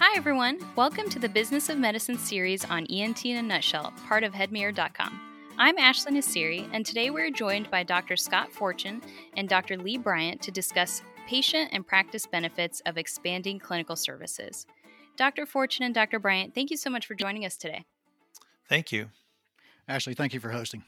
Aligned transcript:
Hi, 0.00 0.16
everyone. 0.16 0.60
Welcome 0.76 1.08
to 1.10 1.18
the 1.18 1.28
Business 1.28 1.68
of 1.68 1.76
Medicine 1.76 2.16
series 2.16 2.64
on 2.64 2.86
ENT 2.86 3.26
in 3.26 3.36
a 3.36 3.42
Nutshell, 3.42 3.92
part 4.06 4.22
of 4.22 4.32
HeadMirror.com. 4.32 5.20
I'm 5.58 5.76
Ashley 5.76 6.12
Nassiri, 6.12 6.70
and 6.72 6.86
today 6.86 7.10
we're 7.10 7.32
joined 7.32 7.68
by 7.68 7.82
Dr. 7.82 8.16
Scott 8.16 8.52
Fortune 8.52 9.02
and 9.36 9.48
Dr. 9.48 9.76
Lee 9.76 9.98
Bryant 9.98 10.40
to 10.42 10.52
discuss 10.52 11.02
patient 11.26 11.70
and 11.72 11.84
practice 11.84 12.26
benefits 12.26 12.80
of 12.86 12.96
expanding 12.96 13.58
clinical 13.58 13.96
services. 13.96 14.68
Dr. 15.16 15.46
Fortune 15.46 15.84
and 15.84 15.94
Dr. 15.96 16.20
Bryant, 16.20 16.54
thank 16.54 16.70
you 16.70 16.76
so 16.76 16.90
much 16.90 17.04
for 17.04 17.16
joining 17.16 17.44
us 17.44 17.56
today. 17.56 17.84
Thank 18.68 18.92
you. 18.92 19.08
Ashley, 19.88 20.14
thank 20.14 20.32
you 20.32 20.38
for 20.38 20.50
hosting. 20.50 20.84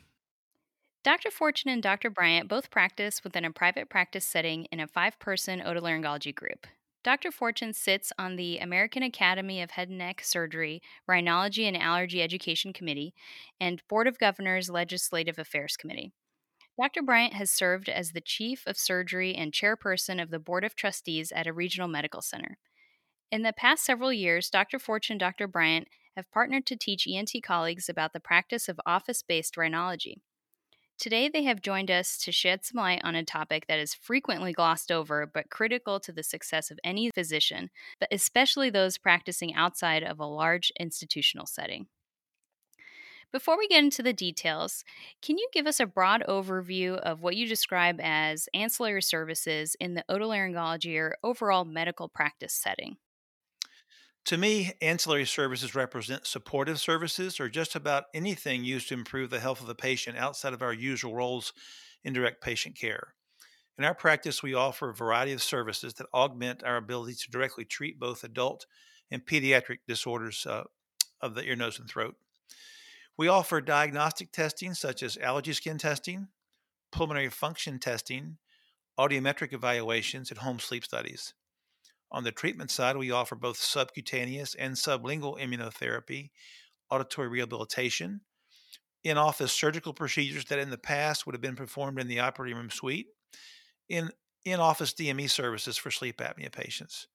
Dr. 1.03 1.33
Fortune 1.33 1.73
and 1.73 1.83
Dr. 1.83 2.11
Bryant 2.11 2.49
both 2.49 2.71
practice 2.71 3.25
within 3.25 3.45
a 3.45 3.51
private 3.51 3.89
practice 3.89 4.25
setting 4.25 4.67
in 4.67 4.79
a 4.79 4.87
five 4.87 5.19
person 5.19 5.59
otolaryngology 5.59 6.33
group. 6.33 6.69
Dr. 7.03 7.31
Fortune 7.31 7.73
sits 7.73 8.13
on 8.19 8.37
the 8.37 8.59
American 8.59 9.03
Academy 9.03 9.63
of 9.63 9.71
Head 9.71 9.89
and 9.89 9.99
Neck 9.99 10.23
Surgery, 10.23 10.83
Rhinology 11.09 11.67
and 11.67 11.77
Allergy 11.77 12.23
Education 12.23 12.75
Committee, 12.75 13.15
and 13.59 13.83
Board 13.89 14.07
of 14.07 14.19
Governors 14.19 14.69
Legislative 14.69 15.39
Affairs 15.39 15.79
Committee. 15.79 16.13
Dr. 16.79 17.03
Bryant 17.03 17.35
has 17.35 17.51
served 17.51 17.89
as 17.89 18.13
the 18.13 18.21
Chief 18.21 18.65
of 18.67 18.77
Surgery 18.77 19.35
and 19.35 19.53
Chairperson 19.53 20.23
of 20.23 20.31
the 20.31 20.39
Board 20.39 20.63
of 20.63 20.75
Trustees 20.75 21.33
at 21.33 21.47
a 21.47 21.53
regional 21.53 21.89
medical 21.89 22.21
center. 22.21 22.59
In 23.31 23.43
the 23.43 23.53
past 23.53 23.85
several 23.85 24.13
years, 24.13 24.51
Dr. 24.51 24.79
Fortune 24.79 25.15
and 25.15 25.21
Dr. 25.21 25.47
Bryant 25.47 25.89
have 26.17 26.31
partnered 26.31 26.67
to 26.67 26.77
teach 26.77 27.07
ENT 27.07 27.31
colleagues 27.43 27.89
about 27.89 28.13
the 28.13 28.21
practice 28.21 28.69
of 28.69 28.81
office 28.85 29.23
based 29.23 29.55
rhinology. 29.55 30.17
Today, 31.01 31.31
they 31.31 31.45
have 31.45 31.63
joined 31.63 31.91
us 31.91 32.19
to 32.19 32.31
shed 32.31 32.63
some 32.63 32.79
light 32.79 33.01
on 33.03 33.15
a 33.15 33.25
topic 33.25 33.67
that 33.69 33.79
is 33.79 33.95
frequently 33.95 34.53
glossed 34.53 34.93
over 34.93 35.25
but 35.25 35.49
critical 35.49 35.99
to 35.99 36.13
the 36.13 36.23
success 36.23 36.71
of 36.71 36.79
any 36.85 37.11
physician, 37.15 37.71
but 37.99 38.11
especially 38.13 38.69
those 38.69 38.99
practicing 38.99 39.55
outside 39.55 40.03
of 40.03 40.21
a 40.21 40.27
large 40.27 40.71
institutional 40.79 41.47
setting. 41.47 41.87
Before 43.33 43.57
we 43.57 43.67
get 43.67 43.83
into 43.83 44.03
the 44.03 44.13
details, 44.13 44.85
can 45.23 45.39
you 45.39 45.49
give 45.55 45.67
us 45.67 45.81
a 45.81 45.87
broad 45.87 46.23
overview 46.29 46.99
of 46.99 47.23
what 47.23 47.35
you 47.35 47.49
describe 47.49 47.99
as 48.03 48.51
ancillary 48.53 49.01
services 49.01 49.75
in 49.81 49.95
the 49.95 50.05
otolaryngology 50.11 50.99
or 50.99 51.17
overall 51.23 51.65
medical 51.65 52.11
practice 52.11 52.53
setting? 52.53 52.99
To 54.31 54.39
me, 54.39 54.71
ancillary 54.81 55.27
services 55.27 55.75
represent 55.75 56.25
supportive 56.25 56.79
services 56.79 57.41
or 57.41 57.49
just 57.49 57.75
about 57.75 58.05
anything 58.15 58.63
used 58.63 58.87
to 58.87 58.95
improve 58.95 59.29
the 59.29 59.41
health 59.41 59.61
of 59.61 59.67
the 59.67 59.75
patient 59.75 60.17
outside 60.17 60.53
of 60.53 60.63
our 60.63 60.73
usual 60.73 61.17
roles 61.17 61.53
in 62.05 62.13
direct 62.13 62.41
patient 62.41 62.77
care. 62.77 63.15
In 63.77 63.83
our 63.83 63.93
practice, 63.93 64.41
we 64.41 64.55
offer 64.55 64.91
a 64.91 64.95
variety 64.95 65.33
of 65.33 65.43
services 65.43 65.95
that 65.95 66.07
augment 66.15 66.63
our 66.63 66.77
ability 66.77 67.15
to 67.15 67.31
directly 67.33 67.65
treat 67.65 67.99
both 67.99 68.23
adult 68.23 68.67
and 69.11 69.27
pediatric 69.27 69.79
disorders 69.89 70.47
uh, 70.47 70.63
of 71.21 71.35
the 71.35 71.43
ear, 71.43 71.57
nose, 71.57 71.81
and 71.81 71.91
throat. 71.91 72.15
We 73.17 73.27
offer 73.27 73.61
diagnostic 73.61 74.31
testing 74.31 74.75
such 74.75 75.03
as 75.03 75.17
allergy 75.17 75.55
skin 75.55 75.77
testing, 75.77 76.29
pulmonary 76.93 77.31
function 77.31 77.81
testing, 77.81 78.37
audiometric 78.97 79.53
evaluations, 79.53 80.31
and 80.31 80.39
home 80.39 80.61
sleep 80.61 80.85
studies. 80.85 81.35
On 82.13 82.25
the 82.25 82.33
treatment 82.33 82.71
side, 82.71 82.97
we 82.97 83.11
offer 83.11 83.37
both 83.37 83.57
subcutaneous 83.57 84.55
and 84.55 84.75
sublingual 84.75 85.41
immunotherapy, 85.41 86.31
auditory 86.91 87.29
rehabilitation, 87.29 88.23
in 89.05 89.17
office 89.17 89.53
surgical 89.53 89.95
procedures 89.95 90.45
that 90.47 90.59
in 90.59 90.71
the 90.71 90.79
past 90.79 91.25
would 91.25 91.35
have 91.35 91.41
been 91.41 91.57
performed 91.57 91.99
in 91.99 92.09
the 92.09 92.21
operating 92.21 92.57
room 92.57 92.71
suite, 92.71 93.09
in 93.89 94.11
in 94.45 94.59
office 94.59 94.95
DME 94.95 95.29
services 95.29 95.77
for 95.77 95.91
sleep 95.91 96.19
apnea 96.19 96.51
patients. 96.51 97.07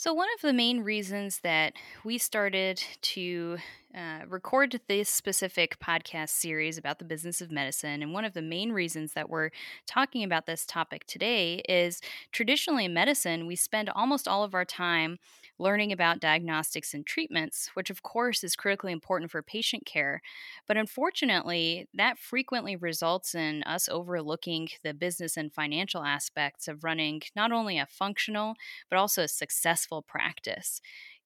So, 0.00 0.14
one 0.14 0.28
of 0.36 0.42
the 0.42 0.52
main 0.52 0.84
reasons 0.84 1.40
that 1.40 1.72
we 2.04 2.18
started 2.18 2.80
to 3.02 3.58
uh, 3.92 4.20
record 4.28 4.80
this 4.86 5.08
specific 5.08 5.80
podcast 5.80 6.28
series 6.28 6.78
about 6.78 7.00
the 7.00 7.04
business 7.04 7.40
of 7.40 7.50
medicine, 7.50 8.00
and 8.00 8.12
one 8.12 8.24
of 8.24 8.32
the 8.32 8.40
main 8.40 8.70
reasons 8.70 9.14
that 9.14 9.28
we're 9.28 9.50
talking 9.88 10.22
about 10.22 10.46
this 10.46 10.64
topic 10.64 11.04
today 11.08 11.64
is 11.68 12.00
traditionally 12.30 12.84
in 12.84 12.94
medicine, 12.94 13.44
we 13.44 13.56
spend 13.56 13.90
almost 13.90 14.28
all 14.28 14.44
of 14.44 14.54
our 14.54 14.64
time 14.64 15.18
learning 15.58 15.92
about 15.92 16.20
diagnostics 16.20 16.94
and 16.94 17.06
treatments, 17.06 17.68
which 17.74 17.90
of 17.90 18.02
course 18.02 18.44
is 18.44 18.56
critically 18.56 18.92
important 18.92 19.30
for 19.30 19.42
patient 19.42 19.84
care. 19.86 20.20
But 20.66 20.76
unfortunately, 20.76 21.88
that 21.94 22.18
frequently 22.18 22.76
results 22.76 23.34
in 23.34 23.62
us 23.64 23.88
overlooking 23.88 24.68
the 24.82 24.94
business 24.94 25.36
and 25.36 25.52
financial 25.52 26.02
aspects 26.04 26.68
of 26.68 26.84
running 26.84 27.22
not 27.34 27.52
only 27.52 27.78
a 27.78 27.86
functional, 27.86 28.54
but 28.88 28.98
also 28.98 29.22
a 29.24 29.28
successful 29.28 30.02
practice. 30.02 30.80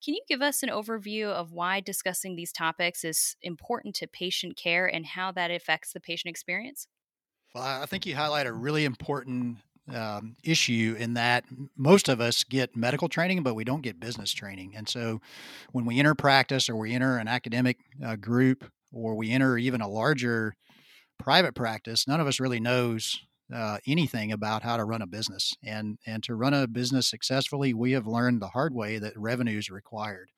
Can 0.04 0.14
you 0.14 0.22
give 0.26 0.42
us 0.42 0.62
an 0.62 0.68
overview 0.68 1.28
of 1.28 1.52
why 1.52 1.80
discussing 1.80 2.34
these 2.34 2.52
topics 2.52 3.04
is 3.04 3.36
important 3.42 3.94
to 3.96 4.06
patient 4.08 4.56
care 4.56 4.86
and 4.86 5.06
how 5.06 5.30
that 5.32 5.50
affects 5.50 5.92
the 5.92 6.00
patient 6.00 6.30
experience? 6.30 6.88
Well, 7.54 7.64
I 7.64 7.86
think 7.86 8.06
you 8.06 8.16
highlight 8.16 8.46
a 8.46 8.52
really 8.52 8.84
important 8.84 9.58
um, 9.90 10.36
issue 10.44 10.96
in 10.98 11.14
that 11.14 11.44
most 11.76 12.08
of 12.08 12.20
us 12.20 12.44
get 12.44 12.76
medical 12.76 13.08
training, 13.08 13.42
but 13.42 13.54
we 13.54 13.64
don't 13.64 13.82
get 13.82 14.00
business 14.00 14.32
training. 14.32 14.74
And 14.76 14.88
so 14.88 15.20
when 15.72 15.84
we 15.84 15.98
enter 15.98 16.14
practice 16.14 16.68
or 16.68 16.76
we 16.76 16.92
enter 16.92 17.16
an 17.16 17.28
academic 17.28 17.78
uh, 18.04 18.16
group 18.16 18.70
or 18.92 19.16
we 19.16 19.30
enter 19.30 19.58
even 19.58 19.80
a 19.80 19.88
larger 19.88 20.54
private 21.18 21.54
practice, 21.54 22.06
none 22.06 22.20
of 22.20 22.26
us 22.26 22.40
really 22.40 22.60
knows 22.60 23.20
uh, 23.52 23.78
anything 23.86 24.32
about 24.32 24.62
how 24.62 24.76
to 24.76 24.84
run 24.84 25.02
a 25.02 25.06
business. 25.06 25.54
And, 25.64 25.98
and 26.06 26.22
to 26.24 26.34
run 26.34 26.54
a 26.54 26.66
business 26.66 27.08
successfully, 27.08 27.74
we 27.74 27.92
have 27.92 28.06
learned 28.06 28.40
the 28.40 28.48
hard 28.48 28.74
way 28.74 28.98
that 28.98 29.18
revenue 29.18 29.58
is 29.58 29.70
required. 29.70 30.30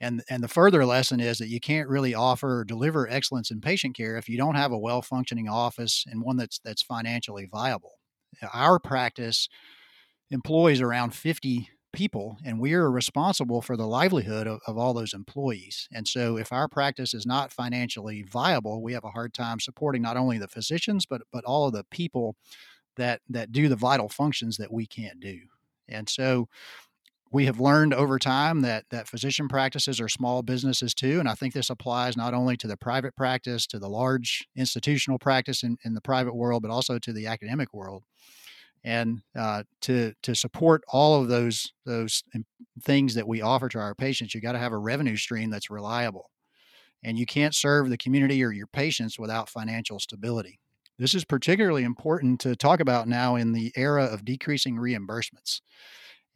And, 0.00 0.22
and 0.28 0.42
the 0.42 0.48
further 0.48 0.84
lesson 0.84 1.20
is 1.20 1.38
that 1.38 1.48
you 1.48 1.60
can't 1.60 1.88
really 1.88 2.14
offer 2.14 2.60
or 2.60 2.64
deliver 2.64 3.08
excellence 3.08 3.50
in 3.50 3.60
patient 3.60 3.96
care 3.96 4.16
if 4.16 4.28
you 4.28 4.36
don't 4.36 4.56
have 4.56 4.72
a 4.72 4.78
well 4.78 5.02
functioning 5.02 5.48
office 5.48 6.04
and 6.08 6.22
one 6.22 6.36
that's 6.36 6.58
that's 6.58 6.82
financially 6.82 7.48
viable 7.50 7.92
our 8.52 8.78
practice 8.78 9.48
employs 10.30 10.80
around 10.80 11.14
50 11.14 11.68
people 11.92 12.38
and 12.44 12.58
we 12.58 12.74
are 12.74 12.90
responsible 12.90 13.62
for 13.62 13.76
the 13.76 13.86
livelihood 13.86 14.48
of, 14.48 14.60
of, 14.66 14.76
all 14.76 14.92
those 14.92 15.14
employees. 15.14 15.88
And 15.92 16.08
so 16.08 16.36
if 16.36 16.52
our 16.52 16.66
practice 16.66 17.14
is 17.14 17.24
not 17.24 17.52
financially 17.52 18.22
viable 18.22 18.82
we 18.82 18.94
have 18.94 19.04
a 19.04 19.10
hard 19.10 19.32
time 19.32 19.60
supporting 19.60 20.02
not 20.02 20.16
only 20.16 20.38
the 20.38 20.48
physicians 20.48 21.06
but 21.06 21.22
but 21.32 21.44
all 21.44 21.68
of 21.68 21.72
the 21.72 21.84
people 21.84 22.36
that 22.96 23.20
that 23.28 23.52
do 23.52 23.68
the 23.68 23.76
vital 23.76 24.08
functions 24.08 24.56
that 24.56 24.72
we 24.72 24.86
can't 24.86 25.20
do. 25.20 25.38
And 25.88 26.08
so 26.08 26.48
we 27.34 27.46
have 27.46 27.60
learned 27.60 27.92
over 27.92 28.18
time 28.18 28.62
that 28.62 28.84
that 28.90 29.08
physician 29.08 29.48
practices 29.48 30.00
are 30.00 30.08
small 30.08 30.42
businesses 30.42 30.94
too 30.94 31.20
and 31.20 31.28
i 31.28 31.34
think 31.34 31.52
this 31.52 31.70
applies 31.70 32.16
not 32.16 32.32
only 32.32 32.56
to 32.56 32.66
the 32.66 32.76
private 32.76 33.14
practice 33.16 33.66
to 33.66 33.78
the 33.78 33.88
large 33.88 34.46
institutional 34.56 35.18
practice 35.18 35.62
in, 35.62 35.76
in 35.84 35.94
the 35.94 36.00
private 36.00 36.34
world 36.34 36.62
but 36.62 36.70
also 36.70 36.98
to 36.98 37.12
the 37.12 37.26
academic 37.26 37.72
world. 37.74 38.04
And 38.86 39.22
uh, 39.34 39.62
to 39.82 40.12
to 40.22 40.34
support 40.34 40.82
all 40.88 41.20
of 41.20 41.28
those 41.28 41.72
those 41.86 42.22
things 42.82 43.14
that 43.14 43.26
we 43.26 43.40
offer 43.40 43.70
to 43.70 43.78
our 43.78 43.94
patients, 43.94 44.34
you 44.34 44.42
got 44.42 44.52
to 44.52 44.58
have 44.58 44.72
a 44.72 44.78
revenue 44.78 45.16
stream 45.16 45.48
that's 45.48 45.70
reliable, 45.70 46.30
and 47.02 47.18
you 47.18 47.24
can't 47.24 47.54
serve 47.54 47.88
the 47.88 47.96
community 47.96 48.44
or 48.44 48.52
your 48.52 48.66
patients 48.66 49.18
without 49.18 49.48
financial 49.48 49.98
stability. 49.98 50.60
This 50.98 51.14
is 51.14 51.24
particularly 51.24 51.82
important 51.82 52.40
to 52.40 52.54
talk 52.54 52.78
about 52.78 53.08
now 53.08 53.36
in 53.36 53.52
the 53.52 53.72
era 53.74 54.04
of 54.04 54.22
decreasing 54.22 54.76
reimbursements, 54.76 55.60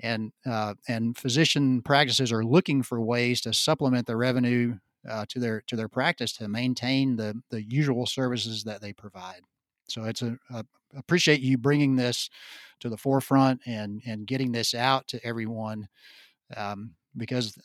and 0.01 0.33
uh, 0.47 0.75
and 0.89 1.17
physician 1.17 1.83
practices 1.83 2.33
are 2.33 2.45
looking 2.45 2.83
for 2.83 3.01
ways 3.01 3.41
to 3.43 3.53
supplement 3.53 4.07
the 4.07 4.17
revenue 4.17 4.79
uh, 5.09 5.25
to 5.29 5.39
their 5.39 5.63
to 5.67 5.77
their 5.77 5.89
practice 5.89 6.33
to 6.35 6.49
maintain 6.49 7.17
the 7.17 7.41
the 7.51 7.63
usual 7.63 8.07
services 8.07 8.65
that 8.65 8.81
they 8.81 8.93
provide. 8.93 9.41
So 9.89 10.05
it's 10.05 10.23
a, 10.23 10.39
a 10.51 10.65
appreciate 10.97 11.41
you 11.41 11.59
bringing 11.59 11.97
this 11.97 12.31
to 12.81 12.89
the 12.89 12.97
forefront 12.97 13.61
and 13.67 14.03
and 14.07 14.27
getting 14.27 14.53
this 14.53 14.75
out 14.75 15.07
to 15.09 15.25
everyone 15.25 15.89
um, 16.57 16.95
because 17.17 17.57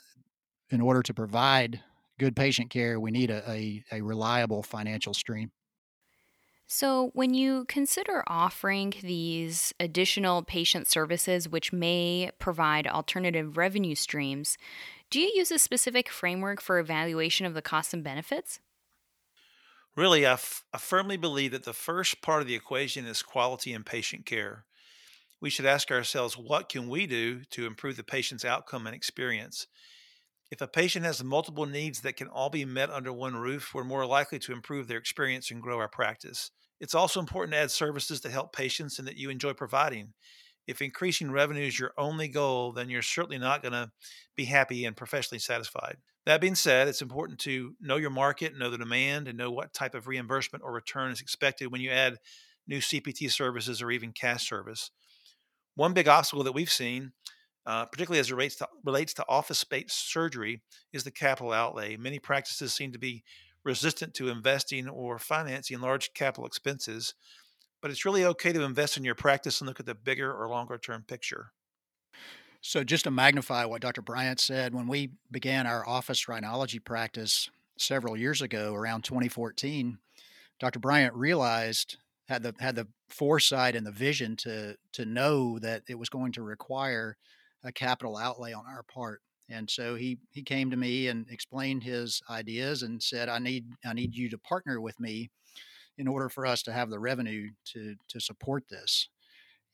in 0.70 0.82
order 0.82 1.04
to 1.04 1.14
provide 1.14 1.82
good 2.20 2.36
patient 2.36 2.70
care, 2.70 3.00
we 3.00 3.12
need 3.12 3.30
a, 3.30 3.44
a, 3.50 3.84
a 3.92 4.02
reliable 4.02 4.64
financial 4.64 5.14
stream. 5.14 5.52
So, 6.66 7.10
when 7.14 7.34
you 7.34 7.66
consider 7.66 8.24
offering 8.28 8.94
these 9.02 9.74
additional 9.80 10.44
patient 10.44 10.88
services, 10.88 11.48
which 11.48 11.72
may 11.72 12.32
provide 12.40 12.88
alternative 12.88 13.58
revenue 13.58 13.96
streams, 13.96 14.58
do 15.10 15.20
you 15.20 15.32
use 15.36 15.52
a 15.52 15.60
specific 15.60 16.10
framework 16.10 16.62
for 16.62 16.80
evaluation 16.80 17.46
of 17.46 17.54
the 17.54 17.62
costs 17.62 17.94
and 17.94 18.04
benefits? 18.04 18.60
Really, 19.96 20.26
I, 20.26 20.34
f- 20.34 20.64
I 20.74 20.78
firmly 20.78 21.18
believe 21.18 21.52
that 21.52 21.64
the 21.64 21.74
first 21.74 22.22
part 22.22 22.42
of 22.42 22.48
the 22.48 22.56
equation 22.56 23.06
is 23.06 23.22
quality 23.24 23.74
and 23.74 23.86
patient 23.86 24.26
care. 24.26 24.66
We 25.42 25.50
should 25.50 25.66
ask 25.68 25.92
ourselves 25.92 26.38
what 26.38 26.70
can 26.70 26.90
we 26.90 27.08
do 27.08 27.44
to 27.46 27.68
improve 27.68 27.98
the 27.98 28.04
patient's 28.04 28.46
outcome 28.46 28.88
and 28.88 28.96
experience? 28.96 29.68
If 30.54 30.62
a 30.62 30.68
patient 30.68 31.04
has 31.04 31.24
multiple 31.24 31.66
needs 31.66 32.02
that 32.02 32.16
can 32.16 32.28
all 32.28 32.52
be 32.52 32.64
met 32.64 32.92
under 32.92 33.12
one 33.12 33.36
roof, 33.36 33.72
we're 33.74 33.84
more 33.84 34.06
likely 34.06 34.38
to 34.38 34.52
improve 34.52 34.88
their 34.88 35.00
experience 35.00 35.50
and 35.50 35.60
grow 35.60 35.80
our 35.80 35.88
practice. 35.88 36.52
It's 36.80 36.94
also 36.94 37.20
important 37.20 37.54
to 37.54 37.58
add 37.58 37.72
services 37.72 38.22
to 38.22 38.30
help 38.30 38.56
patients 38.56 39.00
and 39.00 39.08
that 39.08 39.18
you 39.18 39.32
enjoy 39.32 39.54
providing. 39.54 40.14
If 40.68 40.80
increasing 40.80 41.32
revenue 41.32 41.66
is 41.66 41.80
your 41.80 41.94
only 41.98 42.28
goal, 42.28 42.72
then 42.72 42.92
you're 42.92 43.02
certainly 43.02 43.40
not 43.40 43.64
going 43.64 43.72
to 43.72 43.90
be 44.36 44.46
happy 44.46 44.86
and 44.86 44.96
professionally 44.96 45.40
satisfied. 45.40 45.98
That 46.28 46.40
being 46.40 46.54
said, 46.54 46.88
it's 46.88 47.02
important 47.02 47.40
to 47.40 47.74
know 47.82 47.98
your 47.98 48.12
market, 48.12 48.56
know 48.56 48.70
the 48.70 48.78
demand, 48.78 49.28
and 49.28 49.36
know 49.40 49.50
what 49.50 49.74
type 49.74 49.96
of 49.96 50.06
reimbursement 50.06 50.64
or 50.64 50.72
return 50.72 51.12
is 51.12 51.20
expected 51.20 51.72
when 51.72 51.82
you 51.82 51.90
add 51.90 52.20
new 52.68 52.78
CPT 52.78 53.32
services 53.32 53.82
or 53.82 53.90
even 53.90 54.12
cash 54.12 54.48
service. 54.48 54.92
One 55.74 55.94
big 55.94 56.08
obstacle 56.08 56.44
that 56.44 56.54
we've 56.54 56.72
seen, 56.72 57.14
uh, 57.66 57.86
particularly 57.86 58.20
as 58.20 58.30
it 58.30 58.36
relates 58.36 58.56
to, 58.58 58.68
relates 58.84 59.14
to 59.14 59.26
office 59.28 59.64
based 59.64 60.12
surgery, 60.12 60.62
is 60.92 61.04
the 61.04 61.12
capital 61.12 61.52
outlay. 61.52 61.96
Many 61.96 62.20
practices 62.20 62.74
seem 62.74 62.92
to 62.92 63.00
be 63.00 63.24
resistant 63.64 64.14
to 64.16 64.30
investing 64.30 64.88
or 64.90 65.18
financing 65.20 65.80
large 65.80 66.14
capital 66.14 66.46
expenses, 66.46 67.14
but 67.82 67.92
it's 67.92 68.06
really 68.06 68.26
okay 68.26 68.52
to 68.52 68.64
invest 68.64 68.98
in 68.98 69.06
your 69.06 69.16
practice 69.16 69.62
and 69.62 69.68
look 69.68 69.80
at 69.80 69.86
the 69.86 69.96
bigger 69.96 70.34
or 70.34 70.50
longer 70.50 70.78
term 70.78 71.04
picture. 71.08 71.52
So, 72.62 72.84
just 72.84 73.04
to 73.04 73.12
magnify 73.12 73.66
what 73.66 73.82
Dr. 73.82 74.02
Bryant 74.02 74.40
said, 74.40 74.74
when 74.74 74.88
we 74.88 75.12
began 75.30 75.68
our 75.68 75.88
office 75.88 76.26
rhinology 76.26 76.84
practice 76.84 77.50
several 77.78 78.16
years 78.16 78.42
ago, 78.42 78.74
around 78.74 79.04
2014, 79.04 79.98
Dr. 80.60 80.80
Bryant 80.80 81.14
realized 81.14 81.98
had 82.30 82.42
the 82.42 82.54
had 82.60 82.76
the 82.76 82.88
foresight 83.10 83.76
and 83.76 83.86
the 83.86 83.92
vision 83.92 84.38
to 84.38 84.78
to 84.94 85.06
know 85.06 85.60
that 85.60 85.84
it 85.90 86.00
was 86.00 86.10
going 86.10 86.32
to 86.34 86.42
require 86.42 87.18
a 87.64 87.72
capital 87.72 88.18
outlay 88.18 88.54
on 88.54 88.66
our 88.68 88.84
part. 88.84 89.22
And 89.50 89.70
so 89.70 89.96
he 89.96 90.20
he 90.32 90.44
came 90.44 90.72
to 90.72 90.78
me 90.78 91.08
and 91.08 91.30
explained 91.30 91.84
his 91.84 92.22
ideas 92.30 92.84
and 92.84 93.02
said, 93.02 93.30
"I 93.30 93.40
need 93.40 93.66
I 93.86 93.94
need 93.94 94.16
you 94.16 94.30
to 94.30 94.38
partner 94.38 94.80
with 94.82 95.00
me 95.00 95.30
in 95.98 96.08
order 96.08 96.30
for 96.30 96.46
us 96.46 96.64
to 96.64 96.74
have 96.74 96.90
the 96.90 97.00
revenue 97.00 97.50
to 97.74 97.96
to 98.10 98.20
support 98.20 98.66
this." 98.70 99.10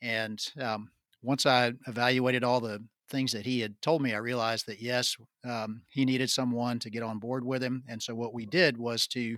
And 0.02 0.44
um, 0.60 0.92
once 1.22 1.46
I 1.46 1.74
evaluated 1.88 2.44
all 2.44 2.60
the 2.60 2.86
things 3.10 3.32
that 3.32 3.46
he 3.46 3.60
had 3.60 3.82
told 3.82 4.02
me, 4.02 4.14
I 4.14 4.18
realized 4.20 4.68
that 4.68 4.82
yes, 4.82 5.16
um, 5.44 5.84
he 5.90 6.06
needed 6.06 6.30
someone 6.30 6.80
to 6.80 6.90
get 6.90 7.04
on 7.04 7.20
board 7.20 7.46
with 7.46 7.64
him. 7.64 7.84
And 7.88 8.02
so 8.02 8.16
what 8.16 8.34
we 8.34 8.46
did 8.46 8.78
was 8.78 9.08
to 9.08 9.38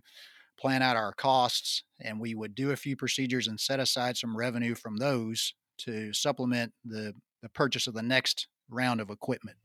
plan 0.59 0.81
out 0.81 0.97
our 0.97 1.13
costs 1.13 1.83
and 2.01 2.19
we 2.19 2.35
would 2.35 2.55
do 2.55 2.71
a 2.71 2.75
few 2.77 2.95
procedures 2.95 3.47
and 3.47 3.59
set 3.59 3.79
aside 3.79 4.17
some 4.17 4.37
revenue 4.37 4.75
from 4.75 4.97
those 4.97 5.53
to 5.79 6.13
supplement 6.13 6.73
the, 6.85 7.15
the 7.41 7.49
purchase 7.49 7.87
of 7.87 7.93
the 7.93 8.03
next 8.03 8.47
round 8.69 9.01
of 9.01 9.09
equipment. 9.09 9.57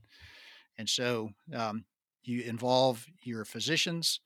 And 0.78 0.88
so 0.88 1.30
um, 1.54 1.84
you 2.22 2.42
involve 2.42 3.06
your 3.22 3.44
physicians 3.44 4.20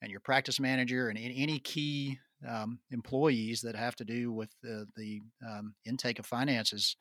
and 0.00 0.10
your 0.10 0.20
practice 0.20 0.58
manager 0.58 1.08
and 1.08 1.18
any 1.18 1.58
key 1.58 2.18
um, 2.48 2.80
employees 2.90 3.60
that 3.60 3.76
have 3.76 3.94
to 3.96 4.04
do 4.04 4.32
with 4.32 4.50
the, 4.62 4.86
the 4.96 5.20
um, 5.48 5.74
intake 5.84 6.18
of 6.18 6.26
finances 6.26 6.96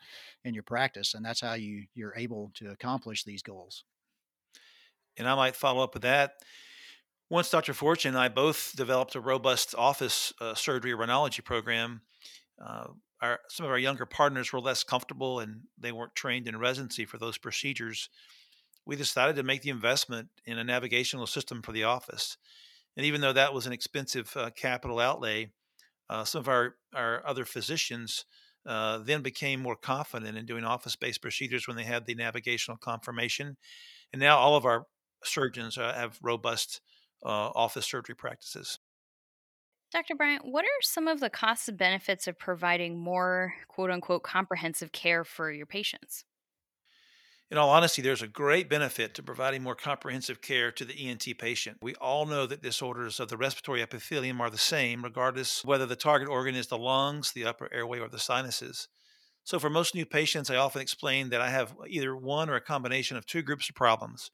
in 0.45 0.53
your 0.53 0.63
practice, 0.63 1.13
and 1.13 1.25
that's 1.25 1.41
how 1.41 1.53
you 1.53 1.85
you're 1.95 2.13
able 2.15 2.51
to 2.55 2.69
accomplish 2.69 3.23
these 3.23 3.41
goals. 3.41 3.83
And 5.17 5.27
I 5.27 5.35
might 5.35 5.55
follow 5.55 5.83
up 5.83 5.93
with 5.93 6.03
that. 6.03 6.33
Once 7.29 7.49
Dr. 7.49 7.73
Fortune 7.73 8.09
and 8.09 8.19
I 8.19 8.27
both 8.27 8.73
developed 8.75 9.15
a 9.15 9.21
robust 9.21 9.73
office 9.77 10.33
uh, 10.41 10.53
surgery 10.53 10.91
rhinology 10.91 11.43
program, 11.43 12.01
uh, 12.63 12.87
our, 13.21 13.39
some 13.49 13.65
of 13.65 13.71
our 13.71 13.77
younger 13.77 14.05
partners 14.05 14.51
were 14.51 14.59
less 14.59 14.83
comfortable 14.83 15.39
and 15.39 15.61
they 15.77 15.91
weren't 15.91 16.15
trained 16.15 16.47
in 16.47 16.57
residency 16.57 17.05
for 17.05 17.17
those 17.17 17.37
procedures. 17.37 18.09
We 18.85 18.95
decided 18.95 19.35
to 19.35 19.43
make 19.43 19.61
the 19.61 19.69
investment 19.69 20.29
in 20.45 20.57
a 20.57 20.63
navigational 20.63 21.27
system 21.27 21.61
for 21.61 21.71
the 21.71 21.83
office. 21.83 22.37
And 22.97 23.05
even 23.05 23.21
though 23.21 23.33
that 23.33 23.53
was 23.53 23.67
an 23.67 23.73
expensive 23.73 24.35
uh, 24.35 24.49
capital 24.55 24.99
outlay, 24.99 25.51
uh, 26.09 26.25
some 26.25 26.39
of 26.39 26.49
our, 26.49 26.75
our 26.93 27.25
other 27.25 27.45
physicians 27.45 28.25
uh, 28.65 28.99
then 28.99 29.21
became 29.21 29.61
more 29.61 29.75
confident 29.75 30.37
in 30.37 30.45
doing 30.45 30.63
office 30.63 30.95
based 30.95 31.21
procedures 31.21 31.67
when 31.67 31.77
they 31.77 31.83
had 31.83 32.05
the 32.05 32.15
navigational 32.15 32.77
confirmation. 32.77 33.55
And 34.11 34.19
now 34.19 34.37
all 34.37 34.55
of 34.55 34.65
our 34.65 34.85
surgeons 35.23 35.77
uh, 35.77 35.93
have 35.93 36.19
robust 36.21 36.81
uh, 37.23 37.29
office 37.55 37.85
surgery 37.85 38.15
practices. 38.15 38.79
Dr. 39.91 40.15
Bryant, 40.15 40.45
what 40.45 40.63
are 40.63 40.81
some 40.81 41.09
of 41.09 41.19
the 41.19 41.29
costs 41.29 41.67
and 41.67 41.77
benefits 41.77 42.25
of 42.25 42.39
providing 42.39 42.97
more 42.97 43.53
quote 43.67 43.91
unquote 43.91 44.23
comprehensive 44.23 44.93
care 44.93 45.25
for 45.25 45.51
your 45.51 45.65
patients? 45.65 46.23
In 47.49 47.57
all 47.57 47.69
honesty, 47.69 48.01
there's 48.01 48.21
a 48.21 48.27
great 48.27 48.69
benefit 48.69 49.13
to 49.15 49.23
providing 49.23 49.61
more 49.61 49.75
comprehensive 49.75 50.41
care 50.41 50.71
to 50.71 50.85
the 50.85 50.93
ENT 50.93 51.37
patient. 51.37 51.79
We 51.81 51.95
all 51.95 52.25
know 52.25 52.45
that 52.45 52.63
disorders 52.63 53.19
of 53.19 53.27
the 53.27 53.35
respiratory 53.35 53.81
epithelium 53.81 54.39
are 54.39 54.49
the 54.49 54.57
same, 54.57 55.03
regardless 55.03 55.65
whether 55.65 55.85
the 55.85 55.97
target 55.97 56.29
organ 56.29 56.55
is 56.55 56.67
the 56.67 56.77
lungs, 56.77 57.33
the 57.33 57.43
upper 57.43 57.67
airway, 57.73 57.99
or 57.99 58.07
the 58.07 58.19
sinuses. 58.19 58.87
So, 59.43 59.59
for 59.59 59.69
most 59.69 59.93
new 59.93 60.05
patients, 60.05 60.49
I 60.49 60.55
often 60.55 60.81
explain 60.81 61.29
that 61.31 61.41
I 61.41 61.49
have 61.49 61.75
either 61.89 62.15
one 62.15 62.49
or 62.49 62.55
a 62.55 62.61
combination 62.61 63.17
of 63.17 63.25
two 63.25 63.41
groups 63.41 63.67
of 63.67 63.75
problems. 63.75 64.31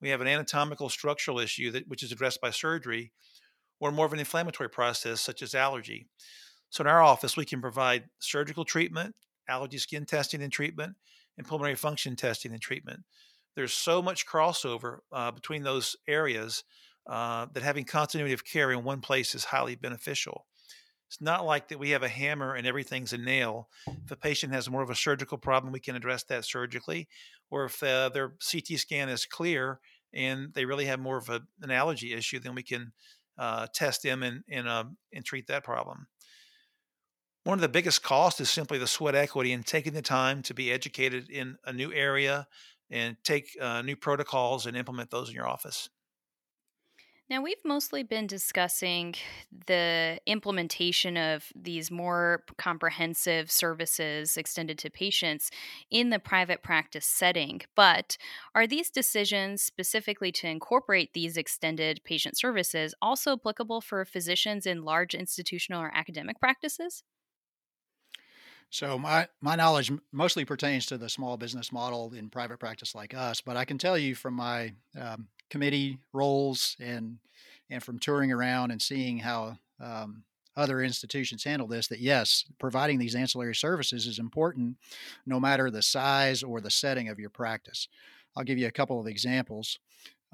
We 0.00 0.08
have 0.08 0.22
an 0.22 0.28
anatomical 0.28 0.88
structural 0.88 1.38
issue 1.38 1.70
that, 1.72 1.86
which 1.86 2.02
is 2.02 2.12
addressed 2.12 2.40
by 2.40 2.50
surgery, 2.50 3.12
or 3.84 3.92
more 3.92 4.06
of 4.06 4.14
an 4.14 4.18
inflammatory 4.18 4.70
process 4.70 5.20
such 5.20 5.42
as 5.42 5.54
allergy. 5.54 6.06
So, 6.70 6.80
in 6.80 6.86
our 6.86 7.02
office, 7.02 7.36
we 7.36 7.44
can 7.44 7.60
provide 7.60 8.04
surgical 8.18 8.64
treatment, 8.64 9.14
allergy 9.46 9.76
skin 9.76 10.06
testing 10.06 10.42
and 10.42 10.50
treatment, 10.50 10.96
and 11.36 11.46
pulmonary 11.46 11.74
function 11.74 12.16
testing 12.16 12.52
and 12.52 12.62
treatment. 12.62 13.00
There's 13.54 13.74
so 13.74 14.00
much 14.00 14.26
crossover 14.26 15.00
uh, 15.12 15.32
between 15.32 15.64
those 15.64 15.96
areas 16.08 16.64
uh, 17.06 17.44
that 17.52 17.62
having 17.62 17.84
continuity 17.84 18.32
of 18.32 18.46
care 18.46 18.72
in 18.72 18.84
one 18.84 19.02
place 19.02 19.34
is 19.34 19.44
highly 19.44 19.74
beneficial. 19.74 20.46
It's 21.08 21.20
not 21.20 21.44
like 21.44 21.68
that 21.68 21.78
we 21.78 21.90
have 21.90 22.02
a 22.02 22.08
hammer 22.08 22.54
and 22.54 22.66
everything's 22.66 23.12
a 23.12 23.18
nail. 23.18 23.68
If 23.86 24.10
a 24.10 24.16
patient 24.16 24.54
has 24.54 24.70
more 24.70 24.82
of 24.82 24.88
a 24.88 24.94
surgical 24.94 25.36
problem, 25.36 25.74
we 25.74 25.78
can 25.78 25.94
address 25.94 26.24
that 26.24 26.46
surgically. 26.46 27.06
Or 27.50 27.66
if 27.66 27.82
uh, 27.82 28.08
their 28.08 28.32
CT 28.50 28.78
scan 28.78 29.10
is 29.10 29.26
clear 29.26 29.78
and 30.14 30.54
they 30.54 30.64
really 30.64 30.86
have 30.86 30.98
more 30.98 31.18
of 31.18 31.28
a, 31.28 31.42
an 31.60 31.70
allergy 31.70 32.14
issue, 32.14 32.40
then 32.40 32.54
we 32.54 32.62
can 32.62 32.92
uh, 33.38 33.66
test 33.74 34.02
them 34.02 34.22
and 34.22 34.42
and, 34.48 34.68
uh, 34.68 34.84
and 35.12 35.24
treat 35.24 35.46
that 35.48 35.64
problem. 35.64 36.06
One 37.44 37.58
of 37.58 37.62
the 37.62 37.68
biggest 37.68 38.02
costs 38.02 38.40
is 38.40 38.50
simply 38.50 38.78
the 38.78 38.86
sweat 38.86 39.14
equity 39.14 39.52
and 39.52 39.66
taking 39.66 39.92
the 39.92 40.02
time 40.02 40.42
to 40.42 40.54
be 40.54 40.72
educated 40.72 41.28
in 41.28 41.56
a 41.64 41.72
new 41.72 41.92
area 41.92 42.46
and 42.90 43.16
take 43.22 43.50
uh, 43.60 43.82
new 43.82 43.96
protocols 43.96 44.66
and 44.66 44.76
implement 44.76 45.10
those 45.10 45.28
in 45.28 45.34
your 45.34 45.46
office. 45.46 45.90
Now, 47.30 47.40
we've 47.40 47.64
mostly 47.64 48.02
been 48.02 48.26
discussing 48.26 49.14
the 49.66 50.20
implementation 50.26 51.16
of 51.16 51.50
these 51.56 51.90
more 51.90 52.44
comprehensive 52.58 53.50
services 53.50 54.36
extended 54.36 54.78
to 54.80 54.90
patients 54.90 55.50
in 55.90 56.10
the 56.10 56.18
private 56.18 56.62
practice 56.62 57.06
setting. 57.06 57.62
But 57.74 58.18
are 58.54 58.66
these 58.66 58.90
decisions 58.90 59.62
specifically 59.62 60.32
to 60.32 60.48
incorporate 60.48 61.14
these 61.14 61.38
extended 61.38 62.02
patient 62.04 62.36
services 62.36 62.94
also 63.00 63.32
applicable 63.32 63.80
for 63.80 64.04
physicians 64.04 64.66
in 64.66 64.82
large 64.82 65.14
institutional 65.14 65.80
or 65.82 65.90
academic 65.94 66.38
practices? 66.40 67.04
So 68.70 68.98
my 68.98 69.28
my 69.40 69.56
knowledge 69.56 69.90
mostly 70.12 70.44
pertains 70.44 70.86
to 70.86 70.98
the 70.98 71.08
small 71.08 71.36
business 71.36 71.70
model 71.72 72.12
in 72.12 72.30
private 72.30 72.58
practice 72.58 72.94
like 72.94 73.14
us, 73.14 73.40
but 73.40 73.56
I 73.56 73.64
can 73.64 73.78
tell 73.78 73.96
you 73.98 74.14
from 74.14 74.34
my 74.34 74.74
um, 74.98 75.28
committee 75.50 75.98
roles 76.12 76.76
and 76.80 77.18
and 77.70 77.82
from 77.82 77.98
touring 77.98 78.30
around 78.30 78.70
and 78.70 78.80
seeing 78.80 79.18
how 79.18 79.56
um, 79.80 80.22
other 80.56 80.82
institutions 80.82 81.44
handle 81.44 81.66
this 81.66 81.88
that 81.88 82.00
yes, 82.00 82.44
providing 82.58 82.98
these 82.98 83.14
ancillary 83.14 83.54
services 83.54 84.06
is 84.06 84.18
important, 84.18 84.76
no 85.26 85.40
matter 85.40 85.70
the 85.70 85.82
size 85.82 86.42
or 86.42 86.60
the 86.60 86.70
setting 86.70 87.08
of 87.08 87.18
your 87.18 87.30
practice. 87.30 87.88
I'll 88.36 88.44
give 88.44 88.58
you 88.58 88.66
a 88.66 88.72
couple 88.72 89.00
of 89.00 89.06
examples. 89.06 89.78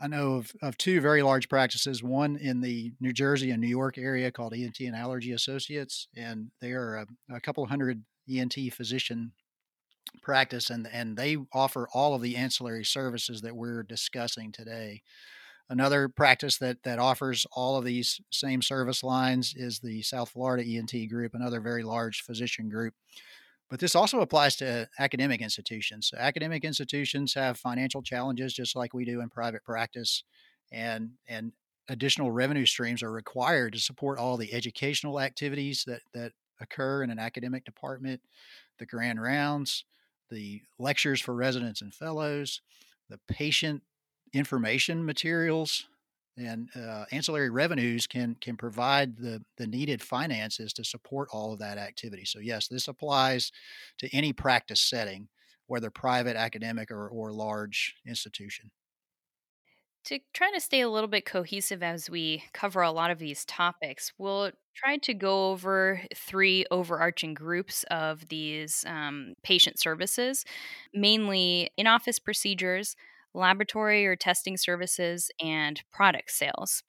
I 0.02 0.08
know 0.08 0.34
of, 0.34 0.52
of 0.62 0.78
two 0.78 1.00
very 1.00 1.22
large 1.22 1.48
practices, 1.48 2.02
one 2.02 2.36
in 2.36 2.60
the 2.62 2.92
New 3.00 3.12
Jersey 3.12 3.50
and 3.50 3.60
New 3.60 3.68
York 3.68 3.98
area 3.98 4.30
called 4.30 4.54
ENT 4.54 4.80
and 4.80 4.96
Allergy 4.96 5.32
Associates, 5.32 6.08
and 6.16 6.50
they 6.60 6.72
are 6.72 6.96
a, 6.96 7.06
a 7.34 7.40
couple 7.40 7.66
hundred 7.66 8.02
ENT 8.28 8.54
physician 8.72 9.32
practice 10.22 10.70
and 10.70 10.86
and 10.92 11.16
they 11.16 11.36
offer 11.52 11.88
all 11.92 12.14
of 12.14 12.22
the 12.22 12.36
ancillary 12.36 12.84
services 12.84 13.40
that 13.42 13.56
we're 13.56 13.82
discussing 13.82 14.52
today. 14.52 15.02
Another 15.68 16.08
practice 16.08 16.58
that 16.58 16.82
that 16.82 16.98
offers 16.98 17.46
all 17.52 17.76
of 17.76 17.84
these 17.84 18.20
same 18.30 18.62
service 18.62 19.02
lines 19.04 19.54
is 19.56 19.80
the 19.80 20.02
south 20.02 20.30
florida 20.30 20.64
ent 20.64 20.92
group 21.08 21.34
another 21.34 21.60
very 21.60 21.82
large 21.82 22.22
physician 22.22 22.68
group. 22.68 22.94
But 23.68 23.78
this 23.78 23.94
also 23.94 24.20
applies 24.20 24.56
to 24.56 24.88
academic 24.98 25.40
institutions. 25.40 26.08
So 26.08 26.16
academic 26.18 26.64
institutions 26.64 27.34
have 27.34 27.56
financial 27.56 28.02
challenges 28.02 28.52
just 28.52 28.74
like 28.74 28.92
we 28.92 29.04
do 29.04 29.20
in 29.20 29.30
private 29.30 29.64
practice 29.64 30.24
and 30.72 31.12
and 31.28 31.52
additional 31.88 32.30
revenue 32.30 32.66
streams 32.66 33.02
are 33.02 33.10
required 33.10 33.72
to 33.72 33.80
support 33.80 34.18
all 34.18 34.36
the 34.36 34.52
educational 34.52 35.20
activities 35.20 35.84
that 35.86 36.02
that 36.14 36.32
occur 36.60 37.02
in 37.02 37.10
an 37.10 37.18
academic 37.18 37.64
department, 37.64 38.20
the 38.78 38.86
grand 38.86 39.20
rounds, 39.20 39.84
the 40.30 40.62
lectures 40.78 41.20
for 41.20 41.34
residents 41.34 41.82
and 41.82 41.94
fellows, 41.94 42.62
the 43.08 43.18
patient 43.28 43.82
information 44.32 45.04
materials 45.04 45.86
and 46.36 46.70
uh, 46.76 47.04
ancillary 47.10 47.50
revenues 47.50 48.06
can 48.06 48.34
can 48.36 48.56
provide 48.56 49.16
the 49.16 49.44
the 49.56 49.66
needed 49.66 50.00
finances 50.02 50.72
to 50.72 50.84
support 50.84 51.28
all 51.32 51.52
of 51.52 51.58
that 51.58 51.78
activity. 51.78 52.24
So 52.24 52.38
yes, 52.38 52.68
this 52.68 52.88
applies 52.88 53.52
to 53.98 54.08
any 54.14 54.32
practice 54.32 54.80
setting, 54.80 55.28
whether 55.66 55.90
private, 55.90 56.36
academic, 56.36 56.90
or 56.90 57.08
or 57.08 57.32
large 57.32 57.96
institution. 58.06 58.70
To 60.04 60.18
try 60.32 60.50
to 60.52 60.60
stay 60.60 60.80
a 60.80 60.88
little 60.88 61.08
bit 61.08 61.26
cohesive 61.26 61.82
as 61.82 62.08
we 62.08 62.44
cover 62.54 62.80
a 62.80 62.90
lot 62.90 63.10
of 63.10 63.18
these 63.18 63.44
topics, 63.44 64.12
we'll 64.16 64.52
try 64.74 64.96
to 64.98 65.14
go 65.14 65.50
over 65.50 66.02
three 66.14 66.64
overarching 66.70 67.34
groups 67.34 67.84
of 67.90 68.28
these 68.28 68.84
um, 68.86 69.34
patient 69.42 69.78
services, 69.78 70.44
mainly 70.94 71.70
in 71.76 71.86
office 71.86 72.18
procedures, 72.18 72.96
laboratory 73.34 74.06
or 74.06 74.16
testing 74.16 74.56
services, 74.56 75.30
and 75.40 75.82
product 75.92 76.30
sales. 76.30 76.82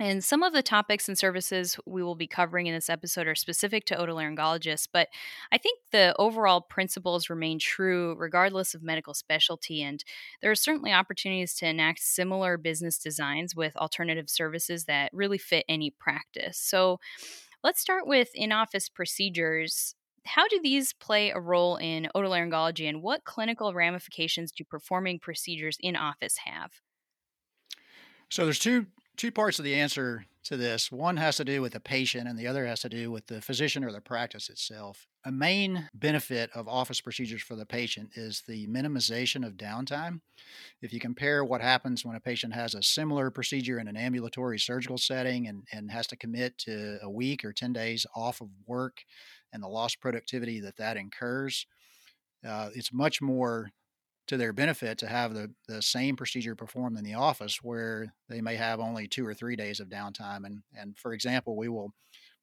And 0.00 0.24
some 0.24 0.42
of 0.42 0.52
the 0.52 0.62
topics 0.62 1.08
and 1.08 1.16
services 1.16 1.78
we 1.86 2.02
will 2.02 2.16
be 2.16 2.26
covering 2.26 2.66
in 2.66 2.74
this 2.74 2.90
episode 2.90 3.28
are 3.28 3.36
specific 3.36 3.84
to 3.86 3.94
otolaryngologists, 3.94 4.88
but 4.92 5.08
I 5.52 5.58
think 5.58 5.78
the 5.92 6.16
overall 6.18 6.60
principles 6.62 7.30
remain 7.30 7.60
true 7.60 8.16
regardless 8.18 8.74
of 8.74 8.82
medical 8.82 9.14
specialty. 9.14 9.82
And 9.82 10.04
there 10.42 10.50
are 10.50 10.56
certainly 10.56 10.92
opportunities 10.92 11.54
to 11.56 11.68
enact 11.68 12.00
similar 12.00 12.56
business 12.56 12.98
designs 12.98 13.54
with 13.54 13.76
alternative 13.76 14.28
services 14.28 14.86
that 14.86 15.10
really 15.12 15.38
fit 15.38 15.64
any 15.68 15.90
practice. 15.90 16.58
So 16.58 16.98
let's 17.62 17.80
start 17.80 18.04
with 18.04 18.30
in 18.34 18.50
office 18.50 18.88
procedures. 18.88 19.94
How 20.26 20.48
do 20.48 20.58
these 20.60 20.92
play 20.92 21.30
a 21.30 21.38
role 21.38 21.76
in 21.76 22.08
otolaryngology, 22.16 22.88
and 22.88 23.00
what 23.00 23.24
clinical 23.24 23.72
ramifications 23.72 24.50
do 24.50 24.64
performing 24.64 25.20
procedures 25.20 25.76
in 25.80 25.94
office 25.94 26.38
have? 26.46 26.72
So 28.28 28.44
there's 28.44 28.58
two 28.58 28.86
two 29.16 29.30
parts 29.30 29.58
of 29.58 29.64
the 29.64 29.74
answer 29.74 30.26
to 30.44 30.56
this. 30.56 30.92
One 30.92 31.16
has 31.16 31.36
to 31.38 31.44
do 31.44 31.62
with 31.62 31.72
the 31.72 31.80
patient, 31.80 32.28
and 32.28 32.38
the 32.38 32.46
other 32.46 32.66
has 32.66 32.80
to 32.80 32.88
do 32.88 33.10
with 33.10 33.26
the 33.26 33.40
physician 33.40 33.82
or 33.82 33.92
the 33.92 34.00
practice 34.00 34.50
itself. 34.50 35.06
A 35.24 35.32
main 35.32 35.88
benefit 35.94 36.50
of 36.54 36.68
office 36.68 37.00
procedures 37.00 37.42
for 37.42 37.56
the 37.56 37.64
patient 37.64 38.10
is 38.14 38.42
the 38.46 38.66
minimization 38.66 39.46
of 39.46 39.54
downtime. 39.54 40.20
If 40.82 40.92
you 40.92 41.00
compare 41.00 41.44
what 41.44 41.62
happens 41.62 42.04
when 42.04 42.16
a 42.16 42.20
patient 42.20 42.52
has 42.54 42.74
a 42.74 42.82
similar 42.82 43.30
procedure 43.30 43.78
in 43.78 43.88
an 43.88 43.96
ambulatory 43.96 44.58
surgical 44.58 44.98
setting 44.98 45.46
and, 45.48 45.64
and 45.72 45.90
has 45.90 46.06
to 46.08 46.16
commit 46.16 46.58
to 46.58 46.98
a 47.02 47.10
week 47.10 47.44
or 47.44 47.52
10 47.52 47.72
days 47.72 48.06
off 48.14 48.42
of 48.42 48.48
work 48.66 48.98
and 49.52 49.62
the 49.62 49.68
lost 49.68 50.00
productivity 50.00 50.60
that 50.60 50.76
that 50.76 50.98
incurs, 50.98 51.66
uh, 52.46 52.68
it's 52.74 52.92
much 52.92 53.22
more 53.22 53.70
to 54.26 54.36
their 54.36 54.52
benefit 54.52 54.98
to 54.98 55.06
have 55.06 55.34
the, 55.34 55.52
the 55.68 55.82
same 55.82 56.16
procedure 56.16 56.54
performed 56.54 56.96
in 56.98 57.04
the 57.04 57.14
office 57.14 57.58
where 57.62 58.14
they 58.28 58.40
may 58.40 58.56
have 58.56 58.80
only 58.80 59.06
two 59.06 59.26
or 59.26 59.34
three 59.34 59.56
days 59.56 59.80
of 59.80 59.88
downtime. 59.88 60.46
And, 60.46 60.62
and 60.74 60.98
for 60.98 61.12
example, 61.12 61.56
we 61.56 61.68
will 61.68 61.92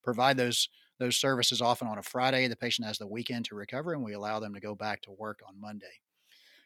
provide 0.04 0.38
those 0.38 0.70
those 1.00 1.18
services 1.18 1.64
often 1.64 1.88
on 1.88 1.98
a 1.98 2.04
Friday. 2.04 2.48
The 2.48 2.56
patient 2.56 2.86
has 2.86 3.00
the 3.00 3.08
weekend 3.08 3.46
to 3.46 3.56
recover, 3.56 3.94
and 3.94 4.04
we 4.04 4.14
allow 4.14 4.40
them 4.40 4.54
to 4.54 4.60
go 4.60 4.76
back 4.76 5.02
to 5.02 5.12
work 5.12 5.40
on 5.48 5.60
Monday. 5.60 6.00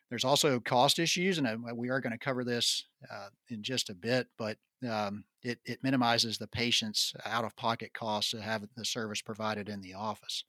There's 0.09 0.25
also 0.25 0.59
cost 0.59 0.99
issues, 0.99 1.37
and 1.37 1.47
uh, 1.47 1.73
we 1.73 1.89
are 1.89 2.01
going 2.01 2.11
to 2.11 2.19
cover 2.19 2.43
this 2.43 2.83
uh, 3.09 3.29
in 3.49 3.63
just 3.63 3.89
a 3.89 3.95
bit, 3.95 4.27
but 4.37 4.57
um, 4.87 5.23
it, 5.41 5.59
it 5.63 5.83
minimizes 5.83 6.37
the 6.37 6.47
patient's 6.47 7.13
out 7.25 7.45
of 7.45 7.55
pocket 7.55 7.93
costs 7.93 8.31
to 8.31 8.41
have 8.41 8.65
the 8.75 8.83
service 8.83 9.21
provided 9.21 9.69
in 9.69 9.81
the 9.81 9.93
office. 9.93 10.43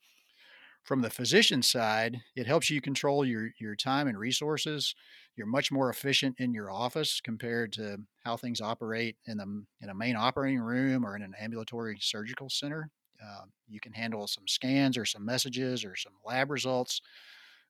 From 0.86 1.02
the 1.02 1.10
physician 1.10 1.62
side, 1.62 2.20
it 2.36 2.46
helps 2.46 2.70
you 2.70 2.80
control 2.80 3.24
your, 3.24 3.50
your 3.58 3.74
time 3.74 4.06
and 4.06 4.16
resources. 4.16 4.94
You're 5.34 5.48
much 5.48 5.72
more 5.72 5.90
efficient 5.90 6.36
in 6.38 6.54
your 6.54 6.70
office 6.70 7.20
compared 7.20 7.72
to 7.72 7.98
how 8.22 8.36
things 8.36 8.60
operate 8.60 9.16
in, 9.26 9.38
the, 9.38 9.64
in 9.80 9.90
a 9.90 9.94
main 9.94 10.14
operating 10.14 10.60
room 10.60 11.04
or 11.04 11.16
in 11.16 11.22
an 11.22 11.34
ambulatory 11.40 11.98
surgical 12.00 12.48
center. 12.48 12.88
Uh, 13.20 13.46
you 13.66 13.80
can 13.80 13.94
handle 13.94 14.28
some 14.28 14.46
scans 14.46 14.96
or 14.96 15.04
some 15.04 15.24
messages 15.24 15.84
or 15.84 15.96
some 15.96 16.12
lab 16.24 16.52
results 16.52 17.00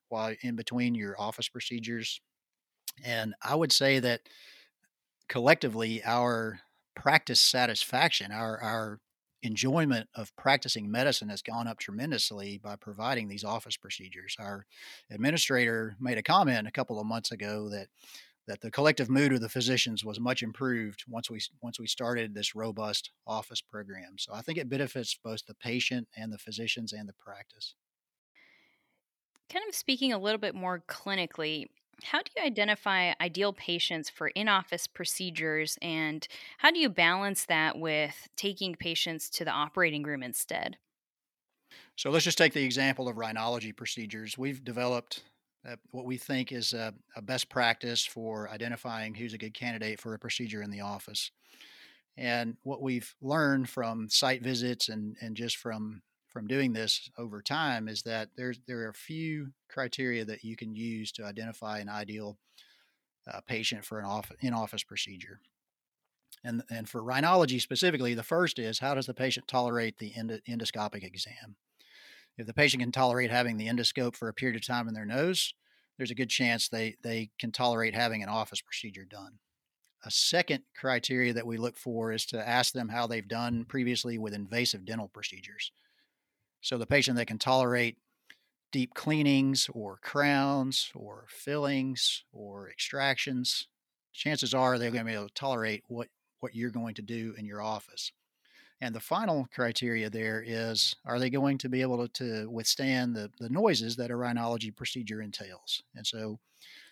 while 0.09 0.35
in 0.41 0.55
between 0.55 0.93
your 0.93 1.19
office 1.19 1.49
procedures. 1.49 2.21
And 3.03 3.33
I 3.41 3.55
would 3.55 3.71
say 3.71 3.97
that 3.97 4.21
collectively, 5.27 6.03
our 6.05 6.59
practice 6.95 7.39
satisfaction, 7.39 8.31
our, 8.31 8.61
our 8.61 8.99
enjoyment 9.43 10.09
of 10.15 10.35
practicing 10.35 10.89
medicine 10.89 11.29
has 11.29 11.41
gone 11.41 11.67
up 11.67 11.77
tremendously 11.77 12.57
by 12.57 12.75
providing 12.75 13.27
these 13.27 13.43
office 13.43 13.77
procedures. 13.77 14.35
Our 14.39 14.65
administrator 15.11 15.95
made 15.99 16.17
a 16.17 16.23
comment 16.23 16.67
a 16.67 16.71
couple 16.71 16.99
of 16.99 17.05
months 17.05 17.31
ago 17.31 17.69
that 17.69 17.87
that 18.47 18.61
the 18.61 18.71
collective 18.71 19.09
mood 19.09 19.33
of 19.33 19.41
the 19.41 19.49
physicians 19.49 20.05
was 20.05 20.21
much 20.21 20.41
improved 20.41 21.03
once 21.07 21.29
we 21.29 21.39
once 21.61 21.79
we 21.79 21.87
started 21.87 22.33
this 22.33 22.55
robust 22.55 23.11
office 23.25 23.61
program. 23.61 24.15
So 24.17 24.33
I 24.33 24.41
think 24.41 24.57
it 24.57 24.69
benefits 24.69 25.17
both 25.21 25.45
the 25.45 25.53
patient 25.53 26.07
and 26.15 26.31
the 26.31 26.37
physicians 26.37 26.93
and 26.93 27.07
the 27.07 27.13
practice. 27.13 27.75
Kind 29.51 29.65
of 29.67 29.75
speaking 29.75 30.13
a 30.13 30.17
little 30.17 30.39
bit 30.39 30.55
more 30.55 30.83
clinically, 30.87 31.67
how 32.03 32.19
do 32.19 32.31
you 32.35 32.43
identify 32.43 33.13
ideal 33.19 33.53
patients 33.53 34.09
for 34.09 34.27
in 34.29 34.47
office 34.47 34.87
procedures 34.87 35.77
and 35.81 36.27
how 36.59 36.71
do 36.71 36.79
you 36.79 36.89
balance 36.89 37.45
that 37.45 37.77
with 37.77 38.27
taking 38.35 38.75
patients 38.75 39.29
to 39.31 39.45
the 39.45 39.51
operating 39.51 40.03
room 40.03 40.23
instead? 40.23 40.77
So 41.95 42.11
let's 42.11 42.25
just 42.25 42.37
take 42.37 42.53
the 42.53 42.63
example 42.63 43.09
of 43.09 43.15
rhinology 43.15 43.75
procedures. 43.75 44.37
We've 44.37 44.63
developed 44.63 45.23
uh, 45.67 45.75
what 45.91 46.05
we 46.05 46.17
think 46.17 46.51
is 46.51 46.73
a, 46.73 46.93
a, 47.15 47.21
best 47.21 47.49
practice 47.49 48.05
for 48.05 48.49
identifying 48.49 49.15
who's 49.15 49.33
a 49.33 49.37
good 49.37 49.53
candidate 49.53 49.99
for 49.99 50.13
a 50.13 50.19
procedure 50.19 50.61
in 50.61 50.69
the 50.69 50.81
office. 50.81 51.31
And 52.15 52.55
what 52.63 52.81
we've 52.81 53.13
learned 53.21 53.67
from 53.67 54.07
site 54.09 54.41
visits 54.43 54.89
and, 54.89 55.15
and 55.19 55.35
just 55.35 55.57
from 55.57 56.03
from 56.37 56.45
doing 56.45 56.73
this 56.73 57.09
over 57.17 57.41
time 57.41 57.87
is 57.87 58.03
that 58.03 58.29
there's 58.37 58.59
there 58.67 58.81
are 58.81 58.89
a 58.89 58.93
few 58.93 59.53
criteria 59.67 60.23
that 60.23 60.43
you 60.43 60.55
can 60.55 60.75
use 60.75 61.11
to 61.11 61.25
identify 61.25 61.79
an 61.79 61.89
ideal 61.89 62.37
uh, 63.27 63.41
patient 63.47 63.83
for 63.83 63.97
an 63.97 64.05
off, 64.05 64.31
in-office 64.39 64.83
procedure. 64.83 65.39
And, 66.43 66.61
and 66.69 66.87
for 66.87 67.01
rhinology 67.01 67.59
specifically, 67.59 68.13
the 68.13 68.21
first 68.21 68.59
is 68.59 68.77
how 68.77 68.93
does 68.93 69.07
the 69.07 69.15
patient 69.15 69.47
tolerate 69.47 69.97
the 69.97 70.13
endo- 70.15 70.37
endoscopic 70.47 71.03
exam? 71.03 71.55
If 72.37 72.45
the 72.45 72.53
patient 72.53 72.83
can 72.83 72.91
tolerate 72.91 73.31
having 73.31 73.57
the 73.57 73.67
endoscope 73.67 74.15
for 74.15 74.29
a 74.29 74.33
period 74.33 74.57
of 74.57 74.67
time 74.67 74.87
in 74.87 74.93
their 74.93 75.07
nose, 75.07 75.55
there's 75.97 76.11
a 76.11 76.15
good 76.15 76.29
chance 76.29 76.69
they, 76.69 76.97
they 77.01 77.31
can 77.39 77.51
tolerate 77.51 77.95
having 77.95 78.21
an 78.21 78.29
office 78.29 78.61
procedure 78.61 79.05
done. 79.05 79.39
A 80.05 80.11
second 80.11 80.65
criteria 80.79 81.33
that 81.33 81.47
we 81.47 81.57
look 81.57 81.77
for 81.77 82.11
is 82.11 82.27
to 82.27 82.47
ask 82.47 82.73
them 82.73 82.89
how 82.89 83.07
they've 83.07 83.27
done 83.27 83.65
previously 83.65 84.19
with 84.19 84.35
invasive 84.35 84.85
dental 84.85 85.07
procedures. 85.07 85.71
So 86.67 86.77
the 86.77 86.85
patient 86.85 87.15
that 87.15 87.27
can 87.27 87.39
tolerate 87.39 87.95
deep 88.73 88.93
cleanings 88.93 89.69
or 89.73 89.99
crowns 90.01 90.91
or 90.93 91.23
fillings 91.29 92.25
or 92.33 92.69
extractions, 92.69 93.67
chances 94.11 94.53
are 94.53 94.77
they're 94.77 94.91
going 94.91 95.05
to 95.05 95.09
be 95.09 95.15
able 95.15 95.29
to 95.29 95.33
tolerate 95.33 95.85
what, 95.87 96.09
what 96.41 96.55
you're 96.55 96.69
going 96.69 96.95
to 96.95 97.01
do 97.01 97.33
in 97.37 97.45
your 97.45 97.61
office. 97.61 98.11
And 98.81 98.93
the 98.93 98.99
final 98.99 99.47
criteria 99.55 100.09
there 100.09 100.43
is 100.45 100.93
are 101.05 101.19
they 101.19 101.29
going 101.29 101.57
to 101.59 101.69
be 101.69 101.81
able 101.81 102.05
to, 102.05 102.25
to 102.25 102.49
withstand 102.49 103.15
the, 103.15 103.31
the 103.39 103.49
noises 103.49 103.95
that 103.95 104.11
a 104.11 104.15
rhinology 104.15 104.75
procedure 104.75 105.21
entails? 105.21 105.83
And 105.95 106.05
so, 106.05 106.37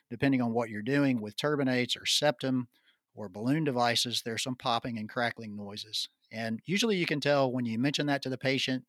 depending 0.09 0.41
on 0.41 0.53
what 0.53 0.69
you're 0.69 0.83
doing 0.83 1.19
with 1.19 1.35
turbinates 1.35 2.01
or 2.01 2.05
septum 2.05 2.69
or 3.13 3.27
balloon 3.27 3.65
devices, 3.65 4.21
there's 4.23 4.43
some 4.43 4.55
popping 4.55 4.97
and 4.97 5.09
crackling 5.09 5.57
noises. 5.57 6.07
And 6.31 6.61
usually 6.65 6.95
you 6.95 7.05
can 7.05 7.19
tell 7.19 7.51
when 7.51 7.65
you 7.65 7.77
mention 7.77 8.05
that 8.05 8.21
to 8.21 8.29
the 8.29 8.37
patient 8.37 8.85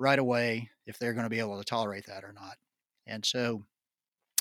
right 0.00 0.18
away 0.18 0.70
if 0.86 0.98
they're 0.98 1.12
going 1.12 1.24
to 1.24 1.30
be 1.30 1.38
able 1.38 1.58
to 1.58 1.64
tolerate 1.64 2.06
that 2.06 2.24
or 2.24 2.32
not. 2.32 2.56
And 3.06 3.24
so 3.24 3.64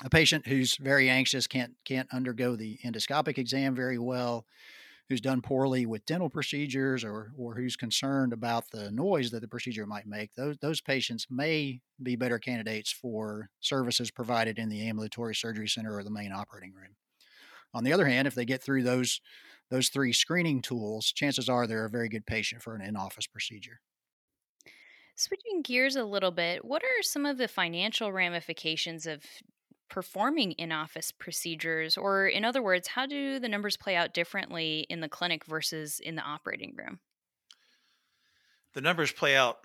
a 0.04 0.10
patient 0.10 0.48
who's 0.48 0.78
very 0.78 1.10
anxious 1.10 1.46
can't 1.46 1.74
can't 1.86 2.08
undergo 2.13 2.56
the 2.56 2.80
endoscopic 2.86 3.38
exam 3.38 3.75
very 3.75 4.00
well, 4.00 4.46
who's 5.10 5.20
done 5.20 5.42
poorly 5.42 5.86
with 5.86 6.06
dental 6.06 6.30
procedures 6.30 7.04
or 7.04 7.34
or 7.38 7.56
who's 7.56 7.75
concerned 7.75 8.32
about 8.32 8.72
the 8.72 8.89
noise 8.92 9.32
that 9.32 9.42
the 9.42 9.48
procedure 9.50 9.86
might 9.86 10.08
make, 10.08 10.34
those 10.36 10.58
those 10.62 10.80
patients 10.80 11.28
may 11.30 11.82
be 12.01 12.16
better 12.16 12.39
candidates 12.39 12.92
for 12.92 13.50
services 13.60 14.10
provided 14.10 14.58
in 14.58 14.70
the 14.70 14.88
ambulatory 14.88 15.36
surgery 15.36 15.68
center 15.68 15.98
or 15.98 16.04
the 16.04 16.10
main 16.10 16.32
operating 16.32 16.74
room. 16.74 16.96
On 17.74 17.84
the 17.84 17.94
other 17.94 18.08
hand, 18.08 18.28
if 18.28 18.36
they 18.36 18.46
get 18.46 18.63
through 18.63 18.84
those 18.84 19.20
those 19.70 19.89
three 19.89 20.13
screening 20.13 20.62
tools, 20.62 21.12
chances 21.12 21.50
are 21.50 21.68
they're 21.68 21.86
a 21.86 21.89
very 21.89 22.10
good 22.10 22.25
patient 22.25 22.62
for 22.62 22.75
an 22.75 22.82
in-office 22.82 23.28
procedure. 23.28 23.82
Switching 25.20 25.62
gears 25.64 25.98
a 25.98 26.06
little 26.06 26.32
bit, 26.32 26.64
what 26.64 26.82
are 26.82 27.04
some 27.04 27.26
of 27.26 27.38
the 27.38 27.50
financial 27.50 28.10
ramifications 28.14 29.06
of 29.06 29.22
performing 29.90 30.54
in 30.54 30.72
office 30.72 31.12
procedures? 31.12 31.98
Or, 31.98 32.26
in 32.26 32.46
other 32.46 32.64
words, 32.64 32.88
how 32.88 33.06
do 33.06 33.38
the 33.38 33.50
numbers 33.50 33.76
play 33.76 33.98
out 33.98 34.14
differently 34.14 34.86
in 34.90 35.02
the 35.02 35.10
clinic 35.10 35.44
versus 35.44 36.00
in 36.00 36.16
the 36.16 36.22
operating 36.22 36.74
room? 36.74 37.00
The 38.76 38.80
numbers 38.80 39.12
play 39.12 39.36
out, 39.36 39.58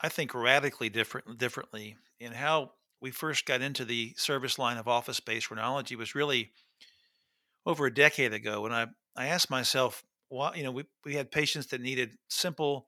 I 0.00 0.08
think, 0.08 0.32
radically 0.32 0.88
different, 0.88 1.36
differently. 1.36 1.96
In 2.20 2.30
how 2.30 2.70
we 3.00 3.10
first 3.10 3.44
got 3.44 3.62
into 3.62 3.84
the 3.84 4.14
service 4.16 4.56
line 4.56 4.76
of 4.76 4.86
office 4.86 5.18
based 5.18 5.48
rhinology 5.48 5.96
was 5.96 6.14
really 6.14 6.52
over 7.66 7.86
a 7.86 7.92
decade 7.92 8.32
ago 8.32 8.60
when 8.60 8.72
I, 8.72 8.86
I 9.16 9.26
asked 9.26 9.50
myself, 9.50 10.04
why, 10.28 10.54
you 10.54 10.62
know, 10.62 10.70
we, 10.70 10.84
we 11.04 11.14
had 11.14 11.32
patients 11.32 11.66
that 11.68 11.80
needed 11.80 12.12
simple 12.28 12.86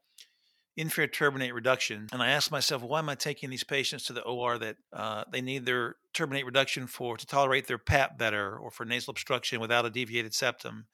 inferior 0.78 1.08
turbinate 1.08 1.52
reduction. 1.52 2.06
And 2.12 2.22
I 2.22 2.30
asked 2.30 2.52
myself, 2.52 2.82
why 2.82 3.00
am 3.00 3.08
I 3.08 3.16
taking 3.16 3.50
these 3.50 3.64
patients 3.64 4.04
to 4.04 4.12
the 4.12 4.22
OR 4.22 4.58
that 4.58 4.76
uh, 4.92 5.24
they 5.30 5.40
need 5.40 5.66
their 5.66 5.96
turbinate 6.14 6.44
reduction 6.44 6.86
for 6.86 7.16
to 7.16 7.26
tolerate 7.26 7.66
their 7.66 7.78
PAP 7.78 8.16
better 8.16 8.56
or 8.56 8.70
for 8.70 8.84
nasal 8.84 9.10
obstruction 9.10 9.60
without 9.60 9.84
a 9.84 9.90
deviated 9.90 10.34
septum? 10.34 10.86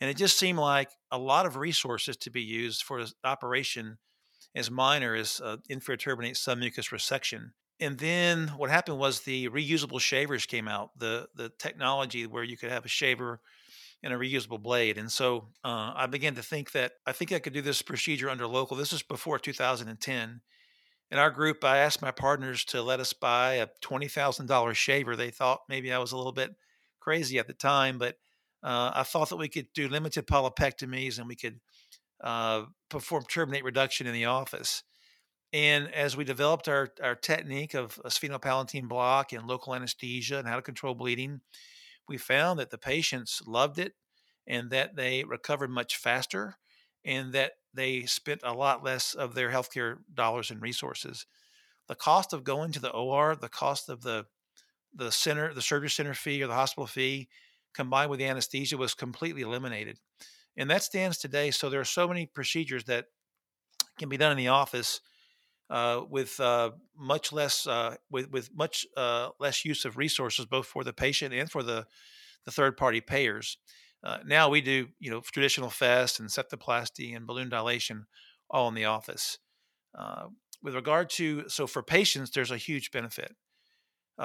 And 0.00 0.08
it 0.08 0.16
just 0.16 0.38
seemed 0.38 0.58
like 0.58 0.90
a 1.10 1.18
lot 1.18 1.46
of 1.46 1.56
resources 1.56 2.16
to 2.16 2.30
be 2.30 2.42
used 2.42 2.82
for 2.82 2.98
an 2.98 3.08
operation 3.22 3.98
as 4.54 4.70
minor 4.70 5.14
as 5.14 5.40
uh, 5.44 5.58
inferior 5.68 5.98
turbinate 5.98 6.32
submucous 6.32 6.90
resection. 6.90 7.50
And 7.78 7.98
then 7.98 8.48
what 8.56 8.70
happened 8.70 8.98
was 8.98 9.20
the 9.20 9.48
reusable 9.50 10.00
shavers 10.00 10.46
came 10.46 10.68
out, 10.68 10.90
the 10.98 11.28
the 11.34 11.50
technology 11.58 12.26
where 12.26 12.44
you 12.44 12.56
could 12.56 12.70
have 12.70 12.84
a 12.84 12.88
shaver 12.88 13.40
and 14.02 14.12
a 14.12 14.16
reusable 14.16 14.60
blade. 14.60 14.98
And 14.98 15.10
so 15.10 15.48
uh, 15.64 15.92
I 15.94 16.06
began 16.06 16.34
to 16.34 16.42
think 16.42 16.72
that 16.72 16.92
I 17.06 17.12
think 17.12 17.32
I 17.32 17.38
could 17.38 17.52
do 17.52 17.62
this 17.62 17.82
procedure 17.82 18.28
under 18.28 18.46
local. 18.46 18.76
This 18.76 18.92
is 18.92 19.02
before 19.02 19.38
2010. 19.38 20.40
In 21.10 21.18
our 21.18 21.30
group, 21.30 21.62
I 21.62 21.78
asked 21.78 22.02
my 22.02 22.10
partners 22.10 22.64
to 22.66 22.82
let 22.82 22.98
us 22.98 23.12
buy 23.12 23.54
a 23.54 23.68
$20,000 23.84 24.74
shaver. 24.74 25.14
They 25.14 25.30
thought 25.30 25.60
maybe 25.68 25.92
I 25.92 25.98
was 25.98 26.12
a 26.12 26.16
little 26.16 26.32
bit 26.32 26.54
crazy 27.00 27.38
at 27.38 27.46
the 27.46 27.52
time, 27.52 27.98
but 27.98 28.16
uh, 28.62 28.92
I 28.94 29.02
thought 29.02 29.28
that 29.28 29.36
we 29.36 29.48
could 29.48 29.66
do 29.74 29.88
limited 29.88 30.26
polypectomies 30.26 31.18
and 31.18 31.28
we 31.28 31.36
could 31.36 31.60
uh, 32.22 32.64
perform 32.88 33.24
turbinate 33.24 33.64
reduction 33.64 34.06
in 34.06 34.14
the 34.14 34.24
office. 34.24 34.84
And 35.52 35.92
as 35.92 36.16
we 36.16 36.24
developed 36.24 36.68
our, 36.68 36.88
our 37.02 37.14
technique 37.14 37.74
of 37.74 38.00
a 38.04 38.08
sphenopalatine 38.08 38.88
block 38.88 39.32
and 39.32 39.46
local 39.46 39.74
anesthesia 39.74 40.38
and 40.38 40.48
how 40.48 40.56
to 40.56 40.62
control 40.62 40.94
bleeding, 40.94 41.40
we 42.08 42.18
found 42.18 42.58
that 42.58 42.70
the 42.70 42.78
patients 42.78 43.42
loved 43.46 43.78
it 43.78 43.94
and 44.46 44.70
that 44.70 44.96
they 44.96 45.24
recovered 45.24 45.70
much 45.70 45.96
faster 45.96 46.56
and 47.04 47.32
that 47.32 47.52
they 47.74 48.02
spent 48.02 48.40
a 48.44 48.52
lot 48.52 48.84
less 48.84 49.14
of 49.14 49.34
their 49.34 49.50
healthcare 49.50 49.96
dollars 50.12 50.50
and 50.50 50.60
resources. 50.60 51.26
The 51.88 51.94
cost 51.94 52.32
of 52.32 52.44
going 52.44 52.72
to 52.72 52.80
the 52.80 52.90
OR, 52.90 53.34
the 53.34 53.48
cost 53.48 53.88
of 53.88 54.02
the 54.02 54.26
the 54.94 55.10
center, 55.10 55.54
the 55.54 55.62
surgery 55.62 55.88
center 55.88 56.12
fee 56.12 56.42
or 56.42 56.46
the 56.46 56.54
hospital 56.54 56.86
fee 56.86 57.28
combined 57.74 58.10
with 58.10 58.18
the 58.18 58.26
anesthesia 58.26 58.76
was 58.76 58.92
completely 58.92 59.40
eliminated. 59.40 59.98
And 60.56 60.68
that 60.70 60.82
stands 60.82 61.16
today. 61.16 61.50
So 61.50 61.70
there 61.70 61.80
are 61.80 61.84
so 61.84 62.06
many 62.06 62.26
procedures 62.26 62.84
that 62.84 63.06
can 63.98 64.10
be 64.10 64.18
done 64.18 64.32
in 64.32 64.38
the 64.38 64.48
office 64.48 65.00
uh, 65.72 66.04
with 66.10 66.38
uh, 66.38 66.70
much 66.94 67.32
less 67.32 67.66
uh, 67.66 67.96
with 68.10 68.30
with 68.30 68.50
much 68.54 68.86
uh, 68.94 69.30
less 69.40 69.64
use 69.64 69.86
of 69.86 69.96
resources, 69.96 70.44
both 70.44 70.66
for 70.66 70.84
the 70.84 70.92
patient 70.92 71.32
and 71.32 71.50
for 71.50 71.62
the 71.62 71.86
the 72.44 72.50
third 72.50 72.76
party 72.76 73.00
payers. 73.00 73.56
Uh, 74.04 74.18
now 74.26 74.50
we 74.50 74.60
do 74.60 74.88
you 75.00 75.10
know 75.10 75.20
traditional 75.20 75.70
FESS 75.70 76.20
and 76.20 76.28
septoplasty 76.28 77.16
and 77.16 77.26
balloon 77.26 77.48
dilation 77.48 78.04
all 78.50 78.68
in 78.68 78.74
the 78.74 78.84
office. 78.84 79.38
Uh, 79.98 80.26
with 80.62 80.74
regard 80.74 81.08
to 81.08 81.48
so 81.48 81.66
for 81.66 81.82
patients, 81.82 82.30
there's 82.30 82.50
a 82.50 82.58
huge 82.58 82.90
benefit. 82.90 83.34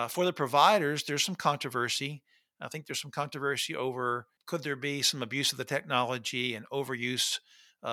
for 0.09 0.25
the 0.25 0.33
providers, 0.33 1.05
there's 1.05 1.23
some 1.23 1.35
controversy. 1.35 2.23
I 2.59 2.67
think 2.67 2.87
there's 2.87 3.01
some 3.01 3.11
controversy 3.11 3.73
over 3.73 4.27
could 4.47 4.63
there 4.63 4.75
be 4.75 5.01
some 5.01 5.23
abuse 5.23 5.53
of 5.53 5.57
the 5.57 5.63
technology 5.63 6.55
and 6.55 6.65
overuse 6.73 7.39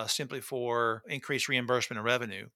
simply 0.07 0.41
for 0.41 1.05
increased 1.09 1.49
reimbursement 1.49 1.99
and 1.99 2.05
revenue. 2.05 2.49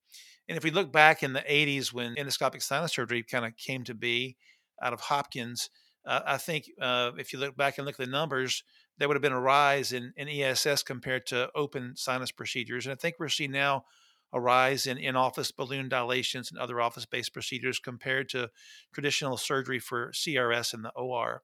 And 0.48 0.56
if 0.56 0.64
we 0.64 0.70
look 0.70 0.90
back 0.90 1.22
in 1.22 1.34
the 1.34 1.40
80s 1.40 1.92
when 1.92 2.14
endoscopic 2.14 2.62
sinus 2.62 2.94
surgery 2.94 3.22
kind 3.22 3.44
of 3.44 3.56
came 3.56 3.84
to 3.84 3.94
be 3.94 4.36
out 4.82 4.92
of 4.92 5.00
Hopkins, 5.00 5.68
uh, 6.06 6.20
I 6.24 6.38
think 6.38 6.70
uh, 6.80 7.12
if 7.18 7.32
you 7.32 7.38
look 7.38 7.56
back 7.56 7.76
and 7.76 7.86
look 7.86 8.00
at 8.00 8.06
the 8.06 8.10
numbers, 8.10 8.64
there 8.96 9.08
would 9.08 9.14
have 9.14 9.22
been 9.22 9.32
a 9.32 9.40
rise 9.40 9.92
in, 9.92 10.12
in 10.16 10.28
ESS 10.28 10.82
compared 10.82 11.26
to 11.26 11.50
open 11.54 11.94
sinus 11.96 12.32
procedures. 12.32 12.86
And 12.86 12.92
I 12.92 12.96
think 12.96 13.16
we're 13.18 13.28
seeing 13.28 13.52
now 13.52 13.84
a 14.32 14.40
rise 14.40 14.86
in 14.86 14.98
in 14.98 15.16
office 15.16 15.50
balloon 15.50 15.88
dilations 15.88 16.50
and 16.50 16.58
other 16.58 16.80
office 16.80 17.06
based 17.06 17.32
procedures 17.32 17.78
compared 17.78 18.28
to 18.30 18.50
traditional 18.92 19.36
surgery 19.36 19.78
for 19.78 20.12
CRS 20.12 20.74
in 20.74 20.82
the 20.82 20.90
OR. 20.90 21.42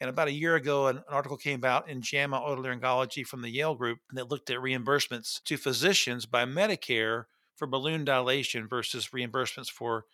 And 0.00 0.08
about 0.08 0.28
a 0.28 0.32
year 0.32 0.56
ago, 0.56 0.86
an, 0.86 1.02
article 1.08 1.36
came 1.36 1.62
out 1.62 1.88
in 1.88 2.00
JAMA 2.00 2.40
Otolaryngology 2.40 3.26
from 3.26 3.42
the 3.42 3.50
Yale 3.50 3.74
group 3.74 3.98
that 4.12 4.30
looked 4.30 4.50
at 4.50 4.58
reimbursements 4.58 5.42
to 5.44 5.56
physicians 5.56 6.26
by 6.26 6.46
Medicare 6.46 7.24
for 7.60 7.66
balloon 7.66 8.06
dilation 8.06 8.66
versus 8.66 9.10
reimbursements 9.14 9.70
for 9.70 10.06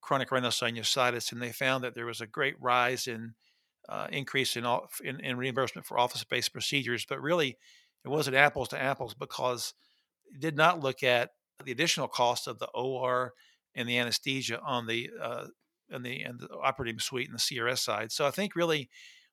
chronic 0.00 0.30
rhinosinusitis, 0.30 1.32
and 1.32 1.42
they 1.42 1.50
found 1.50 1.82
that 1.82 1.96
there 1.96 2.06
was 2.06 2.20
a 2.20 2.26
great 2.26 2.54
rise 2.60 3.08
in 3.08 3.34
uh, 3.88 4.06
increase 4.12 4.56
in, 4.56 4.64
in, 5.02 5.18
in 5.18 5.36
reimbursement 5.36 5.84
for 5.84 5.98
office-based 5.98 6.52
procedures, 6.52 7.04
but 7.04 7.20
really 7.20 7.58
it 8.04 8.08
wasn't 8.08 8.36
apples 8.36 8.68
to 8.68 8.80
apples 8.80 9.12
because 9.12 9.74
it 10.32 10.40
did 10.40 10.56
not 10.56 10.84
look 10.84 11.02
at 11.02 11.30
the 11.64 11.72
additional 11.72 12.06
cost 12.06 12.46
of 12.46 12.60
the 12.60 12.68
OR 12.68 13.32
and 13.74 13.88
the 13.88 13.98
anesthesia 13.98 14.60
on 14.64 14.86
the 14.86 15.10
uh, 15.20 15.46
and 15.90 16.04
the 16.04 16.22
and 16.22 16.38
the 16.38 16.48
operating 16.62 17.00
suite 17.00 17.28
and 17.28 17.36
the 17.36 17.42
CRS 17.42 17.78
side. 17.78 18.12
So 18.12 18.24
I 18.24 18.30
think 18.30 18.54
really 18.54 18.88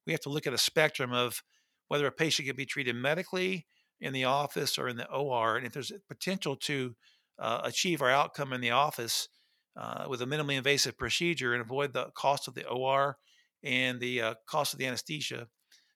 we 0.08 0.14
have 0.14 0.22
to 0.22 0.30
look 0.30 0.48
at 0.48 0.54
a 0.54 0.58
spectrum 0.58 1.14
of 1.14 1.44
whether 1.90 2.08
a 2.08 2.12
patient 2.12 2.48
can 2.48 2.56
be 2.56 2.66
treated 2.66 2.96
medically 2.96 3.68
in 4.00 4.14
the 4.14 4.24
office 4.24 4.80
or 4.80 4.88
in 4.88 4.98
the 4.98 5.10
OR, 5.12 5.58
and 5.58 5.68
if 5.68 5.74
there's 5.74 5.92
potential 6.10 6.56
to 6.56 6.96
uh, 7.42 7.62
achieve 7.64 8.02
our 8.02 8.10
outcome 8.10 8.54
in 8.54 8.62
the 8.62 8.72
office 8.72 9.28
uh, 9.76 10.06
with 10.08 10.22
a 10.22 10.26
minimally 10.26 10.58
invasive 10.58 10.98
procedure 10.98 11.54
and 11.54 11.62
avoid 11.62 11.92
the 11.92 12.06
cost 12.16 12.48
of 12.48 12.54
the 12.54 12.68
OR 12.68 13.18
and 13.64 14.00
the 14.00 14.22
uh, 14.22 14.34
cost 14.48 14.74
of 14.74 14.80
the 14.80 14.86
anesthesia. 14.86 15.48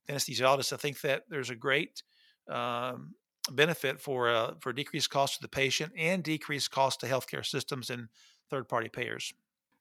The 0.07 0.13
anesthesiologist, 0.13 0.73
I 0.73 0.77
think 0.77 1.01
that 1.01 1.23
there's 1.29 1.49
a 1.49 1.55
great 1.55 2.03
um, 2.49 3.13
benefit 3.51 4.01
for 4.01 4.29
uh, 4.29 4.53
for 4.59 4.73
decreased 4.73 5.09
cost 5.09 5.35
to 5.35 5.41
the 5.41 5.47
patient 5.47 5.93
and 5.97 6.23
decreased 6.23 6.71
cost 6.71 6.99
to 7.01 7.07
healthcare 7.07 7.45
systems 7.45 7.89
and 7.89 8.07
third 8.49 8.67
party 8.67 8.89
payers. 8.89 9.33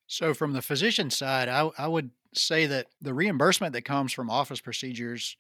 So, 0.07 0.35
from 0.35 0.53
the 0.53 0.62
physician 0.62 1.11
side, 1.11 1.48
I, 1.48 1.70
I 1.79 1.88
would 1.88 2.11
say 2.35 2.66
that 2.66 2.88
the 3.00 3.14
reimbursement 3.14 3.72
that 3.72 3.83
comes 3.83 4.12
from 4.12 4.31
office 4.31 4.61
procedures 4.61 5.37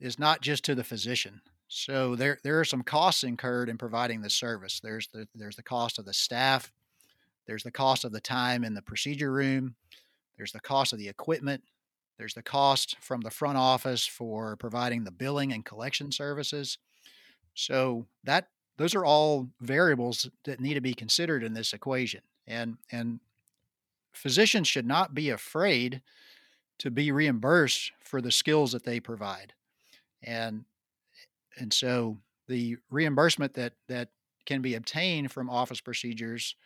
is 0.00 0.18
not 0.18 0.40
just 0.40 0.64
to 0.64 0.74
the 0.74 0.84
physician. 0.84 1.40
So 1.74 2.16
there 2.16 2.38
there 2.44 2.60
are 2.60 2.66
some 2.66 2.82
costs 2.82 3.24
incurred 3.24 3.70
in 3.70 3.78
providing 3.78 4.20
this 4.20 4.34
service. 4.34 4.78
There's 4.78 5.08
the 5.08 5.26
there's 5.34 5.56
the 5.56 5.62
cost 5.62 5.98
of 5.98 6.04
the 6.04 6.12
staff, 6.12 6.70
there's 7.46 7.62
the 7.62 7.70
cost 7.70 8.04
of 8.04 8.12
the 8.12 8.20
time 8.20 8.62
in 8.62 8.74
the 8.74 8.82
procedure 8.82 9.32
room, 9.32 9.74
there's 10.36 10.52
the 10.52 10.60
cost 10.60 10.92
of 10.92 10.98
the 10.98 11.08
equipment, 11.08 11.62
there's 12.18 12.34
the 12.34 12.42
cost 12.42 12.96
from 13.00 13.22
the 13.22 13.30
front 13.30 13.56
office 13.56 14.04
for 14.06 14.54
providing 14.56 15.04
the 15.04 15.10
billing 15.10 15.50
and 15.50 15.64
collection 15.64 16.12
services. 16.12 16.76
So 17.54 18.04
that 18.22 18.48
those 18.76 18.94
are 18.94 19.06
all 19.06 19.48
variables 19.58 20.28
that 20.44 20.60
need 20.60 20.74
to 20.74 20.82
be 20.82 20.92
considered 20.92 21.42
in 21.42 21.54
this 21.54 21.72
equation. 21.72 22.20
And 22.46 22.76
and 22.90 23.20
physicians 24.12 24.68
should 24.68 24.86
not 24.86 25.14
be 25.14 25.30
afraid 25.30 26.02
to 26.80 26.90
be 26.90 27.10
reimbursed 27.10 27.92
for 28.04 28.20
the 28.20 28.30
skills 28.30 28.72
that 28.72 28.84
they 28.84 29.00
provide. 29.00 29.54
And 30.22 30.66
and 31.58 31.72
so 31.72 32.18
the 32.48 32.76
reimbursement 32.90 33.54
that 33.54 33.74
that 33.88 34.08
can 34.46 34.62
be 34.62 34.74
obtained 34.74 35.30
from 35.30 35.48
office 35.48 35.80
procedures, 35.80 36.56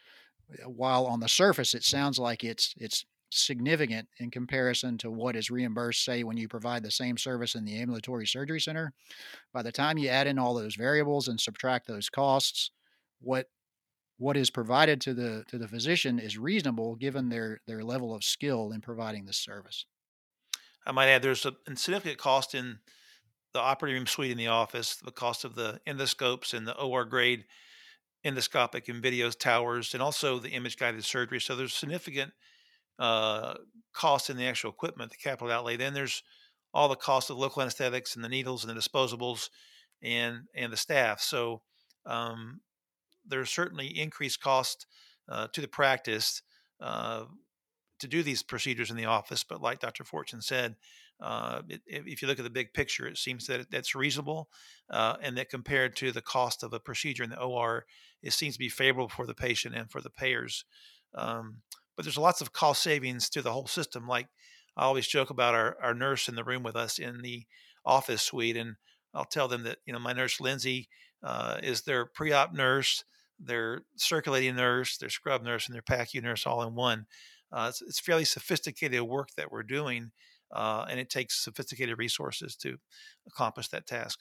uh, 0.52 0.68
while 0.68 1.06
on 1.06 1.20
the 1.20 1.28
surface 1.28 1.74
it 1.74 1.84
sounds 1.84 2.18
like 2.18 2.44
it's 2.44 2.74
it's 2.78 3.04
significant 3.30 4.08
in 4.18 4.30
comparison 4.30 4.96
to 4.98 5.10
what 5.10 5.36
is 5.36 5.50
reimbursed, 5.50 6.04
say, 6.04 6.22
when 6.22 6.36
you 6.36 6.48
provide 6.48 6.82
the 6.82 6.90
same 6.90 7.18
service 7.18 7.54
in 7.54 7.64
the 7.64 7.76
ambulatory 7.76 8.26
surgery 8.26 8.60
center. 8.60 8.92
By 9.52 9.62
the 9.62 9.72
time 9.72 9.98
you 9.98 10.08
add 10.08 10.26
in 10.26 10.38
all 10.38 10.54
those 10.54 10.76
variables 10.76 11.28
and 11.28 11.40
subtract 11.40 11.86
those 11.86 12.08
costs, 12.08 12.70
what 13.20 13.48
what 14.18 14.36
is 14.36 14.50
provided 14.50 15.00
to 15.02 15.12
the 15.14 15.44
to 15.48 15.58
the 15.58 15.68
physician 15.68 16.18
is 16.18 16.38
reasonable 16.38 16.96
given 16.96 17.28
their 17.28 17.60
their 17.66 17.84
level 17.84 18.14
of 18.14 18.24
skill 18.24 18.72
in 18.72 18.80
providing 18.80 19.26
this 19.26 19.38
service. 19.38 19.86
I 20.86 20.92
might 20.92 21.08
add 21.08 21.22
there's 21.22 21.44
a 21.44 21.54
significant 21.74 22.18
cost 22.18 22.54
in 22.54 22.78
the 23.56 23.62
operating 23.62 24.00
room 24.00 24.06
suite 24.06 24.30
in 24.30 24.36
the 24.36 24.48
office, 24.48 24.96
the 24.96 25.10
cost 25.10 25.42
of 25.42 25.54
the 25.54 25.80
endoscopes 25.86 26.52
and 26.52 26.66
the 26.66 26.78
OR 26.78 27.06
grade 27.06 27.46
endoscopic 28.22 28.88
and 28.90 29.02
videos 29.02 29.38
towers, 29.38 29.94
and 29.94 30.02
also 30.02 30.38
the 30.38 30.50
image 30.50 30.76
guided 30.76 31.02
surgery. 31.02 31.40
So 31.40 31.56
there's 31.56 31.72
significant 31.72 32.32
uh, 32.98 33.54
cost 33.94 34.28
in 34.28 34.36
the 34.36 34.46
actual 34.46 34.70
equipment, 34.70 35.10
the 35.10 35.16
capital 35.16 35.50
outlay. 35.50 35.78
Then 35.78 35.94
there's 35.94 36.22
all 36.74 36.90
the 36.90 36.96
cost 36.96 37.30
of 37.30 37.38
local 37.38 37.62
anesthetics 37.62 38.14
and 38.14 38.22
the 38.22 38.28
needles 38.28 38.62
and 38.62 38.76
the 38.76 38.78
disposables 38.78 39.48
and 40.02 40.42
and 40.54 40.70
the 40.70 40.76
staff. 40.76 41.22
So 41.22 41.62
um, 42.04 42.60
there's 43.26 43.48
certainly 43.48 43.86
increased 43.86 44.42
cost 44.42 44.84
uh, 45.30 45.48
to 45.54 45.62
the 45.62 45.68
practice 45.68 46.42
uh, 46.78 47.24
to 48.00 48.06
do 48.06 48.22
these 48.22 48.42
procedures 48.42 48.90
in 48.90 48.98
the 48.98 49.06
office. 49.06 49.44
But 49.44 49.62
like 49.62 49.80
Dr. 49.80 50.04
Fortune 50.04 50.42
said, 50.42 50.76
uh, 51.20 51.62
it, 51.68 51.80
if 51.86 52.20
you 52.20 52.28
look 52.28 52.38
at 52.38 52.44
the 52.44 52.50
big 52.50 52.72
picture, 52.74 53.06
it 53.06 53.18
seems 53.18 53.46
that 53.46 53.70
that's 53.70 53.94
reasonable, 53.94 54.48
uh, 54.90 55.16
and 55.22 55.36
that 55.38 55.48
compared 55.48 55.96
to 55.96 56.12
the 56.12 56.22
cost 56.22 56.62
of 56.62 56.72
a 56.72 56.80
procedure 56.80 57.24
in 57.24 57.30
the 57.30 57.40
OR, 57.40 57.86
it 58.22 58.32
seems 58.32 58.54
to 58.54 58.58
be 58.58 58.68
favorable 58.68 59.08
for 59.08 59.26
the 59.26 59.34
patient 59.34 59.74
and 59.74 59.90
for 59.90 60.00
the 60.00 60.10
payers. 60.10 60.64
Um, 61.14 61.58
but 61.96 62.04
there's 62.04 62.18
lots 62.18 62.40
of 62.40 62.52
cost 62.52 62.82
savings 62.82 63.30
to 63.30 63.42
the 63.42 63.52
whole 63.52 63.66
system. 63.66 64.06
Like 64.06 64.28
I 64.76 64.84
always 64.84 65.06
joke 65.06 65.30
about 65.30 65.54
our, 65.54 65.76
our 65.82 65.94
nurse 65.94 66.28
in 66.28 66.34
the 66.34 66.44
room 66.44 66.62
with 66.62 66.76
us 66.76 66.98
in 66.98 67.22
the 67.22 67.44
office 67.84 68.22
suite, 68.22 68.56
and 68.56 68.76
I'll 69.14 69.24
tell 69.24 69.48
them 69.48 69.62
that 69.64 69.78
you 69.86 69.92
know 69.92 69.98
my 69.98 70.12
nurse 70.12 70.40
Lindsay 70.40 70.88
uh, 71.22 71.58
is 71.62 71.82
their 71.82 72.04
pre-op 72.04 72.52
nurse, 72.52 73.04
their 73.40 73.82
circulating 73.96 74.56
nurse, 74.56 74.98
their 74.98 75.08
scrub 75.08 75.42
nurse, 75.42 75.66
and 75.66 75.74
their 75.74 75.82
PACU 75.82 76.22
nurse 76.22 76.46
all 76.46 76.62
in 76.62 76.74
one. 76.74 77.06
Uh, 77.50 77.66
it's, 77.70 77.80
it's, 77.80 78.00
fairly 78.00 78.24
sophisticated 78.24 79.00
work 79.02 79.28
that 79.36 79.52
we're 79.52 79.62
doing, 79.62 80.10
uh, 80.52 80.86
and 80.88 81.00
it 81.00 81.10
takes 81.10 81.42
sophisticated 81.42 81.98
resources 81.98 82.56
to 82.56 82.76
accomplish 83.26 83.68
that 83.68 83.86
task. 83.86 84.20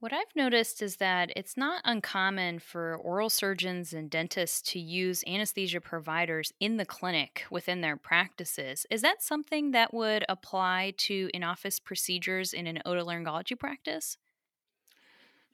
What 0.00 0.12
I've 0.12 0.36
noticed 0.36 0.82
is 0.82 0.96
that 0.96 1.32
it's 1.34 1.56
not 1.56 1.80
uncommon 1.86 2.58
for 2.58 2.94
oral 2.96 3.30
surgeons 3.30 3.94
and 3.94 4.10
dentists 4.10 4.60
to 4.72 4.78
use 4.78 5.24
anesthesia 5.26 5.80
providers 5.80 6.52
in 6.60 6.76
the 6.76 6.84
clinic 6.84 7.44
within 7.50 7.80
their 7.80 7.96
practices. 7.96 8.84
Is 8.90 9.00
that 9.00 9.22
something 9.22 9.70
that 9.70 9.94
would 9.94 10.26
apply 10.28 10.92
to 10.98 11.30
in 11.32 11.42
office 11.42 11.80
procedures 11.80 12.52
in 12.52 12.66
an 12.66 12.82
otolaryngology 12.84 13.58
practice? 13.58 14.18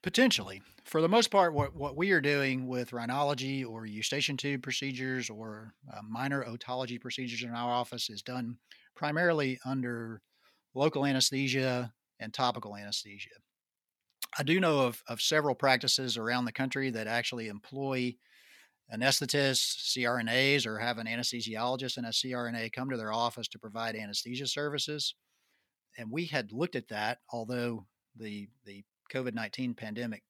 Potentially. 0.02 0.62
For 0.84 1.00
the 1.00 1.08
most 1.08 1.30
part, 1.30 1.54
what, 1.54 1.76
what 1.76 1.96
we 1.96 2.10
are 2.10 2.22
doing 2.22 2.66
with 2.66 2.90
rhinology 2.90 3.64
or 3.64 3.86
eustachian 3.86 4.36
tube 4.36 4.62
procedures 4.62 5.30
or 5.30 5.74
uh, 5.92 6.00
minor 6.02 6.42
otology 6.44 7.00
procedures 7.00 7.42
in 7.42 7.50
our 7.50 7.70
office 7.70 8.10
is 8.10 8.22
done 8.22 8.56
primarily 8.96 9.58
under 9.64 10.22
local 10.74 11.04
anesthesia 11.04 11.92
and 12.18 12.32
topical 12.32 12.76
anesthesia. 12.76 13.30
I 14.38 14.42
do 14.42 14.60
know 14.60 14.80
of, 14.80 15.02
of 15.08 15.20
several 15.20 15.54
practices 15.54 16.16
around 16.16 16.44
the 16.44 16.52
country 16.52 16.90
that 16.90 17.06
actually 17.06 17.48
employ 17.48 18.14
anesthetists, 18.92 19.96
CRNAs, 19.96 20.66
or 20.66 20.78
have 20.78 20.98
an 20.98 21.06
anesthesiologist 21.06 21.96
and 21.96 22.06
a 22.06 22.10
CRNA 22.10 22.72
come 22.72 22.90
to 22.90 22.96
their 22.96 23.12
office 23.12 23.48
to 23.48 23.58
provide 23.58 23.96
anesthesia 23.96 24.46
services. 24.46 25.14
And 25.98 26.10
we 26.10 26.26
had 26.26 26.52
looked 26.52 26.76
at 26.76 26.88
that, 26.88 27.18
although 27.32 27.86
the 28.16 28.48
the 28.64 28.84
COVID 29.12 29.34
nineteen 29.34 29.74
pandemic 29.74 30.22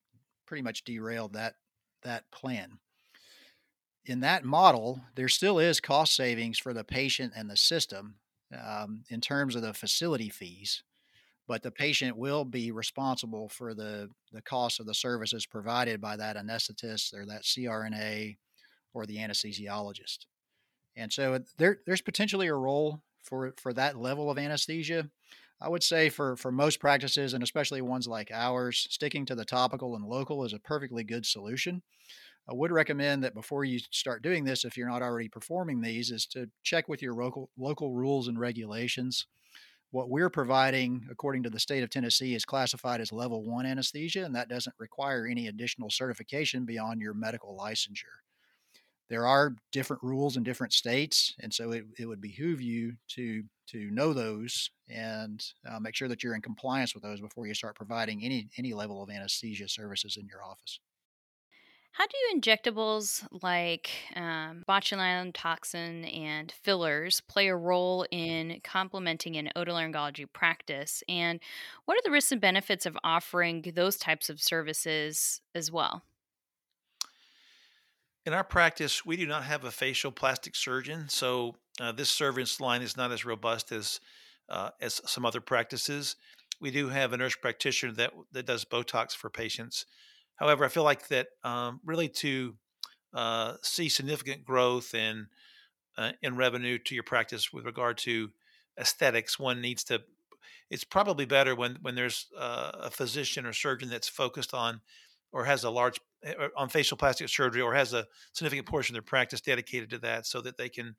pretty 0.46 0.62
much 0.62 0.84
derailed 0.84 1.34
that 1.34 1.54
that 2.02 2.30
plan. 2.30 2.78
In 4.06 4.20
that 4.20 4.44
model, 4.44 5.02
there 5.14 5.28
still 5.28 5.58
is 5.58 5.80
cost 5.80 6.14
savings 6.14 6.58
for 6.58 6.72
the 6.72 6.84
patient 6.84 7.34
and 7.36 7.50
the 7.50 7.56
system 7.56 8.16
um, 8.64 9.04
in 9.10 9.20
terms 9.20 9.54
of 9.54 9.62
the 9.62 9.74
facility 9.74 10.28
fees 10.28 10.82
but 11.50 11.64
the 11.64 11.70
patient 11.72 12.16
will 12.16 12.44
be 12.44 12.70
responsible 12.70 13.48
for 13.48 13.74
the, 13.74 14.08
the 14.30 14.40
cost 14.40 14.78
of 14.78 14.86
the 14.86 14.94
services 14.94 15.46
provided 15.46 16.00
by 16.00 16.16
that 16.16 16.36
anesthetist 16.36 17.12
or 17.12 17.26
that 17.26 17.42
CRNA 17.42 18.36
or 18.94 19.04
the 19.04 19.16
anesthesiologist. 19.16 20.26
And 20.94 21.12
so 21.12 21.40
there, 21.58 21.78
there's 21.86 22.02
potentially 22.02 22.46
a 22.46 22.54
role 22.54 23.02
for, 23.24 23.52
for 23.56 23.72
that 23.72 23.98
level 23.98 24.30
of 24.30 24.38
anesthesia. 24.38 25.10
I 25.60 25.68
would 25.68 25.82
say 25.82 26.08
for, 26.08 26.36
for 26.36 26.52
most 26.52 26.78
practices, 26.78 27.34
and 27.34 27.42
especially 27.42 27.82
ones 27.82 28.06
like 28.06 28.30
ours, 28.32 28.86
sticking 28.88 29.26
to 29.26 29.34
the 29.34 29.44
topical 29.44 29.96
and 29.96 30.04
local 30.04 30.44
is 30.44 30.52
a 30.52 30.60
perfectly 30.60 31.02
good 31.02 31.26
solution. 31.26 31.82
I 32.50 32.54
would 32.54 32.72
recommend 32.72 33.22
that 33.22 33.34
before 33.34 33.64
you 33.64 33.78
start 33.92 34.22
doing 34.22 34.44
this, 34.44 34.64
if 34.64 34.76
you're 34.76 34.88
not 34.88 35.02
already 35.02 35.28
performing 35.28 35.80
these, 35.80 36.10
is 36.10 36.26
to 36.28 36.50
check 36.64 36.88
with 36.88 37.00
your 37.00 37.14
local 37.14 37.50
local 37.56 37.92
rules 37.92 38.26
and 38.26 38.38
regulations 38.38 39.26
what 39.92 40.08
we're 40.08 40.30
providing, 40.30 41.06
according 41.10 41.42
to 41.42 41.50
the 41.50 41.58
state 41.58 41.82
of 41.82 41.90
Tennessee, 41.90 42.34
is 42.34 42.44
classified 42.44 43.00
as 43.00 43.12
level 43.12 43.42
one 43.44 43.66
anesthesia, 43.66 44.24
and 44.24 44.34
that 44.36 44.48
doesn't 44.48 44.76
require 44.78 45.26
any 45.26 45.48
additional 45.48 45.90
certification 45.90 46.64
beyond 46.64 47.00
your 47.00 47.14
medical 47.14 47.58
licensure. 47.58 48.22
There 49.08 49.26
are 49.26 49.56
different 49.72 50.04
rules 50.04 50.36
in 50.36 50.44
different 50.44 50.72
states, 50.72 51.34
and 51.40 51.52
so 51.52 51.72
it, 51.72 51.84
it 51.98 52.06
would 52.06 52.20
behoove 52.20 52.60
you 52.60 52.94
to 53.08 53.42
to 53.68 53.90
know 53.90 54.12
those 54.12 54.70
and 54.88 55.44
uh, 55.68 55.78
make 55.78 55.94
sure 55.94 56.08
that 56.08 56.22
you're 56.22 56.34
in 56.34 56.42
compliance 56.42 56.94
with 56.94 57.04
those 57.04 57.20
before 57.20 57.46
you 57.46 57.54
start 57.54 57.76
providing 57.76 58.24
any 58.24 58.48
any 58.56 58.72
level 58.72 59.02
of 59.02 59.10
anesthesia 59.10 59.68
services 59.68 60.16
in 60.16 60.26
your 60.26 60.44
office. 60.44 60.78
How 61.92 62.06
do 62.06 62.40
injectables 62.40 63.26
like 63.42 63.90
um, 64.14 64.64
botulinum 64.68 65.32
toxin 65.34 66.04
and 66.04 66.50
fillers 66.50 67.20
play 67.20 67.48
a 67.48 67.56
role 67.56 68.06
in 68.10 68.60
complementing 68.62 69.36
an 69.36 69.50
otolaryngology 69.56 70.26
practice? 70.32 71.02
And 71.08 71.40
what 71.84 71.96
are 71.96 72.02
the 72.04 72.10
risks 72.10 72.32
and 72.32 72.40
benefits 72.40 72.86
of 72.86 72.96
offering 73.02 73.72
those 73.74 73.96
types 73.96 74.30
of 74.30 74.40
services 74.40 75.40
as 75.54 75.70
well? 75.70 76.02
In 78.24 78.34
our 78.34 78.44
practice, 78.44 79.04
we 79.04 79.16
do 79.16 79.26
not 79.26 79.44
have 79.44 79.64
a 79.64 79.70
facial 79.70 80.12
plastic 80.12 80.54
surgeon, 80.54 81.08
so 81.08 81.56
uh, 81.80 81.90
this 81.90 82.10
service 82.10 82.60
line 82.60 82.82
is 82.82 82.96
not 82.96 83.12
as 83.12 83.24
robust 83.24 83.72
as 83.72 84.00
uh, 84.48 84.70
as 84.80 85.00
some 85.06 85.24
other 85.24 85.40
practices. 85.40 86.16
We 86.60 86.70
do 86.70 86.88
have 86.88 87.12
a 87.12 87.16
nurse 87.16 87.36
practitioner 87.36 87.92
that 87.94 88.12
that 88.32 88.46
does 88.46 88.64
Botox 88.64 89.12
for 89.16 89.30
patients, 89.30 89.86
However, 90.40 90.64
I 90.64 90.68
feel 90.68 90.84
like 90.84 91.06
that 91.08 91.28
um, 91.44 91.80
really 91.84 92.08
to 92.08 92.56
uh, 93.12 93.54
see 93.62 93.88
significant 93.90 94.44
growth 94.44 94.94
in 94.94 95.26
uh, 95.98 96.12
in 96.22 96.34
revenue 96.34 96.78
to 96.78 96.94
your 96.94 97.04
practice 97.04 97.52
with 97.52 97.66
regard 97.66 97.98
to 97.98 98.30
aesthetics, 98.78 99.38
one 99.38 99.60
needs 99.60 99.84
to. 99.84 100.02
It's 100.70 100.84
probably 100.84 101.26
better 101.26 101.54
when 101.54 101.78
when 101.82 101.94
there's 101.94 102.26
uh, 102.36 102.70
a 102.74 102.90
physician 102.90 103.44
or 103.44 103.52
surgeon 103.52 103.90
that's 103.90 104.08
focused 104.08 104.54
on 104.54 104.80
or 105.30 105.44
has 105.44 105.62
a 105.62 105.70
large 105.70 106.00
eh, 106.24 106.34
on 106.56 106.70
facial 106.70 106.96
plastic 106.96 107.28
surgery 107.28 107.60
or 107.60 107.74
has 107.74 107.92
a 107.92 108.06
significant 108.32 108.66
portion 108.66 108.94
of 108.94 109.02
their 109.02 109.06
practice 109.06 109.42
dedicated 109.42 109.90
to 109.90 109.98
that, 109.98 110.26
so 110.26 110.40
that 110.40 110.56
they 110.56 110.70
can 110.70 110.96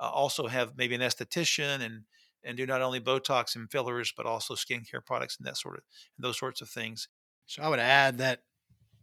uh, 0.00 0.10
also 0.10 0.48
have 0.48 0.72
maybe 0.76 0.96
an 0.96 1.00
esthetician 1.00 1.80
and 1.80 2.04
and 2.42 2.56
do 2.56 2.66
not 2.66 2.82
only 2.82 3.00
Botox 3.00 3.54
and 3.54 3.70
fillers 3.70 4.12
but 4.16 4.26
also 4.26 4.54
skincare 4.54 5.04
products 5.04 5.36
and 5.36 5.46
that 5.46 5.58
sort 5.58 5.76
of 5.76 5.84
and 6.16 6.24
those 6.24 6.38
sorts 6.38 6.60
of 6.60 6.68
things. 6.68 7.06
So 7.46 7.62
I 7.62 7.68
would 7.68 7.78
add 7.78 8.18
that 8.18 8.40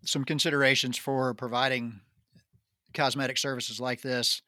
some 0.03 0.23
considerations 0.23 0.97
for 0.97 1.33
providing 1.33 2.01
cosmetic 2.93 3.37
services 3.37 3.79
like 3.79 4.01
this. 4.01 4.41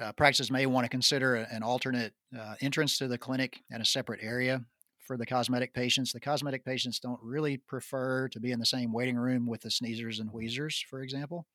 Uh, 0.00 0.12
practices 0.12 0.50
may 0.50 0.64
want 0.66 0.84
to 0.84 0.88
consider 0.88 1.34
an 1.34 1.62
alternate 1.62 2.14
uh, 2.38 2.54
entrance 2.60 2.96
to 2.98 3.08
the 3.08 3.18
clinic 3.18 3.60
and 3.70 3.82
a 3.82 3.86
separate 3.86 4.20
area 4.22 4.64
for 5.06 5.16
the 5.16 5.26
cosmetic 5.26 5.74
patients. 5.74 6.12
The 6.12 6.20
cosmetic 6.20 6.64
patients 6.64 6.98
don't 6.98 7.20
really 7.22 7.58
prefer 7.58 8.28
to 8.28 8.40
be 8.40 8.52
in 8.52 8.58
the 8.58 8.66
same 8.66 8.92
waiting 8.92 9.16
room 9.16 9.46
with 9.46 9.60
the 9.60 9.70
sneezers 9.70 10.20
and 10.20 10.32
wheezers, 10.32 10.82
for 10.88 11.02
example. 11.02 11.46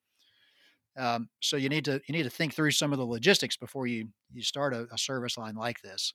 Um, 0.98 1.30
so 1.42 1.58
you 1.58 1.70
need 1.70 1.86
to 1.86 2.02
you 2.08 2.14
need 2.14 2.24
to 2.24 2.30
think 2.30 2.54
through 2.54 2.72
some 2.72 2.92
of 2.92 2.98
the 2.98 3.06
logistics 3.06 3.56
before 3.56 3.88
you 3.88 4.10
you 4.34 4.42
start 4.42 4.74
a, 4.74 4.88
a 4.92 4.98
service 4.98 5.38
line 5.38 5.56
like 5.56 5.82
this. 5.82 6.14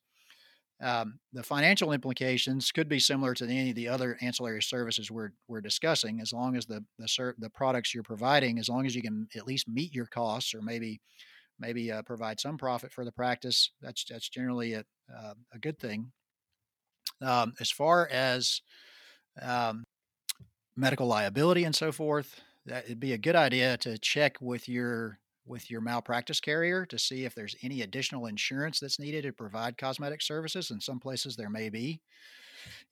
Um, 0.83 1.21
the 1.33 1.45
financial 1.45 1.93
implications 1.93 2.73
could 2.73 2.89
be 2.89 2.99
similar 2.99 3.35
to 3.35 3.45
any 3.45 3.71
of 3.71 3.77
the 3.77 3.89
other 3.89 4.19
ancillary 4.21 4.63
services 4.63 5.13
we're, 5.13 5.31
we're 5.47 5.61
discussing, 5.61 6.21
as 6.21 6.33
long 6.33 6.57
as 6.57 6.67
the 6.67 6.85
the, 6.99 7.07
ser- 7.07 7.37
the 7.39 7.51
products 7.51 7.95
you're 7.95 8.03
providing, 8.03 8.59
as 8.59 8.69
long 8.69 8.85
as 8.85 8.97
you 8.97 9.03
can 9.03 9.29
at 9.37 9.47
least 9.47 9.69
meet 9.69 9.95
your 9.95 10.07
costs 10.07 10.55
or 10.55 10.61
maybe 10.61 11.01
maybe 11.61 11.93
uh, 11.93 12.03
provide 12.03 12.41
some 12.41 12.59
profit 12.59 12.93
for 12.93 13.05
the 13.05 13.13
practice. 13.13 13.71
That's 13.81 14.05
that's 14.11 14.29
generally 14.29 14.73
a 14.75 14.85
uh, 15.15 15.35
a 15.55 15.59
good 15.61 15.79
thing. 15.79 16.11
Um, 17.21 17.53
as 17.61 17.71
far 17.71 18.09
as 18.11 18.61
um, 19.41 19.85
medical 20.77 21.07
liability 21.07 21.63
and 21.63 21.77
so 21.77 21.93
forth, 21.93 22.41
that 22.67 22.87
it'd 22.87 22.99
be 22.99 23.13
a 23.13 23.19
good 23.19 23.37
idea 23.37 23.77
to 23.79 23.99
check 23.99 24.41
with 24.41 24.69
your 24.69 25.21
with 25.47 25.71
your 25.71 25.81
malpractice 25.81 26.41
carrier 26.41 26.87
to 26.87 26.99
see 26.99 27.25
if 27.25 27.35
there's 27.35 27.57
any 27.63 27.83
additional 27.83 28.27
insurance 28.27 28.81
that's 28.81 28.99
needed 28.99 29.23
to 29.23 29.33
provide 29.33 29.77
cosmetic 29.77 30.23
services. 30.23 30.71
In 30.71 30.81
some 30.81 31.01
places, 31.01 31.37
there 31.37 31.51
may 31.51 31.69
be. 31.69 32.01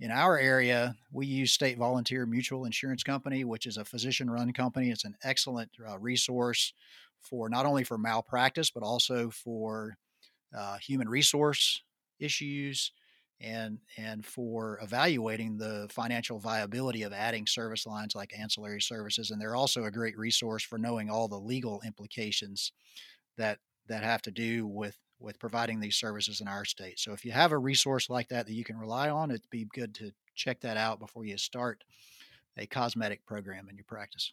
In 0.00 0.10
our 0.10 0.36
area, 0.38 0.96
we 1.12 1.26
use 1.26 1.52
State 1.52 1.78
Volunteer 1.78 2.26
Mutual 2.26 2.64
Insurance 2.64 3.04
Company, 3.04 3.44
which 3.44 3.66
is 3.66 3.76
a 3.76 3.84
physician 3.84 4.28
run 4.28 4.52
company. 4.52 4.90
It's 4.90 5.04
an 5.04 5.14
excellent 5.22 5.70
uh, 5.88 5.98
resource 5.98 6.72
for 7.20 7.48
not 7.48 7.66
only 7.66 7.84
for 7.84 7.98
malpractice, 7.98 8.70
but 8.70 8.82
also 8.82 9.30
for 9.30 9.96
uh, 10.56 10.78
human 10.78 11.08
resource 11.08 11.82
issues 12.18 12.92
and 13.40 13.78
and 13.96 14.24
for 14.24 14.78
evaluating 14.82 15.56
the 15.56 15.86
financial 15.90 16.38
viability 16.38 17.02
of 17.02 17.12
adding 17.12 17.46
service 17.46 17.86
lines 17.86 18.14
like 18.14 18.32
ancillary 18.38 18.80
services 18.80 19.30
and 19.30 19.40
they're 19.40 19.56
also 19.56 19.84
a 19.84 19.90
great 19.90 20.18
resource 20.18 20.62
for 20.62 20.78
knowing 20.78 21.08
all 21.08 21.28
the 21.28 21.38
legal 21.38 21.80
implications 21.84 22.72
that 23.38 23.58
that 23.88 24.02
have 24.02 24.22
to 24.22 24.30
do 24.30 24.66
with 24.66 24.96
with 25.18 25.38
providing 25.38 25.80
these 25.80 25.96
services 25.96 26.40
in 26.40 26.48
our 26.48 26.64
state. 26.64 26.98
So 26.98 27.12
if 27.12 27.26
you 27.26 27.32
have 27.32 27.52
a 27.52 27.58
resource 27.58 28.08
like 28.08 28.28
that 28.28 28.46
that 28.46 28.54
you 28.54 28.64
can 28.64 28.78
rely 28.78 29.10
on 29.10 29.30
it'd 29.30 29.48
be 29.50 29.68
good 29.74 29.94
to 29.96 30.12
check 30.34 30.60
that 30.60 30.76
out 30.76 31.00
before 31.00 31.24
you 31.24 31.36
start 31.38 31.82
a 32.56 32.66
cosmetic 32.66 33.24
program 33.26 33.68
in 33.68 33.76
your 33.76 33.84
practice 33.84 34.32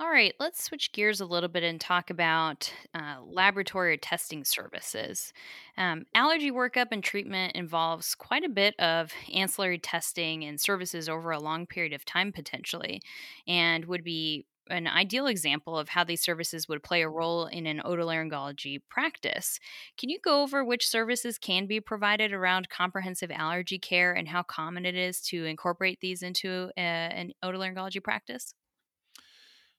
all 0.00 0.10
right, 0.10 0.34
let's 0.40 0.64
switch 0.64 0.90
gears 0.90 1.20
a 1.20 1.24
little 1.26 1.48
bit 1.48 1.62
and 1.62 1.80
talk 1.80 2.10
about 2.10 2.72
uh, 2.94 3.16
laboratory 3.24 3.96
testing 3.96 4.42
services. 4.44 5.32
Um, 5.78 6.04
allergy 6.14 6.50
workup 6.50 6.88
and 6.90 7.02
treatment 7.02 7.54
involves 7.54 8.16
quite 8.16 8.42
a 8.44 8.48
bit 8.48 8.74
of 8.80 9.12
ancillary 9.32 9.78
testing 9.78 10.42
and 10.44 10.60
services 10.60 11.08
over 11.08 11.30
a 11.30 11.38
long 11.38 11.66
period 11.66 11.92
of 11.92 12.04
time, 12.04 12.32
potentially, 12.32 13.02
and 13.46 13.84
would 13.84 14.02
be 14.02 14.46
an 14.68 14.88
ideal 14.88 15.28
example 15.28 15.78
of 15.78 15.90
how 15.90 16.02
these 16.02 16.22
services 16.22 16.68
would 16.68 16.82
play 16.82 17.02
a 17.02 17.08
role 17.08 17.46
in 17.46 17.66
an 17.66 17.80
otolaryngology 17.84 18.80
practice. 18.90 19.60
Can 19.96 20.08
you 20.08 20.18
go 20.24 20.42
over 20.42 20.64
which 20.64 20.88
services 20.88 21.38
can 21.38 21.66
be 21.66 21.80
provided 21.80 22.32
around 22.32 22.68
comprehensive 22.68 23.30
allergy 23.30 23.78
care 23.78 24.12
and 24.12 24.26
how 24.26 24.42
common 24.42 24.86
it 24.86 24.96
is 24.96 25.20
to 25.22 25.44
incorporate 25.44 26.00
these 26.00 26.22
into 26.22 26.70
a, 26.76 26.80
an 26.80 27.32
otolaryngology 27.44 28.02
practice? 28.02 28.54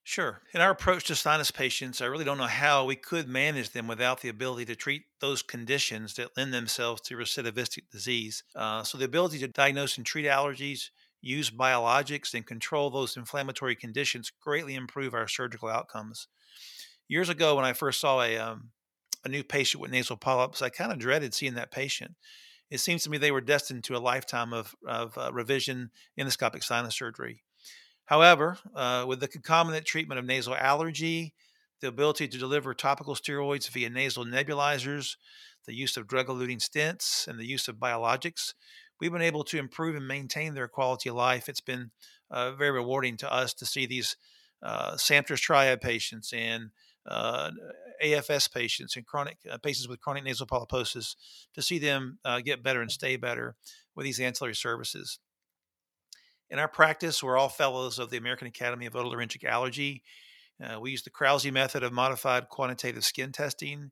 Sure. 0.08 0.44
In 0.54 0.62
our 0.62 0.70
approach 0.70 1.06
to 1.06 1.16
sinus 1.16 1.50
patients, 1.50 2.00
I 2.00 2.06
really 2.06 2.26
don't 2.26 2.38
know 2.38 2.46
how 2.46 2.86
we 2.86 2.96
could 2.96 3.28
manage 3.28 3.72
them 3.72 3.88
without 3.88 4.22
the 4.22 4.30
ability 4.30 4.66
to 4.66 4.76
treat 4.76 5.04
those 5.20 5.42
conditions 5.42 6.14
that 6.14 6.38
lend 6.38 6.54
themselves 6.54 7.02
to 7.04 7.18
recidivistic 7.18 7.90
disease. 7.92 8.44
Uh, 8.56 8.84
so, 8.84 9.00
the 9.00 9.06
ability 9.06 9.40
to 9.40 9.48
diagnose 9.48 9.98
and 9.98 10.06
treat 10.06 10.26
allergies, 10.26 10.92
use 11.22 11.50
biologics, 11.50 12.36
and 12.36 12.46
control 12.46 12.92
those 12.92 13.18
inflammatory 13.18 13.76
conditions 13.76 14.32
greatly 14.42 14.76
improve 14.76 15.16
our 15.16 15.28
surgical 15.28 15.70
outcomes. 15.70 16.28
Years 17.08 17.30
ago, 17.30 17.56
when 17.56 17.66
I 17.66 17.74
first 17.74 18.00
saw 18.00 18.22
a, 18.22 18.38
um, 18.38 18.72
a 19.26 19.30
new 19.30 19.44
patient 19.44 19.82
with 19.82 19.92
nasal 19.92 20.18
polyps, 20.18 20.62
I 20.62 20.70
kind 20.70 20.92
of 20.92 21.00
dreaded 21.00 21.34
seeing 21.34 21.56
that 21.56 21.72
patient. 21.72 22.16
It 22.70 22.80
seems 22.80 23.04
to 23.04 23.10
me 23.10 23.18
they 23.18 23.32
were 23.32 23.42
destined 23.42 23.84
to 23.86 23.98
a 23.98 24.00
lifetime 24.00 24.54
of, 24.54 24.76
of 24.88 25.18
uh, 25.18 25.32
revision 25.34 25.92
endoscopic 26.20 26.64
sinus 26.64 26.96
surgery. 26.96 27.44
However, 28.06 28.60
uh, 28.76 29.06
with 29.08 29.20
the 29.20 29.28
concomitant 29.28 29.86
treatment 29.86 30.20
of 30.20 30.26
nasal 30.26 30.56
allergy, 30.56 31.34
the 31.82 31.88
ability 31.88 32.28
to 32.28 32.38
deliver 32.38 32.74
topical 32.74 33.16
steroids 33.16 33.70
via 33.70 33.90
nasal 33.90 34.26
nebulizers, 34.26 35.16
the 35.66 35.74
use 35.74 35.98
of 35.98 36.08
drug 36.08 36.28
eluting 36.28 36.60
stents, 36.60 37.28
and 37.28 37.40
the 37.40 37.48
use 37.48 37.68
of 37.68 37.76
biologics, 37.78 38.54
we've 39.00 39.12
been 39.12 39.22
able 39.22 39.44
to 39.44 39.58
improve 39.58 39.96
and 39.96 40.08
maintain 40.08 40.54
their 40.54 40.68
quality 40.68 41.10
of 41.10 41.16
life. 41.16 41.50
It's 41.50 41.62
been 41.62 41.92
uh, 42.32 42.52
very 42.52 42.72
rewarding 42.72 43.18
to 43.18 43.32
us 43.32 43.54
to 43.56 43.66
see 43.66 43.86
these 43.86 44.16
uh, 44.64 44.98
Samter's 44.98 45.42
triad 45.42 45.82
patients 45.82 46.32
and 46.34 46.70
uh, 47.08 47.52
AFS 48.04 48.52
patients 48.52 48.96
and 48.96 49.06
chronic 49.06 49.38
uh, 49.50 49.58
patients 49.58 49.88
with 49.88 50.02
chronic 50.02 50.24
nasal 50.24 50.48
polyposis 50.48 51.16
to 51.54 51.62
see 51.62 51.78
them 51.78 52.20
uh, 52.26 52.40
get 52.40 52.64
better 52.64 52.82
and 52.82 52.92
stay 52.92 53.16
better 53.16 53.56
with 53.96 54.06
these 54.06 54.20
ancillary 54.20 54.56
services. 54.56 55.20
In 56.50 56.60
our 56.60 56.68
practice, 56.68 57.24
we're 57.24 57.38
all 57.38 57.50
fellows 57.50 57.98
of 57.98 58.12
the 58.12 58.18
American 58.18 58.48
Academy 58.48 58.86
of 58.86 58.94
Otolaryngologic 58.94 59.44
Allergy. 59.44 60.04
Uh, 60.64 60.80
we 60.80 60.92
use 60.92 61.02
the 61.02 61.10
Krause 61.10 61.52
method 61.52 61.84
of 61.84 61.92
modified 61.92 62.50
quantitative 62.50 63.04
skin 63.04 63.32
testing. 63.32 63.92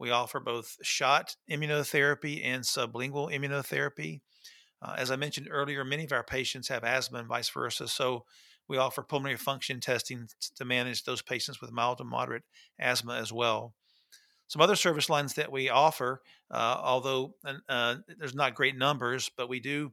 We 0.00 0.10
offer 0.10 0.40
both 0.40 0.76
shot 0.82 1.36
immunotherapy 1.48 2.44
and 2.44 2.64
sublingual 2.64 3.32
immunotherapy. 3.32 4.20
Uh, 4.82 4.96
as 4.98 5.12
I 5.12 5.16
mentioned 5.16 5.46
earlier, 5.48 5.84
many 5.84 6.04
of 6.04 6.12
our 6.12 6.24
patients 6.24 6.68
have 6.68 6.82
asthma 6.82 7.20
and 7.20 7.28
vice 7.28 7.48
versa. 7.48 7.86
So 7.86 8.24
we 8.68 8.78
offer 8.78 9.02
pulmonary 9.02 9.38
function 9.38 9.78
testing 9.78 10.26
to 10.56 10.64
manage 10.64 11.04
those 11.04 11.22
patients 11.22 11.60
with 11.60 11.70
mild 11.70 11.98
to 11.98 12.04
moderate 12.04 12.42
asthma 12.80 13.16
as 13.16 13.32
well. 13.32 13.74
Some 14.48 14.60
other 14.60 14.76
service 14.76 15.08
lines 15.08 15.34
that 15.34 15.52
we 15.52 15.70
offer, 15.70 16.20
uh, 16.50 16.78
although 16.82 17.36
uh, 17.68 17.96
there's 18.18 18.34
not 18.34 18.56
great 18.56 18.76
numbers, 18.76 19.30
but 19.36 19.48
we 19.48 19.60
do 19.60 19.92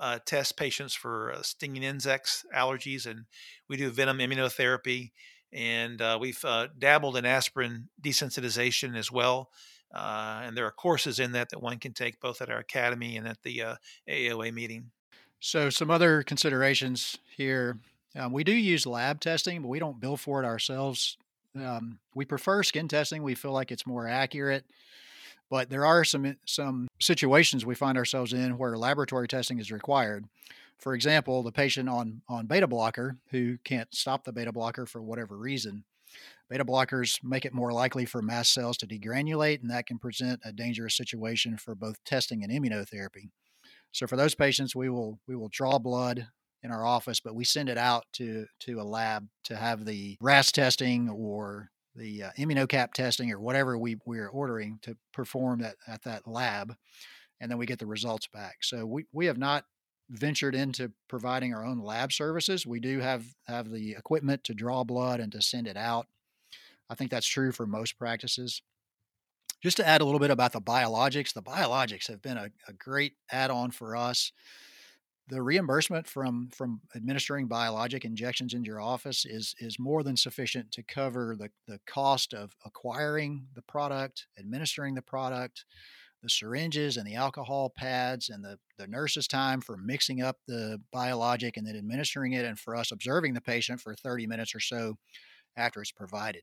uh, 0.00 0.02
uh, 0.08 0.18
test 0.24 0.56
patients 0.56 0.94
for 0.94 1.32
uh, 1.32 1.42
stinging 1.42 1.82
insects 1.82 2.44
allergies, 2.54 3.06
and 3.06 3.24
we 3.68 3.76
do 3.76 3.90
venom 3.90 4.18
immunotherapy. 4.18 5.12
And 5.52 6.02
uh, 6.02 6.18
we've 6.20 6.44
uh, 6.44 6.68
dabbled 6.78 7.16
in 7.16 7.24
aspirin 7.24 7.88
desensitization 8.02 8.96
as 8.96 9.10
well. 9.10 9.50
Uh, 9.94 10.42
and 10.44 10.56
there 10.56 10.66
are 10.66 10.70
courses 10.70 11.18
in 11.18 11.32
that 11.32 11.48
that 11.50 11.62
one 11.62 11.78
can 11.78 11.94
take 11.94 12.20
both 12.20 12.42
at 12.42 12.50
our 12.50 12.58
academy 12.58 13.16
and 13.16 13.26
at 13.26 13.42
the 13.42 13.62
uh, 13.62 13.74
AOA 14.08 14.52
meeting. 14.52 14.90
So, 15.40 15.70
some 15.70 15.90
other 15.90 16.22
considerations 16.22 17.16
here. 17.36 17.78
Um, 18.16 18.32
we 18.32 18.44
do 18.44 18.52
use 18.52 18.86
lab 18.86 19.20
testing, 19.20 19.62
but 19.62 19.68
we 19.68 19.78
don't 19.78 20.00
bill 20.00 20.16
for 20.16 20.42
it 20.42 20.46
ourselves. 20.46 21.16
Um, 21.54 22.00
we 22.14 22.24
prefer 22.24 22.62
skin 22.62 22.88
testing. 22.88 23.22
We 23.22 23.34
feel 23.34 23.52
like 23.52 23.70
it's 23.70 23.86
more 23.86 24.06
accurate. 24.06 24.64
But 25.50 25.70
there 25.70 25.86
are 25.86 26.04
some 26.04 26.26
eh, 26.26 26.34
some 26.46 26.88
situations 27.00 27.64
we 27.64 27.74
find 27.74 27.96
ourselves 27.96 28.32
in 28.32 28.58
where 28.58 28.76
laboratory 28.76 29.28
testing 29.28 29.58
is 29.58 29.72
required. 29.72 30.26
For 30.78 30.94
example, 30.94 31.42
the 31.42 31.52
patient 31.52 31.88
on 31.88 32.22
on 32.28 32.46
beta 32.46 32.66
blocker 32.66 33.16
who 33.30 33.58
can't 33.64 33.92
stop 33.94 34.24
the 34.24 34.32
beta 34.32 34.52
blocker 34.52 34.86
for 34.86 35.02
whatever 35.02 35.36
reason. 35.36 35.84
Beta 36.48 36.64
blockers 36.64 37.22
make 37.22 37.44
it 37.44 37.52
more 37.52 37.72
likely 37.72 38.06
for 38.06 38.22
mast 38.22 38.54
cells 38.54 38.78
to 38.78 38.86
degranulate, 38.86 39.60
and 39.60 39.70
that 39.70 39.86
can 39.86 39.98
present 39.98 40.40
a 40.44 40.52
dangerous 40.52 40.96
situation 40.96 41.58
for 41.58 41.74
both 41.74 42.02
testing 42.04 42.42
and 42.42 42.52
immunotherapy. 42.52 43.30
So 43.92 44.06
for 44.06 44.16
those 44.16 44.34
patients, 44.34 44.74
we 44.74 44.88
will 44.88 45.18
we 45.26 45.36
will 45.36 45.50
draw 45.50 45.78
blood 45.78 46.28
in 46.62 46.70
our 46.70 46.84
office, 46.84 47.20
but 47.20 47.34
we 47.34 47.44
send 47.44 47.68
it 47.68 47.78
out 47.78 48.04
to 48.14 48.46
to 48.60 48.80
a 48.80 48.82
lab 48.82 49.28
to 49.44 49.56
have 49.56 49.84
the 49.84 50.16
RAST 50.20 50.54
testing 50.54 51.08
or 51.08 51.70
the 51.98 52.24
uh, 52.24 52.30
immunocap 52.38 52.92
testing 52.92 53.30
or 53.30 53.40
whatever 53.40 53.76
we 53.76 53.96
we're 54.06 54.28
ordering 54.28 54.78
to 54.82 54.96
perform 55.12 55.60
that 55.60 55.76
at 55.86 56.02
that 56.04 56.26
lab, 56.26 56.74
and 57.40 57.50
then 57.50 57.58
we 57.58 57.66
get 57.66 57.78
the 57.78 57.86
results 57.86 58.26
back. 58.26 58.58
So 58.62 58.86
we 58.86 59.06
we 59.12 59.26
have 59.26 59.38
not 59.38 59.64
ventured 60.10 60.54
into 60.54 60.92
providing 61.08 61.52
our 61.52 61.64
own 61.64 61.80
lab 61.80 62.12
services. 62.12 62.66
We 62.66 62.80
do 62.80 63.00
have 63.00 63.24
have 63.46 63.70
the 63.70 63.92
equipment 63.92 64.44
to 64.44 64.54
draw 64.54 64.84
blood 64.84 65.20
and 65.20 65.32
to 65.32 65.42
send 65.42 65.66
it 65.66 65.76
out. 65.76 66.06
I 66.88 66.94
think 66.94 67.10
that's 67.10 67.28
true 67.28 67.52
for 67.52 67.66
most 67.66 67.98
practices. 67.98 68.62
Just 69.62 69.76
to 69.78 69.86
add 69.86 70.00
a 70.00 70.04
little 70.04 70.20
bit 70.20 70.30
about 70.30 70.52
the 70.52 70.60
biologics, 70.60 71.34
the 71.34 71.42
biologics 71.42 72.06
have 72.08 72.22
been 72.22 72.36
a, 72.36 72.50
a 72.68 72.72
great 72.72 73.14
add-on 73.32 73.72
for 73.72 73.96
us 73.96 74.32
the 75.28 75.42
reimbursement 75.42 76.06
from 76.06 76.48
from 76.54 76.80
administering 76.94 77.46
biologic 77.46 78.04
injections 78.04 78.54
in 78.54 78.64
your 78.64 78.80
office 78.80 79.24
is 79.24 79.54
is 79.60 79.78
more 79.78 80.02
than 80.02 80.16
sufficient 80.16 80.72
to 80.72 80.82
cover 80.82 81.36
the, 81.38 81.50
the 81.66 81.78
cost 81.86 82.32
of 82.32 82.54
acquiring 82.64 83.46
the 83.54 83.62
product, 83.62 84.26
administering 84.38 84.94
the 84.94 85.02
product, 85.02 85.64
the 86.22 86.30
syringes 86.30 86.96
and 86.96 87.06
the 87.06 87.14
alcohol 87.14 87.72
pads 87.76 88.28
and 88.28 88.44
the, 88.44 88.58
the 88.78 88.86
nurse's 88.86 89.28
time 89.28 89.60
for 89.60 89.76
mixing 89.76 90.22
up 90.22 90.36
the 90.46 90.80
biologic 90.92 91.56
and 91.56 91.66
then 91.66 91.76
administering 91.76 92.32
it 92.32 92.44
and 92.44 92.58
for 92.58 92.74
us 92.74 92.90
observing 92.90 93.34
the 93.34 93.40
patient 93.40 93.80
for 93.80 93.94
30 93.94 94.26
minutes 94.26 94.54
or 94.54 94.60
so 94.60 94.96
after 95.56 95.80
it's 95.80 95.92
provided. 95.92 96.42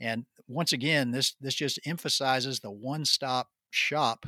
And 0.00 0.24
once 0.48 0.72
again, 0.72 1.12
this 1.12 1.34
this 1.40 1.54
just 1.54 1.78
emphasizes 1.86 2.60
the 2.60 2.70
one-stop 2.70 3.48
shop 3.70 4.26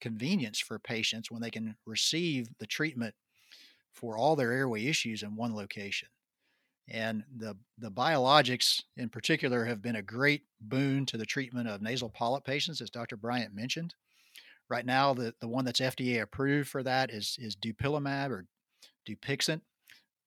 convenience 0.00 0.58
for 0.58 0.78
patients 0.78 1.30
when 1.30 1.40
they 1.40 1.50
can 1.50 1.76
receive 1.86 2.48
the 2.58 2.66
treatment 2.66 3.14
for 3.92 4.16
all 4.16 4.36
their 4.36 4.52
airway 4.52 4.86
issues 4.86 5.22
in 5.22 5.36
one 5.36 5.54
location. 5.54 6.08
And 6.88 7.24
the, 7.36 7.56
the 7.78 7.90
biologics 7.90 8.82
in 8.96 9.08
particular 9.08 9.64
have 9.64 9.80
been 9.80 9.96
a 9.96 10.02
great 10.02 10.42
boon 10.60 11.06
to 11.06 11.16
the 11.16 11.26
treatment 11.26 11.68
of 11.68 11.80
nasal 11.80 12.10
polyp 12.10 12.44
patients, 12.44 12.80
as 12.80 12.90
Dr. 12.90 13.16
Bryant 13.16 13.54
mentioned. 13.54 13.94
Right 14.68 14.84
now, 14.84 15.14
the, 15.14 15.34
the 15.40 15.48
one 15.48 15.64
that's 15.64 15.80
FDA 15.80 16.22
approved 16.22 16.68
for 16.68 16.82
that 16.82 17.10
is, 17.10 17.36
is 17.38 17.56
dupilumab 17.56 18.30
or 18.30 18.46
Dupixent, 19.06 19.60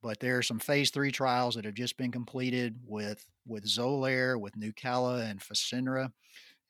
but 0.02 0.20
there 0.20 0.38
are 0.38 0.44
some 0.44 0.60
phase 0.60 0.92
three 0.92 1.12
trials 1.12 1.56
that 1.56 1.66
have 1.66 1.74
just 1.74 1.98
been 1.98 2.12
completed 2.12 2.78
with, 2.86 3.26
with 3.48 3.66
Xolair, 3.66 4.40
with 4.40 4.56
Nucala, 4.56 5.30
and 5.30 5.40
Fasenra. 5.40 6.12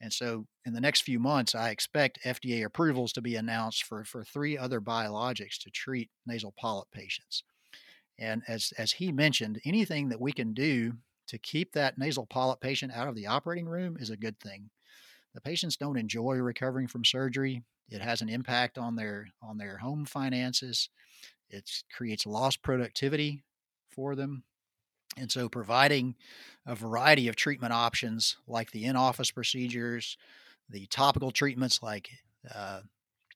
And 0.01 0.12
so, 0.12 0.45
in 0.65 0.73
the 0.73 0.81
next 0.81 1.01
few 1.01 1.19
months, 1.19 1.55
I 1.55 1.69
expect 1.69 2.19
FDA 2.25 2.65
approvals 2.65 3.13
to 3.13 3.21
be 3.21 3.36
announced 3.36 3.84
for, 3.86 4.03
for 4.03 4.23
three 4.23 4.58
other 4.58 4.81
biologics 4.81 5.58
to 5.62 5.69
treat 5.71 6.10
nasal 6.25 6.53
polyp 6.60 6.88
patients. 6.91 7.43
And 8.19 8.43
as, 8.47 8.73
as 8.77 8.93
he 8.93 9.12
mentioned, 9.12 9.62
anything 9.65 10.10
that 10.10 10.21
we 10.21 10.31
can 10.31 10.53
do 10.53 10.93
to 11.27 11.38
keep 11.38 11.73
that 11.73 11.97
nasal 11.97 12.25
polyp 12.25 12.62
patient 12.62 12.91
out 12.93 13.08
of 13.08 13.15
the 13.15 13.27
operating 13.27 13.67
room 13.67 13.97
is 13.99 14.10
a 14.10 14.17
good 14.17 14.39
thing. 14.39 14.69
The 15.34 15.41
patients 15.41 15.75
don't 15.75 15.97
enjoy 15.97 16.36
recovering 16.36 16.88
from 16.88 17.03
surgery. 17.03 17.63
It 17.89 18.01
has 18.01 18.21
an 18.21 18.29
impact 18.29 18.77
on 18.77 18.95
their 18.95 19.27
on 19.41 19.58
their 19.58 19.77
home 19.77 20.05
finances. 20.05 20.89
It 21.49 21.69
creates 21.95 22.25
lost 22.25 22.63
productivity 22.63 23.43
for 23.91 24.15
them. 24.15 24.43
And 25.17 25.32
so, 25.32 25.47
providing 25.47 26.15
a 26.65 26.75
variety 26.75 27.28
of 27.28 27.36
treatment 27.36 27.73
options 27.73 28.38
like 28.47 28.71
the 28.71 28.86
in 28.86 28.95
office 28.95 29.32
procedures, 29.32 30.17
the 30.69 30.88
topical 30.88 31.32
treatments 31.32 31.82
like 31.82 32.10
uh, 32.54 32.82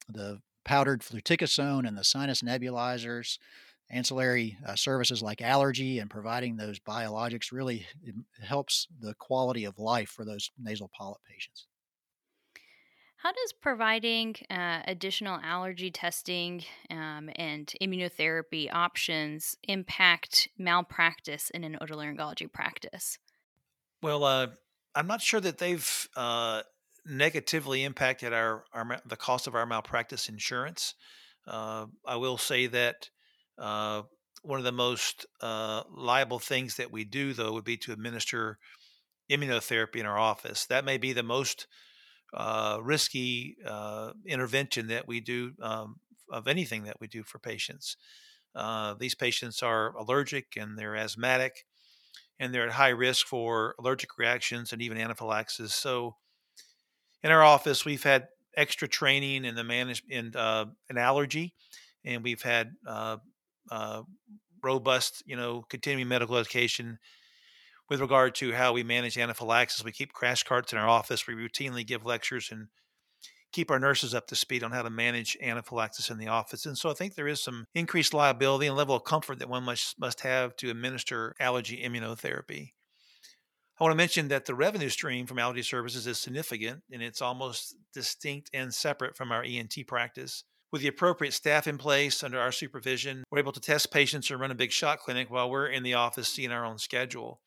the 0.10 0.42
powdered 0.66 1.02
fluticasone 1.02 1.88
and 1.88 1.98
the 1.98 2.04
sinus 2.04 2.42
nebulizers, 2.42 3.40
ancillary 3.90 4.58
uh, 4.68 4.76
services 4.76 5.24
like 5.24 5.42
allergy, 5.42 6.00
and 6.00 6.10
providing 6.12 6.58
those 6.58 6.80
biologics 6.80 7.52
really 7.54 7.88
helps 8.44 8.88
the 9.00 9.16
quality 9.16 9.66
of 9.66 9.80
life 9.80 10.10
for 10.10 10.26
those 10.26 10.52
nasal 10.60 10.92
polyp 10.96 11.22
patients. 11.28 11.69
How 13.22 13.34
does 13.34 13.52
providing 13.52 14.38
uh, 14.50 14.80
additional 14.88 15.42
allergy 15.44 15.92
testing 15.92 16.64
um, 16.90 17.30
and 17.36 17.72
immunotherapy 17.82 18.74
options 18.74 19.58
impact 19.64 20.48
malpractice 20.58 21.50
in 21.50 21.66
an 21.66 21.78
otolaryngology 21.82 22.50
practice? 22.50 23.18
Well, 24.02 24.24
uh, 24.24 24.48
I'm 24.96 25.08
not 25.08 25.22
sure 25.22 25.42
that 25.42 25.58
they've 25.58 26.08
uh, 26.16 26.62
negatively 27.06 27.84
impacted 27.84 28.32
our, 28.32 28.64
our 28.72 29.02
the 29.06 29.18
cost 29.18 29.48
of 29.48 29.56
our 29.56 29.66
malpractice 29.66 30.30
insurance. 30.30 30.96
Uh, 31.46 31.88
I 32.08 32.16
will 32.16 32.38
say 32.38 32.68
that 32.68 33.10
uh, 33.58 34.04
one 34.44 34.60
of 34.60 34.66
the 34.66 34.72
most 34.72 35.26
uh, 35.42 35.84
liable 35.94 36.40
things 36.40 36.78
that 36.78 36.90
we 36.90 37.04
do, 37.04 37.34
though, 37.34 37.52
would 37.52 37.66
be 37.66 37.76
to 37.80 37.92
administer 37.92 38.60
immunotherapy 39.30 39.98
in 39.98 40.06
our 40.06 40.18
office. 40.18 40.66
That 40.68 40.86
may 40.86 40.98
be 40.98 41.12
the 41.12 41.22
most 41.22 41.68
uh, 42.34 42.80
risky 42.82 43.58
uh, 43.66 44.12
intervention 44.26 44.88
that 44.88 45.08
we 45.08 45.20
do 45.20 45.54
um, 45.62 46.00
of 46.32 46.48
anything 46.48 46.84
that 46.84 47.00
we 47.00 47.08
do 47.08 47.24
for 47.24 47.40
patients. 47.40 47.98
Uh, 48.56 48.96
these 49.00 49.16
patients 49.16 49.62
are 49.62 49.96
allergic 49.96 50.56
and 50.58 50.78
they're 50.78 50.96
asthmatic, 50.96 51.66
and 52.40 52.54
they're 52.54 52.68
at 52.68 52.74
high 52.74 52.90
risk 52.90 53.28
for 53.28 53.76
allergic 53.80 54.18
reactions 54.18 54.74
and 54.74 54.82
even 54.82 54.98
anaphylaxis. 54.98 55.74
So, 55.74 56.16
in 57.24 57.32
our 57.32 57.44
office, 57.44 57.84
we've 57.86 58.04
had 58.04 58.28
extra 58.56 58.88
training 58.88 59.46
in 59.46 59.56
the 59.56 59.64
management 59.64 60.36
uh, 60.36 60.68
in 60.90 60.98
allergy, 60.98 61.54
and 62.06 62.24
we've 62.24 62.42
had 62.42 62.72
uh, 62.88 63.18
uh, 63.70 64.04
robust, 64.64 65.24
you 65.26 65.36
know, 65.36 65.64
continuing 65.70 66.08
medical 66.08 66.38
education 66.38 66.98
with 67.90 68.00
regard 68.00 68.36
to 68.36 68.54
how 68.54 68.72
we 68.72 68.84
manage 68.84 69.18
anaphylaxis. 69.18 69.84
We 69.84 69.92
keep 69.92 70.14
crash 70.14 70.44
carts 70.44 70.72
in 70.72 70.80
our 70.80 70.88
office. 70.88 71.26
We 71.28 71.34
routinely 71.34 71.86
give 71.86 72.06
lectures 72.06 72.50
and 72.52 72.68
keep 73.52 73.72
our 73.72 73.80
nurses 73.80 74.14
up 74.14 74.28
to 74.28 74.36
speed 74.36 74.64
on 74.64 74.72
how 74.72 74.84
to 74.84 74.90
manage 74.90 75.36
anaphylaxis 75.42 76.10
in 76.10 76.20
the 76.20 76.28
office. 76.28 76.66
And 76.66 76.78
so 76.78 76.92
I 76.92 76.94
think 76.94 77.16
there 77.16 77.28
is 77.28 77.42
some 77.42 77.66
increased 77.74 78.14
liability 78.14 78.68
and 78.68 78.78
level 78.78 78.96
of 78.96 79.04
comfort 79.04 79.40
that 79.40 79.50
one 79.50 79.64
must 79.64 80.00
must 80.00 80.22
have 80.22 80.56
to 80.58 80.70
administer 80.70 81.36
allergy 81.40 81.82
immunotherapy. 81.84 82.74
I 83.80 83.84
want 83.84 83.94
to 83.94 83.98
mention 83.98 84.28
that 84.28 84.46
the 84.46 84.56
revenue 84.56 84.90
stream 84.90 85.26
from 85.26 85.40
allergy 85.40 85.64
services 85.64 86.06
is 86.06 86.18
significant 86.18 86.84
and 86.92 87.02
it's 87.02 87.22
almost 87.22 87.76
distinct 87.94 88.50
and 88.54 88.74
separate 88.74 89.16
from 89.16 89.32
our 89.32 89.42
ENT 89.42 89.74
practice. 89.88 90.44
With 90.72 90.82
the 90.82 90.90
appropriate 90.90 91.34
staff 91.34 91.66
in 91.66 91.80
place 91.80 92.22
under 92.22 92.40
our 92.40 92.52
supervision, 92.52 93.24
we're 93.32 93.40
able 93.40 93.54
to 93.54 93.60
test 93.60 93.92
patients 93.92 94.30
or 94.30 94.38
run 94.38 94.52
a 94.52 94.56
big 94.56 94.72
shot 94.72 95.00
clinic 95.00 95.32
while 95.32 95.50
we're 95.50 95.68
in 95.68 95.82
the 95.82 95.96
office 95.96 96.28
seeing 96.28 96.52
our 96.52 96.66
own 96.66 96.78
schedule 96.78 97.40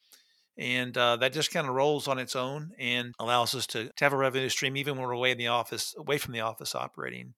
and 0.63 0.97
uh, 0.97 1.17
that 1.17 1.33
just 1.33 1.53
kind 1.53 1.67
of 1.67 1.75
rolls 1.75 2.07
on 2.07 2.21
its 2.21 2.37
own 2.37 2.71
and 2.79 3.15
allows 3.19 3.53
us 3.53 3.67
to, 3.67 3.87
to 3.87 4.05
have 4.05 4.13
a 4.13 4.17
revenue 4.17 4.49
stream 4.49 4.77
even 4.77 4.95
when 4.95 5.05
we're 5.05 5.13
away 5.13 5.33
in 5.33 5.39
the 5.39 5.49
office 5.49 5.93
away 5.99 6.19
from 6.19 6.33
the 6.33 6.41
office 6.41 6.77
operating. 6.77 7.35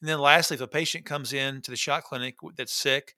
And 0.00 0.08
then 0.08 0.18
lastly 0.18 0.54
if 0.54 0.62
a 0.62 0.66
patient 0.66 1.04
comes 1.04 1.34
in 1.34 1.60
to 1.62 1.70
the 1.70 1.76
shot 1.76 2.04
clinic 2.04 2.36
that's 2.56 2.72
sick 2.72 3.14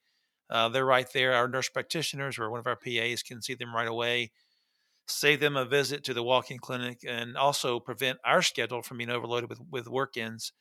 uh, 0.51 0.69
they're 0.69 0.85
right 0.85 1.07
there 1.15 1.35
our 1.35 1.47
nurse 1.47 1.69
practitioners 1.69 2.37
or 2.37 2.51
one 2.51 2.59
of 2.59 2.67
our 2.67 2.77
pas 2.77 3.23
can 3.23 3.41
see 3.41 3.55
them 3.55 3.75
right 3.75 3.87
away 3.87 4.33
save 5.07 5.39
them 5.39 5.57
a 5.57 5.65
visit 5.65 6.03
to 6.03 6.15
the 6.15 6.23
walk-in 6.23 6.59
clinic 6.59 6.99
and 7.07 7.37
also 7.37 7.79
prevent 7.79 8.19
our 8.25 8.43
schedule 8.43 8.83
from 8.83 8.97
being 8.97 9.11
overloaded 9.11 9.49
with, 9.49 9.61
with 9.71 9.87
work-ins. 9.87 10.53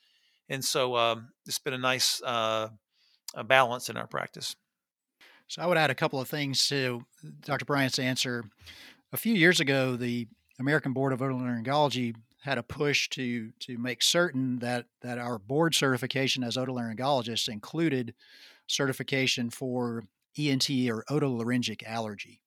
And 0.50 0.64
so 0.64 0.98
um, 0.98 1.30
it's 1.48 1.60
been 1.60 1.74
a 1.74 1.78
nice 1.78 2.22
uh, 2.22 2.68
a 3.34 3.44
balance 3.44 3.90
in 3.90 3.98
our 3.98 4.06
practice 4.06 4.56
so 5.48 5.62
I 5.62 5.66
would 5.66 5.78
add 5.78 5.90
a 5.90 5.96
couple 5.96 6.20
of 6.20 6.28
things 6.28 6.68
to 6.70 7.06
Dr. 7.42 7.66
Bryant's 7.66 8.00
answer. 8.00 8.44
A 9.12 9.18
few 9.18 9.34
years 9.34 9.60
ago, 9.60 9.96
the 9.96 10.28
American 10.60 10.94
Board 10.94 11.14
of 11.14 11.20
Otolaryngology 11.20 12.16
had 12.44 12.58
a 12.58 12.64
push 12.64 13.08
to 13.10 13.52
to 13.60 13.78
make 13.78 14.02
certain 14.02 14.60
that 14.60 14.86
that 15.02 15.18
our 15.18 15.40
board 15.40 15.74
certification 15.76 16.44
as 16.44 16.58
otolaryngologists 16.58 17.48
included 17.48 18.14
certification 18.68 19.50
for 19.50 20.04
ENT 20.38 20.70
or 20.90 21.04
otolaryngologic 21.10 21.84
allergy. 21.86 22.42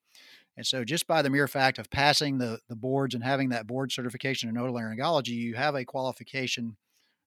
And 0.57 0.67
so, 0.67 0.85
just 0.85 1.07
by 1.07 1.23
the 1.23 1.31
mere 1.31 1.49
fact 1.49 1.79
of 1.79 1.91
passing 1.91 2.39
the, 2.39 2.61
the 2.69 2.77
boards 2.77 3.15
and 3.15 3.23
having 3.23 3.51
that 3.51 3.67
board 3.67 3.93
certification 3.93 4.49
in 4.49 4.55
otolaryngology, 4.55 5.29
you 5.29 5.55
have 5.55 5.75
a 5.75 5.85
qualification 5.85 6.77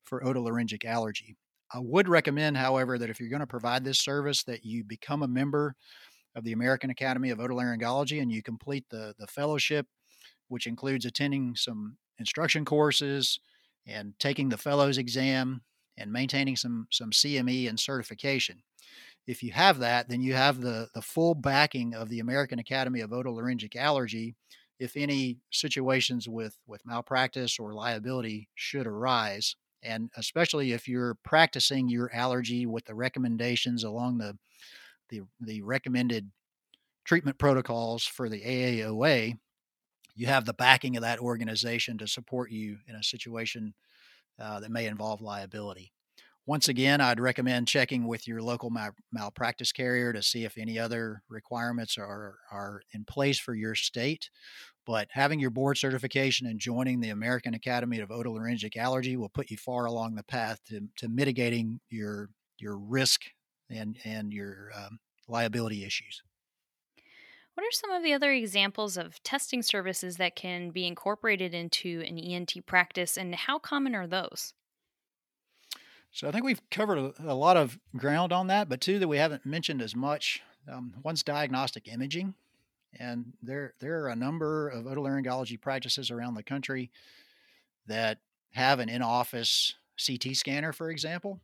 for 0.04 0.22
otolaryngologic 0.22 0.86
allergy. 0.86 1.38
I 1.72 1.80
would 1.80 2.08
recommend, 2.10 2.58
however, 2.58 2.98
that 2.98 3.10
if 3.10 3.20
you're 3.20 3.30
going 3.30 3.42
to 3.42 3.48
provide 3.48 3.84
this 3.84 4.00
service, 4.00 4.44
that 4.44 4.66
you 4.66 4.84
become 4.84 5.24
a 5.24 5.28
member 5.28 5.76
of 6.36 6.44
the 6.44 6.54
American 6.54 6.90
Academy 6.90 7.30
of 7.32 7.40
Otolaryngology 7.40 8.22
and 8.22 8.32
you 8.32 8.44
complete 8.44 8.86
the 8.90 9.16
the 9.20 9.28
fellowship, 9.28 9.88
which 10.48 10.68
includes 10.68 11.06
attending 11.06 11.56
some 11.56 11.98
instruction 12.20 12.66
courses 12.66 13.40
and 13.88 14.14
taking 14.20 14.50
the 14.50 14.58
fellows 14.58 14.98
exam 14.98 15.62
and 15.98 16.12
maintaining 16.12 16.56
some 16.56 16.88
some 16.92 17.12
CME 17.12 17.70
and 17.70 17.80
certification. 17.80 18.64
If 19.28 19.44
you 19.44 19.52
have 19.52 19.80
that, 19.80 20.10
then 20.10 20.22
you 20.22 20.34
have 20.34 20.62
the 20.62 20.90
the 20.94 21.02
full 21.02 21.36
backing 21.36 21.94
of 21.96 22.10
the 22.10 22.20
American 22.20 22.60
Academy 22.60 23.02
of 23.02 23.12
Otolaryngologic 23.12 23.76
Allergy 23.76 24.36
if 24.80 24.96
any 24.98 25.40
situations 25.52 26.28
with 26.28 26.58
with 26.68 26.86
malpractice 26.86 27.60
or 27.60 27.74
liability 27.74 28.50
should 28.56 28.88
arise 28.88 29.56
and 29.84 30.10
especially 30.18 30.72
if 30.72 30.88
you're 30.88 31.16
practicing 31.24 31.90
your 31.90 32.14
allergy 32.14 32.66
with 32.66 32.86
the 32.86 32.96
recommendations 32.96 33.84
along 33.84 34.18
the 34.18 34.38
the, 35.10 35.22
the 35.40 35.62
recommended 35.64 36.30
treatment 37.04 37.40
protocols 37.40 38.06
for 38.06 38.30
the 38.30 38.42
AAOA, 38.42 39.40
you 40.16 40.28
have 40.28 40.46
the 40.46 40.54
backing 40.54 40.96
of 40.96 41.02
that 41.02 41.20
organization 41.20 41.98
to 41.98 42.08
support 42.08 42.52
you 42.52 42.78
in 42.88 42.96
a 42.96 43.04
situation 43.04 43.74
uh, 44.40 44.60
that 44.60 44.70
may 44.70 44.86
involve 44.86 45.22
liability. 45.22 45.92
Once 46.50 46.68
again, 46.68 47.00
I'd 47.00 47.20
recommend 47.20 47.68
checking 47.68 48.08
with 48.08 48.28
your 48.28 48.42
local 48.42 48.72
mal- 48.72 48.96
malpractice 49.12 49.72
carrier 49.72 50.12
to 50.12 50.24
see 50.24 50.46
if 50.46 50.58
any 50.58 50.80
other 50.80 51.22
requirements 51.30 51.96
are, 51.96 52.40
are 52.52 52.82
in 52.92 53.06
place 53.06 53.38
for 53.38 53.54
your 53.54 53.76
state. 53.76 54.32
But 54.84 55.10
having 55.12 55.40
your 55.40 55.52
board 55.52 55.78
certification 55.78 56.48
and 56.48 56.60
joining 56.60 57.02
the 57.02 57.12
American 57.12 57.54
Academy 57.54 58.00
of 58.00 58.10
Otolaryngologic 58.10 58.78
Allergy 58.78 59.16
will 59.16 59.30
put 59.30 59.52
you 59.52 59.58
far 59.58 59.86
along 59.86 60.16
the 60.16 60.24
path 60.24 60.60
to, 60.70 60.88
to 60.98 61.08
mitigating 61.08 61.82
your 61.92 62.32
your 62.58 62.80
risk 62.80 63.26
and 63.70 63.98
and 64.04 64.34
your 64.34 64.72
um, 64.76 64.98
liability 65.28 65.86
issues. 65.86 66.24
What 67.54 67.64
are 67.64 67.72
some 67.72 67.92
of 67.92 68.02
the 68.02 68.14
other 68.14 68.32
examples 68.32 68.98
of 68.98 69.22
testing 69.22 69.62
services 69.62 70.18
that 70.18 70.36
can 70.36 70.72
be 70.72 70.88
incorporated 70.88 71.54
into 71.54 72.04
an 72.08 72.18
ENT 72.18 72.66
practice, 72.66 73.18
and 73.18 73.36
how 73.36 73.60
common 73.60 73.94
are 73.94 74.08
those? 74.08 74.56
So 76.12 76.28
I 76.28 76.32
think 76.32 76.44
we've 76.44 76.62
covered 76.72 77.14
a, 77.20 77.36
lot 77.36 77.56
of 77.56 77.80
ground 77.96 78.34
on 78.34 78.48
that, 78.48 78.68
but 78.68 78.82
two 78.82 79.00
that 79.00 79.08
we 79.08 79.18
haven't 79.18 79.46
mentioned 79.46 79.82
as 79.82 79.96
much. 79.96 80.42
Um, 80.72 80.94
one's 81.04 81.24
diagnostic 81.24 81.88
imaging. 81.88 82.34
And 83.00 83.34
there, 83.44 83.76
there 83.80 84.04
are 84.04 84.10
a 84.10 84.16
number 84.16 84.70
of 84.70 84.86
otolaryngology 84.86 85.62
practices 85.62 86.10
around 86.10 86.34
the 86.34 86.44
country 86.44 86.90
that 87.88 88.20
have 88.54 88.80
an 88.80 88.90
in-office 88.90 89.76
CT 90.04 90.36
scanner, 90.36 90.74
for 90.74 90.90
example, 90.90 91.40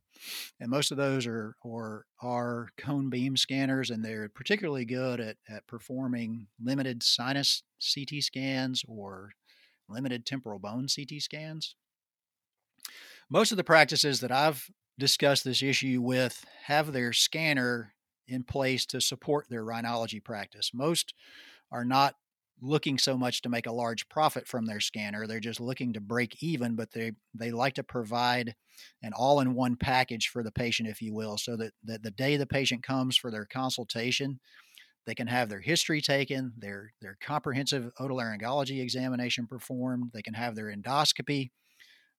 and 0.60 0.70
most 0.70 0.92
of 0.92 0.98
those 0.98 1.28
are 1.28 1.56
or 1.62 2.06
are 2.22 2.70
cone 2.78 3.10
beam 3.10 3.36
scanners, 3.36 3.90
and 3.90 4.04
they're 4.04 4.30
particularly 4.30 4.86
good 4.86 5.20
at, 5.20 5.38
at 5.50 5.68
performing 5.68 6.48
limited 6.64 7.04
sinus 7.04 7.64
CT 7.94 8.24
scans 8.24 8.84
or 8.88 9.32
limited 9.90 10.26
temporal 10.26 10.60
bone 10.60 10.88
CT 10.88 11.22
scans. 11.22 11.76
Most 13.30 13.52
of 13.52 13.58
the 13.58 13.64
practices 13.64 14.20
that 14.20 14.32
I've 14.32 14.70
discussed 15.00 15.44
this 15.44 15.64
issue 15.64 16.00
with 16.02 16.46
have 16.66 16.94
their 16.94 17.12
scanner 17.12 17.94
in 18.28 18.44
place 18.44 18.86
to 18.88 19.02
support 19.02 19.48
their 19.50 19.64
rhinology 19.64 20.24
practice. 20.24 20.72
Most 20.74 21.14
are 21.72 21.86
not 21.86 22.16
looking 22.62 22.98
so 22.98 23.18
much 23.18 23.42
to 23.42 23.50
make 23.50 23.66
a 23.66 23.72
large 23.72 24.08
profit 24.10 24.48
from 24.48 24.66
their 24.66 24.80
scanner. 24.80 25.28
They're 25.28 25.40
just 25.40 25.60
looking 25.60 25.94
to 25.94 26.02
break 26.02 26.42
even, 26.42 26.76
but 26.76 26.92
they 26.92 27.14
they 27.34 27.52
like 27.52 27.74
to 27.74 27.84
provide 27.84 28.56
an 29.02 29.12
all-in-one 29.14 29.76
package 29.76 30.30
for 30.30 30.44
the 30.44 30.52
patient, 30.52 30.88
if 30.88 31.02
you 31.02 31.14
will, 31.14 31.38
so 31.38 31.58
that, 31.58 31.74
that 31.84 32.04
the 32.04 32.12
day 32.12 32.38
the 32.38 32.46
patient 32.48 32.84
comes 32.84 33.18
for 33.18 33.32
their 33.32 33.46
consultation, 33.46 34.40
they 35.06 35.16
can 35.16 35.28
have 35.28 35.50
their 35.50 35.62
history 35.62 36.02
taken, 36.02 36.54
their 36.58 36.94
their 37.02 37.18
comprehensive 37.22 37.92
otolaryngology 38.00 38.82
examination 38.82 39.48
performed, 39.48 40.12
they 40.14 40.22
can 40.22 40.36
have 40.36 40.56
their 40.56 40.74
endoscopy, 40.74 41.50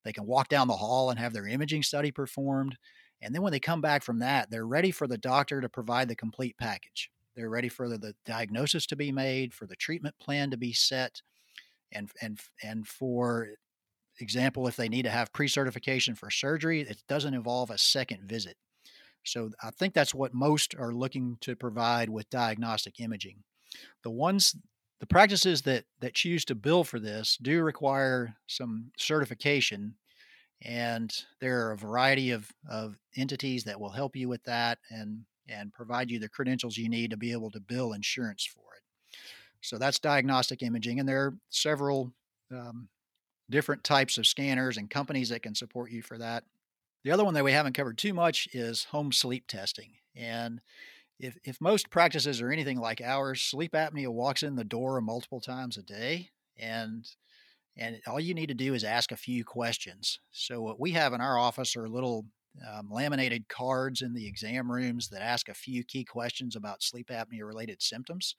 they 0.07 0.13
can 0.13 0.27
walk 0.27 0.49
down 0.49 0.69
the 0.69 0.77
hall 0.77 1.11
and 1.11 1.19
have 1.19 1.33
their 1.33 1.47
imaging 1.47 1.83
study 1.83 2.11
performed, 2.11 2.77
and 3.21 3.35
then 3.35 3.43
when 3.43 3.53
they 3.53 3.61
come 3.61 3.81
back 3.81 4.03
from 4.03 4.19
that, 4.21 4.51
they're 4.51 4.67
ready 4.67 4.91
for 4.91 5.07
the 5.07 5.19
doctor 5.19 5.61
to 5.61 5.69
provide 5.69 6.09
the 6.09 6.17
complete 6.17 6.57
package. 6.59 7.11
They're 7.35 7.51
ready 7.51 7.69
for 7.69 7.89
the, 7.89 7.99
the 7.99 8.15
diagnosis 8.25 8.87
to 8.87 8.97
be 8.97 9.13
made, 9.13 9.53
for 9.53 9.67
the 9.67 9.77
treatment 9.77 10.19
plan 10.19 10.51
to 10.51 10.57
be 10.57 10.73
set, 10.73 11.23
and 11.93 12.11
and 12.21 12.41
and 12.63 12.87
for 12.87 13.49
example, 14.21 14.67
if 14.67 14.77
they 14.77 14.89
need 14.89 15.03
to 15.03 15.11
have 15.11 15.33
pre-certification 15.33 16.15
for 16.15 16.31
surgery, 16.31 16.81
it 16.81 17.03
doesn't 17.09 17.35
involve 17.35 17.71
a 17.71 17.79
second 17.79 18.23
visit. 18.25 18.57
So 19.25 19.51
I 19.63 19.71
think 19.71 19.93
that's 19.93 20.15
what 20.15 20.33
most 20.33 20.75
are 20.79 20.93
looking 20.93 21.37
to 21.43 21.57
provide 21.57 22.09
with 22.09 22.31
diagnostic 22.31 23.01
imaging. 23.01 23.43
The 24.03 24.11
ones 24.11 24.57
the 25.01 25.07
practices 25.07 25.63
that 25.63 25.85
that 26.01 26.15
choose 26.15 26.45
to 26.47 26.55
bill 26.55 26.85
for 26.85 26.99
this 26.99 27.37
do 27.41 27.63
require 27.63 28.37
some 28.47 28.91
certification 28.97 29.95
and 30.63 31.25
there 31.41 31.67
are 31.67 31.73
a 31.73 31.77
variety 31.77 32.31
of, 32.31 32.51
of 32.71 32.97
entities 33.17 33.65
that 33.65 33.79
will 33.79 33.91
help 33.91 34.17
you 34.17 34.29
with 34.29 34.43
that 34.45 34.79
and 34.91 35.25
and 35.49 35.73
provide 35.73 36.11
you 36.11 36.19
the 36.19 36.29
credentials 36.29 36.77
you 36.77 36.89
need 36.89 37.11
to 37.11 37.17
be 37.17 37.31
able 37.31 37.51
to 37.53 37.61
bill 37.61 37.93
insurance 37.93 38.45
for 38.45 38.75
it. 38.75 38.83
So 39.61 39.79
that's 39.79 40.01
diagnostic 40.01 40.63
imaging 40.63 40.99
and 40.99 41.09
there 41.09 41.27
are 41.27 41.35
several 41.51 42.13
um, 42.51 42.89
different 43.49 43.85
types 43.85 44.19
of 44.19 44.27
scanners 44.27 44.77
and 44.77 44.91
companies 44.91 45.29
that 45.29 45.43
can 45.43 45.55
support 45.55 45.93
you 45.93 46.03
for 46.03 46.19
that. 46.19 46.45
The 47.05 47.13
other 47.13 47.25
one 47.25 47.35
that 47.35 47.45
we 47.45 47.53
haven't 47.53 47.75
covered 47.75 47.99
too 47.99 48.13
much 48.13 48.49
is 48.53 48.85
home 48.85 49.13
sleep 49.13 49.47
testing 49.47 49.93
and 50.17 50.61
If, 51.19 51.39
if 51.45 51.61
most 51.61 51.91
practices 51.91 52.41
are 52.41 52.53
anything 52.53 52.79
like 52.79 53.01
ours, 53.01 53.43
sleep 53.43 53.73
apnea 53.73 54.09
walks 54.09 54.43
in 54.43 54.57
the 54.57 54.65
door 54.65 55.01
multiple 55.01 55.41
times 55.41 55.77
a 55.77 55.83
day. 55.83 56.31
And 56.59 57.07
and 57.79 58.01
all 58.07 58.19
you 58.19 58.33
need 58.33 58.49
to 58.49 58.55
do 58.55 58.73
is 58.73 58.85
ask 58.85 59.13
a 59.13 59.17
few 59.17 59.45
questions. 59.45 60.19
So 60.31 60.63
what 60.63 60.81
we 60.81 60.93
have 60.93 61.13
in 61.13 61.21
our 61.21 61.37
office 61.39 61.77
are 61.77 61.89
little 61.89 62.25
um, 62.67 62.89
laminated 62.91 63.49
cards 63.49 64.01
in 64.01 64.15
the 64.15 64.27
exam 64.27 64.73
rooms 64.73 65.09
that 65.11 65.23
ask 65.23 65.51
a 65.51 65.55
few 65.55 65.85
key 65.85 66.03
questions 66.03 66.57
about 66.57 66.83
sleep 66.83 67.09
apnea 67.09 67.47
related 67.47 67.83
symptoms. 67.83 68.35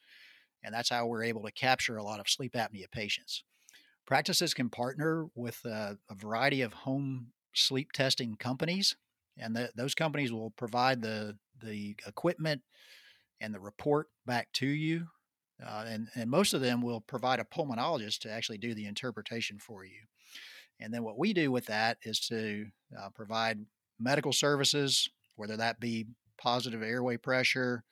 And 0.63 0.73
that's 0.73 0.89
how 0.89 1.05
we're 1.05 1.23
able 1.23 1.43
to 1.43 1.51
capture 1.51 1.97
a 1.97 2.03
lot 2.03 2.19
of 2.19 2.27
sleep 2.27 2.53
apnea 2.53 2.89
patients. 2.91 3.43
Practices 4.07 4.55
can 4.55 4.69
partner 4.69 5.27
with 5.35 5.63
a, 5.65 5.97
a 6.09 6.15
variety 6.15 6.61
of 6.61 6.73
home 6.73 7.27
sleep 7.53 7.91
testing 7.91 8.35
companies, 8.35 8.95
and 9.39 9.55
the, 9.55 9.69
those 9.75 9.95
companies 9.95 10.31
will 10.31 10.51
provide 10.51 11.01
the, 11.01 11.37
the 11.61 11.95
equipment 12.07 12.61
and 13.41 13.53
the 13.53 13.59
report 13.59 14.07
back 14.25 14.51
to 14.53 14.67
you. 14.67 15.07
Uh, 15.65 15.85
and, 15.87 16.07
and 16.15 16.29
most 16.29 16.53
of 16.53 16.61
them 16.61 16.81
will 16.81 17.01
provide 17.01 17.39
a 17.39 17.43
pulmonologist 17.43 18.19
to 18.19 18.31
actually 18.31 18.59
do 18.59 18.75
the 18.75 18.85
interpretation 18.85 19.57
for 19.57 19.83
you. 19.83 20.01
And 20.79 20.93
then 20.93 21.03
what 21.03 21.17
we 21.17 21.33
do 21.33 21.51
with 21.51 21.65
that 21.65 21.97
is 22.03 22.19
to 22.27 22.67
uh, 22.97 23.09
provide 23.09 23.65
medical 23.99 24.31
services, 24.31 25.09
whether 25.35 25.57
that 25.57 25.79
be 25.79 26.05
positive 26.37 26.83
airway 26.83 27.17
pressure, 27.17 27.83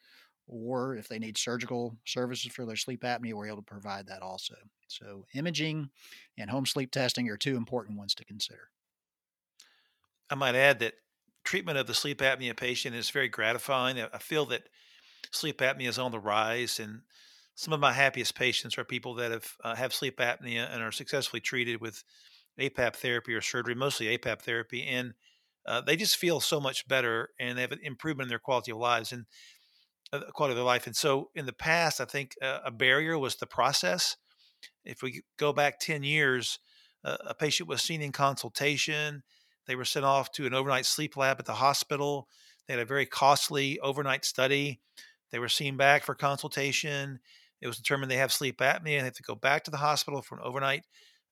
or 0.47 0.95
if 0.95 1.07
they 1.07 1.17
need 1.17 1.37
surgical 1.37 1.97
services 2.05 2.51
for 2.51 2.65
their 2.65 2.75
sleep 2.75 3.01
apnea, 3.01 3.33
we're 3.33 3.47
able 3.47 3.57
to 3.57 3.63
provide 3.63 4.07
that 4.07 4.21
also. 4.21 4.53
So, 4.87 5.25
imaging 5.33 5.89
and 6.37 6.49
home 6.51 6.67
sleep 6.67 6.91
testing 6.91 7.27
are 7.29 7.37
two 7.37 7.57
important 7.57 7.97
ones 7.97 8.13
to 8.15 8.25
consider. 8.25 8.69
I 10.29 10.35
might 10.35 10.53
add 10.53 10.79
that 10.79 10.93
treatment 11.45 11.77
of 11.77 11.87
the 11.87 11.93
sleep 11.93 12.19
apnea 12.19 12.57
patient 12.57 12.95
is 12.95 13.09
very 13.09 13.29
gratifying. 13.29 14.01
I 14.01 14.17
feel 14.17 14.45
that 14.47 14.63
sleep 15.31 15.59
apnea 15.59 15.87
is 15.87 15.99
on 15.99 16.11
the 16.11 16.19
rise, 16.19 16.79
and 16.79 17.01
some 17.53 17.73
of 17.73 17.79
my 17.79 17.93
happiest 17.93 18.35
patients 18.35 18.77
are 18.77 18.83
people 18.83 19.13
that 19.15 19.31
have 19.31 19.53
uh, 19.63 19.75
have 19.75 19.93
sleep 19.93 20.17
apnea 20.17 20.67
and 20.73 20.83
are 20.83 20.91
successfully 20.91 21.39
treated 21.39 21.79
with 21.79 22.03
APAP 22.59 22.95
therapy 22.95 23.33
or 23.33 23.41
surgery, 23.41 23.75
mostly 23.75 24.17
APAP 24.17 24.41
therapy, 24.41 24.83
and 24.83 25.13
uh, 25.65 25.81
they 25.81 25.95
just 25.95 26.17
feel 26.17 26.39
so 26.39 26.59
much 26.59 26.87
better 26.87 27.29
and 27.39 27.57
they 27.57 27.61
have 27.61 27.71
an 27.71 27.79
improvement 27.81 28.27
in 28.27 28.29
their 28.29 28.39
quality 28.39 28.71
of 28.71 28.77
lives 28.77 29.11
and 29.11 29.25
uh, 30.13 30.19
quality 30.33 30.51
of 30.51 30.57
their 30.57 30.65
life. 30.65 30.85
And 30.85 30.95
so, 30.95 31.29
in 31.35 31.45
the 31.45 31.53
past, 31.53 31.99
I 32.01 32.05
think 32.05 32.35
uh, 32.41 32.59
a 32.65 32.71
barrier 32.71 33.17
was 33.17 33.35
the 33.35 33.47
process. 33.47 34.17
If 34.83 35.01
we 35.01 35.23
go 35.37 35.53
back 35.53 35.79
ten 35.79 36.03
years, 36.03 36.59
uh, 37.03 37.17
a 37.27 37.33
patient 37.35 37.69
was 37.69 37.81
seen 37.81 38.01
in 38.01 38.11
consultation. 38.11 39.23
They 39.68 39.76
were 39.76 39.86
sent 39.86 40.05
off 40.05 40.32
to 40.34 40.45
an 40.45 40.53
overnight 40.53 40.86
sleep 40.86 41.18
lab 41.18 41.39
at 41.39 41.45
the 41.45 41.53
hospital. 41.53 42.28
They 42.68 42.74
had 42.74 42.82
a 42.82 42.86
very 42.86 43.05
costly 43.05 43.80
overnight 43.80 44.26
study. 44.26 44.80
They 45.32 45.39
were 45.39 45.49
seen 45.49 45.78
back 45.78 46.03
for 46.03 46.16
consultation. 46.16 47.20
It 47.61 47.68
was 47.68 47.78
determined 47.78 48.11
they 48.11 48.18
have 48.18 48.32
sleep 48.32 48.59
apnea 48.59 48.78
and 48.78 48.86
they 48.86 49.05
have 49.05 49.13
to 49.13 49.24
go 49.24 49.36
back 49.36 49.63
to 49.63 49.72
the 49.72 49.78
hospital 49.78 50.22
for 50.22 50.36
an 50.36 50.43
overnight, 50.43 50.84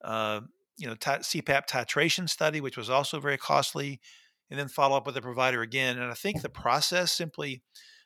uh, 0.03 0.41
you 0.77 0.87
know, 0.87 0.95
t- 0.95 1.11
CPAP 1.11 1.67
titration 1.67 2.27
study, 2.27 2.61
which 2.61 2.77
was 2.77 2.89
also 2.89 3.19
very 3.19 3.37
costly 3.37 3.99
and 4.49 4.59
then 4.59 4.67
follow 4.67 4.97
up 4.97 5.05
with 5.05 5.15
the 5.15 5.21
provider 5.21 5.61
again. 5.61 5.97
And 5.97 6.11
I 6.11 6.15
think 6.15 6.41
the 6.41 6.49
process 6.49 7.11
simply 7.11 7.61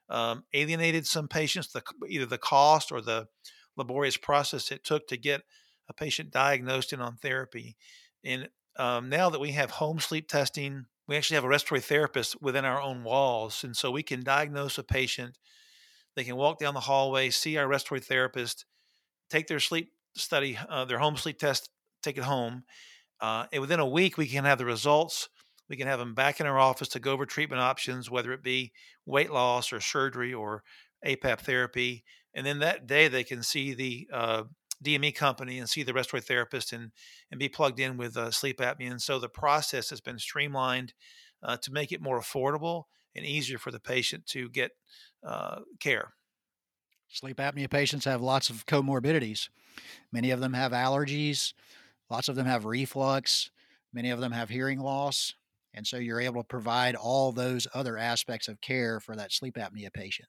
um, 0.10 0.44
alienated 0.54 1.06
some 1.06 1.28
patients, 1.28 1.72
the, 1.72 1.82
either 2.08 2.26
the 2.26 2.38
cost 2.38 2.92
or 2.92 3.02
the 3.02 3.28
laborious 3.76 4.18
process 4.18 4.72
it 4.72 4.84
took 4.84 5.08
to 5.08 5.18
get 5.18 5.42
a 5.90 5.94
patient 5.94 6.32
diagnosed 6.32 6.94
and 6.94 7.02
on 7.02 7.18
therapy. 7.18 7.78
And 8.24 8.50
um, 8.78 9.10
now 9.10 9.30
that 9.30 9.40
we 9.40 9.52
have 9.52 9.72
home 9.72 10.00
sleep 10.00 10.28
testing, 10.28 10.86
we 11.08 11.16
actually 11.16 11.36
have 11.36 11.44
a 11.44 11.50
respiratory 11.50 11.82
therapist 11.82 12.42
within 12.42 12.66
our 12.66 12.82
own 12.82 13.04
walls. 13.04 13.64
And 13.64 13.76
so 13.76 13.92
we 13.92 14.04
can 14.04 14.24
diagnose 14.24 14.78
a 14.78 14.84
patient. 14.84 15.38
They 16.16 16.24
can 16.24 16.36
walk 16.36 16.60
down 16.60 16.74
the 16.74 16.82
hallway, 16.82 17.30
see 17.30 17.58
our 17.58 17.68
respiratory 17.68 18.02
therapist, 18.02 18.66
take 19.30 19.48
their 19.48 19.60
sleep 19.60 19.92
study, 20.16 20.58
uh, 20.70 20.86
their 20.86 21.00
home 21.00 21.16
sleep 21.16 21.40
test, 21.40 21.70
take 22.02 22.18
it 22.18 22.24
home. 22.24 22.64
Uh, 23.20 23.46
and 23.52 23.62
within 23.62 23.80
a 23.80 23.88
week, 23.88 24.18
we 24.18 24.28
can 24.28 24.46
have 24.46 24.58
the 24.58 24.66
results 24.66 25.30
we 25.70 25.78
can 25.78 25.88
have 25.88 26.00
them 26.00 26.14
back 26.14 26.40
in 26.40 26.48
our 26.48 26.60
office 26.60 26.88
to 26.90 27.00
go 27.00 27.12
over 27.12 27.26
treatment 27.26 27.62
options, 27.62 28.10
whether 28.10 28.32
it 28.32 28.44
be 28.44 28.72
weight 29.06 29.32
loss 29.32 29.74
or 29.74 29.80
surgery 29.80 30.34
or 30.34 30.64
APAP 31.06 31.40
therapy. 31.40 32.04
And 32.34 32.46
then 32.46 32.60
that 32.60 32.88
day 32.88 33.08
they 33.08 33.24
can 33.24 33.44
see 33.44 33.74
the 33.74 34.08
uh, 34.14 34.44
DME 34.84 35.16
company 35.16 35.60
and 35.60 35.70
see 35.70 35.84
the 35.84 35.94
respiratory 35.94 36.22
therapist 36.22 36.72
and 36.74 36.92
and 37.32 37.40
be 37.40 37.50
plugged 37.50 37.80
in 37.80 37.98
with 37.98 38.16
uh, 38.16 38.32
sleep 38.32 38.60
apnea. 38.60 38.92
And 38.92 39.02
so 39.02 39.20
the 39.20 39.30
process 39.30 39.90
has 39.90 40.02
been 40.02 40.20
streamlined 40.20 40.94
uh, 41.44 41.58
to 41.58 41.72
make 41.72 41.92
it 41.92 42.02
more 42.02 42.20
affordable 42.20 42.84
and 43.16 43.26
easier 43.26 43.58
for 43.58 43.72
the 43.72 43.80
patient 43.80 44.26
to 44.28 44.50
get 44.50 44.72
uh, 45.24 45.60
care. 45.80 46.14
Sleep 47.10 47.38
apnea 47.38 47.70
patients 47.70 48.06
have 48.06 48.22
lots 48.22 48.50
of 48.50 48.66
comorbidities. 48.66 49.50
Many 50.12 50.32
of 50.32 50.40
them 50.40 50.54
have 50.54 50.72
allergies. 50.72 51.54
Lots 52.10 52.30
of 52.30 52.36
them 52.36 52.46
have 52.46 52.66
reflux. 52.66 53.50
Many 53.94 54.10
of 54.10 54.20
them 54.20 54.32
have 54.32 54.50
hearing 54.50 54.80
loss. 54.80 55.34
And 55.74 55.86
so 55.86 55.98
you're 55.98 56.22
able 56.22 56.42
to 56.42 56.48
provide 56.48 56.96
all 56.96 57.32
those 57.32 57.68
other 57.74 57.98
aspects 57.98 58.48
of 58.48 58.62
care 58.62 59.00
for 59.00 59.16
that 59.16 59.32
sleep 59.32 59.56
apnea 59.56 59.94
patient. 59.94 60.28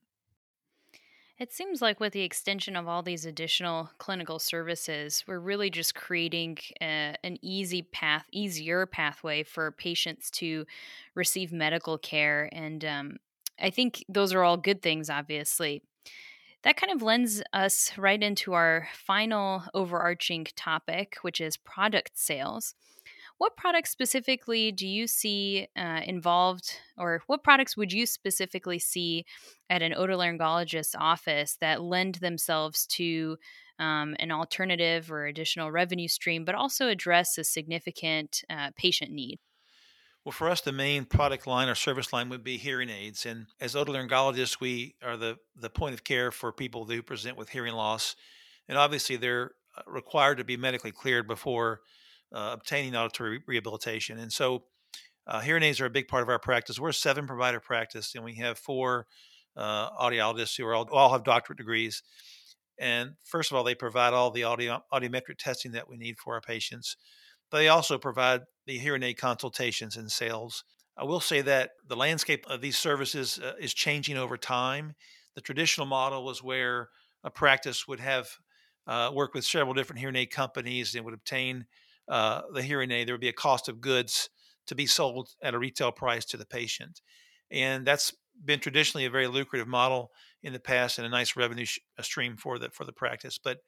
It 1.38 1.52
seems 1.52 1.80
like 1.80 2.00
with 2.00 2.14
the 2.14 2.22
extension 2.22 2.74
of 2.74 2.88
all 2.88 3.02
these 3.02 3.24
additional 3.24 3.90
clinical 3.98 4.40
services, 4.40 5.22
we're 5.28 5.38
really 5.38 5.70
just 5.70 5.94
creating 5.94 6.58
a, 6.80 7.14
an 7.22 7.38
easy 7.42 7.82
path, 7.82 8.24
easier 8.32 8.86
pathway 8.86 9.44
for 9.44 9.70
patients 9.70 10.32
to 10.32 10.66
receive 11.14 11.52
medical 11.52 11.96
care. 11.96 12.48
And 12.50 12.84
um, 12.84 13.16
I 13.60 13.70
think 13.70 14.04
those 14.08 14.34
are 14.34 14.42
all 14.42 14.56
good 14.56 14.82
things, 14.82 15.08
obviously. 15.08 15.82
That 16.64 16.76
kind 16.76 16.92
of 16.92 17.02
lends 17.02 17.40
us 17.52 17.92
right 17.96 18.20
into 18.20 18.54
our 18.54 18.88
final 18.92 19.62
overarching 19.74 20.48
topic, 20.56 21.18
which 21.22 21.40
is 21.40 21.56
product 21.56 22.18
sales. 22.18 22.74
What 23.38 23.56
products 23.56 23.90
specifically 23.90 24.72
do 24.72 24.86
you 24.86 25.06
see 25.06 25.68
uh, 25.76 26.00
involved, 26.04 26.74
or 26.96 27.22
what 27.28 27.44
products 27.44 27.76
would 27.76 27.92
you 27.92 28.04
specifically 28.04 28.80
see 28.80 29.24
at 29.70 29.80
an 29.80 29.92
otolaryngologist's 29.92 30.96
office 30.98 31.56
that 31.60 31.80
lend 31.80 32.16
themselves 32.16 32.84
to 32.86 33.36
um, 33.78 34.16
an 34.18 34.32
alternative 34.32 35.12
or 35.12 35.26
additional 35.26 35.70
revenue 35.70 36.08
stream, 36.08 36.44
but 36.44 36.56
also 36.56 36.88
address 36.88 37.38
a 37.38 37.44
significant 37.44 38.42
uh, 38.50 38.70
patient 38.76 39.12
need? 39.12 39.38
Well, 40.24 40.32
for 40.32 40.50
us, 40.50 40.60
the 40.60 40.72
main 40.72 41.04
product 41.04 41.46
line 41.46 41.68
or 41.68 41.76
service 41.76 42.12
line 42.12 42.28
would 42.30 42.42
be 42.42 42.56
hearing 42.56 42.90
aids. 42.90 43.24
And 43.24 43.46
as 43.60 43.76
otolaryngologists, 43.76 44.60
we 44.60 44.96
are 45.00 45.16
the, 45.16 45.36
the 45.54 45.70
point 45.70 45.94
of 45.94 46.02
care 46.02 46.32
for 46.32 46.52
people 46.52 46.84
who 46.86 47.02
present 47.02 47.36
with 47.36 47.50
hearing 47.50 47.74
loss. 47.74 48.16
And 48.66 48.76
obviously, 48.76 49.14
they're 49.14 49.52
uh, 49.76 49.82
required 49.86 50.38
to 50.38 50.44
be 50.44 50.56
medically 50.56 50.90
cleared 50.90 51.28
before 51.28 51.80
uh, 52.32 52.50
obtaining 52.52 52.94
auditory 52.94 53.42
rehabilitation. 53.46 54.18
And 54.18 54.32
so, 54.32 54.64
uh, 55.26 55.40
hearing 55.40 55.62
aids 55.62 55.80
are 55.80 55.86
a 55.86 55.90
big 55.90 56.08
part 56.08 56.22
of 56.22 56.30
our 56.30 56.38
practice. 56.38 56.80
We're 56.80 56.88
a 56.88 56.94
seven 56.94 57.26
provider 57.26 57.60
practice, 57.60 58.14
and 58.14 58.24
we 58.24 58.36
have 58.36 58.58
four 58.58 59.06
uh, 59.56 59.90
audiologists 59.90 60.56
who 60.56 60.66
all, 60.70 60.88
all 60.90 61.12
have 61.12 61.22
doctorate 61.22 61.58
degrees. 61.58 62.02
And 62.78 63.14
first 63.24 63.50
of 63.50 63.56
all, 63.56 63.64
they 63.64 63.74
provide 63.74 64.14
all 64.14 64.30
the 64.30 64.44
audio, 64.44 64.82
audiometric 64.92 65.36
testing 65.38 65.72
that 65.72 65.88
we 65.88 65.96
need 65.96 66.18
for 66.18 66.34
our 66.34 66.40
patients. 66.40 66.96
But 67.50 67.58
they 67.58 67.68
also 67.68 67.98
provide 67.98 68.42
the 68.66 68.78
hearing 68.78 69.02
aid 69.02 69.18
consultations 69.18 69.96
and 69.96 70.10
sales. 70.10 70.64
I 70.96 71.04
will 71.04 71.20
say 71.20 71.40
that 71.42 71.70
the 71.86 71.96
landscape 71.96 72.44
of 72.48 72.60
these 72.60 72.76
services 72.76 73.38
uh, 73.38 73.52
is 73.60 73.74
changing 73.74 74.16
over 74.16 74.36
time. 74.36 74.94
The 75.34 75.40
traditional 75.40 75.86
model 75.86 76.24
was 76.24 76.42
where 76.42 76.88
a 77.24 77.30
practice 77.30 77.86
would 77.86 78.00
have 78.00 78.28
uh, 78.86 79.10
work 79.12 79.34
with 79.34 79.44
several 79.44 79.74
different 79.74 80.00
hearing 80.00 80.16
aid 80.16 80.30
companies 80.30 80.94
and 80.94 81.04
would 81.04 81.14
obtain 81.14 81.66
uh, 82.08 82.42
the 82.52 82.62
hearing 82.62 82.90
aid, 82.90 83.06
there 83.06 83.14
would 83.14 83.20
be 83.20 83.28
a 83.28 83.32
cost 83.32 83.68
of 83.68 83.80
goods 83.80 84.30
to 84.66 84.74
be 84.74 84.86
sold 84.86 85.30
at 85.42 85.54
a 85.54 85.58
retail 85.58 85.92
price 85.92 86.24
to 86.26 86.36
the 86.36 86.46
patient. 86.46 87.00
And 87.50 87.86
that's 87.86 88.14
been 88.44 88.60
traditionally 88.60 89.04
a 89.04 89.10
very 89.10 89.26
lucrative 89.26 89.68
model 89.68 90.10
in 90.42 90.52
the 90.52 90.60
past 90.60 90.98
and 90.98 91.06
a 91.06 91.10
nice 91.10 91.36
revenue 91.36 91.64
sh- 91.64 91.80
a 91.96 92.02
stream 92.02 92.36
for 92.36 92.58
the 92.58 92.70
for 92.70 92.84
the 92.84 92.92
practice. 92.92 93.38
But 93.38 93.58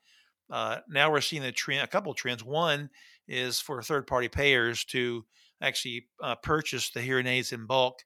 uh, 0.51 0.79
now 0.89 1.11
we're 1.11 1.21
seeing 1.21 1.45
a 1.45 1.53
trend, 1.53 1.83
a 1.83 1.87
couple 1.87 2.13
of 2.13 2.19
trends. 2.19 2.45
One 2.45 2.91
is 3.27 3.61
for 3.61 3.83
third 3.83 4.07
party 4.07 4.29
payers 4.29 4.85
to 4.87 5.25
actually 5.61 6.07
uh, 6.23 6.37
purchase 6.37 6.91
the 6.91 7.01
hearing 7.01 7.27
aids 7.27 7.53
in 7.53 7.67
bulk, 7.67 8.01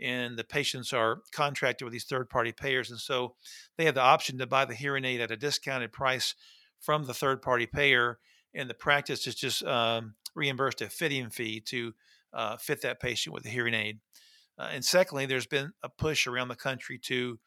and 0.00 0.38
the 0.38 0.44
patients 0.44 0.92
are 0.92 1.20
contracted 1.32 1.84
with 1.84 1.92
these 1.92 2.04
third 2.04 2.30
party 2.30 2.52
payers, 2.52 2.90
and 2.90 3.00
so 3.00 3.34
they 3.76 3.84
have 3.84 3.94
the 3.94 4.00
option 4.00 4.38
to 4.38 4.46
buy 4.46 4.64
the 4.64 4.74
hearing 4.74 5.04
aid 5.04 5.20
at 5.20 5.30
a 5.30 5.36
discounted 5.36 5.92
price 5.92 6.34
from 6.80 7.04
the 7.04 7.14
third 7.14 7.42
party 7.42 7.66
payer 7.66 8.18
and 8.54 8.68
the 8.68 8.74
practice 8.74 9.26
is 9.26 9.34
just 9.34 9.62
um, 9.64 10.14
reimbursed 10.34 10.82
a 10.82 10.88
fitting 10.88 11.30
fee 11.30 11.60
to 11.60 11.92
uh, 12.32 12.56
fit 12.56 12.82
that 12.82 13.00
patient 13.00 13.34
with 13.34 13.44
a 13.44 13.48
hearing 13.48 13.74
aid. 13.74 14.00
Uh, 14.58 14.68
and 14.72 14.84
secondly, 14.84 15.26
there's 15.26 15.46
been 15.46 15.72
a 15.82 15.88
push 15.88 16.26
around 16.26 16.48
the 16.48 16.56
country 16.56 16.98
to 16.98 17.38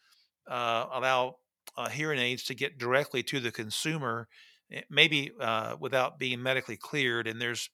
uh, 0.49 0.85
allow 0.91 1.35
uh, 1.77 1.89
hearing 1.89 2.19
aids 2.19 2.43
to 2.43 2.55
get 2.55 2.77
directly 2.77 3.23
to 3.23 3.39
the 3.39 3.51
consumer, 3.51 4.27
eh, 4.71 4.81
maybe 4.89 5.31
uh, 5.39 5.75
without 5.79 6.19
being 6.19 6.41
medically 6.41 6.77
cleared. 6.77 7.27
And 7.27 7.39
there's 7.39 7.69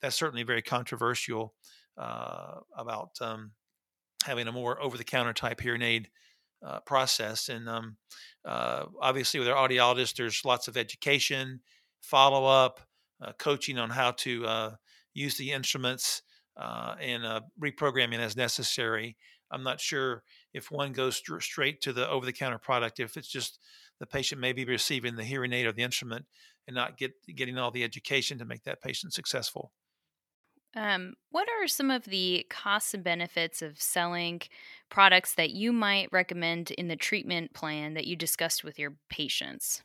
that's 0.00 0.16
certainly 0.16 0.42
very 0.42 0.62
controversial 0.62 1.54
uh, 1.96 2.56
about 2.76 3.10
um, 3.20 3.52
having 4.24 4.48
a 4.48 4.52
more 4.52 4.80
over-the-counter 4.82 5.32
type 5.32 5.60
hearing 5.60 5.82
aid 5.82 6.08
process. 6.86 7.48
And 7.48 7.68
um, 7.68 7.96
obviously, 8.44 9.40
with 9.40 9.48
our 9.48 9.68
audiologist, 9.68 10.16
there's 10.16 10.44
lots 10.44 10.68
of 10.68 10.76
education, 10.76 11.60
follow 12.02 12.44
up, 12.44 12.80
uh, 13.20 13.32
coaching 13.38 13.78
on 13.78 13.90
how 13.90 14.10
to 14.10 14.46
uh, 14.46 14.74
use 15.14 15.36
the 15.36 15.52
instruments, 15.52 16.22
uh, 16.56 16.96
and 17.00 17.24
reprogramming 17.60 18.18
as 18.18 18.36
necessary. 18.36 19.16
I'm 19.50 19.62
not 19.62 19.80
sure 19.80 20.22
if 20.52 20.70
one 20.70 20.92
goes 20.92 21.16
st- 21.16 21.42
straight 21.42 21.80
to 21.82 21.92
the 21.92 22.08
over 22.08 22.26
the 22.26 22.32
counter 22.32 22.58
product, 22.58 23.00
if 23.00 23.16
it's 23.16 23.28
just 23.28 23.58
the 24.00 24.06
patient 24.06 24.40
may 24.40 24.52
be 24.52 24.64
receiving 24.64 25.16
the 25.16 25.24
hearing 25.24 25.52
aid 25.52 25.66
or 25.66 25.72
the 25.72 25.82
instrument 25.82 26.26
and 26.66 26.74
not 26.74 26.96
get 26.96 27.12
getting 27.34 27.58
all 27.58 27.70
the 27.70 27.84
education 27.84 28.38
to 28.38 28.44
make 28.44 28.64
that 28.64 28.82
patient 28.82 29.12
successful. 29.12 29.72
Um, 30.74 31.14
what 31.30 31.48
are 31.48 31.68
some 31.68 31.90
of 31.90 32.04
the 32.04 32.46
costs 32.48 32.94
and 32.94 33.04
benefits 33.04 33.60
of 33.60 33.80
selling 33.80 34.40
products 34.88 35.34
that 35.34 35.50
you 35.50 35.70
might 35.72 36.08
recommend 36.12 36.70
in 36.70 36.88
the 36.88 36.96
treatment 36.96 37.52
plan 37.52 37.92
that 37.94 38.06
you 38.06 38.16
discussed 38.16 38.64
with 38.64 38.78
your 38.78 38.96
patients? 39.10 39.82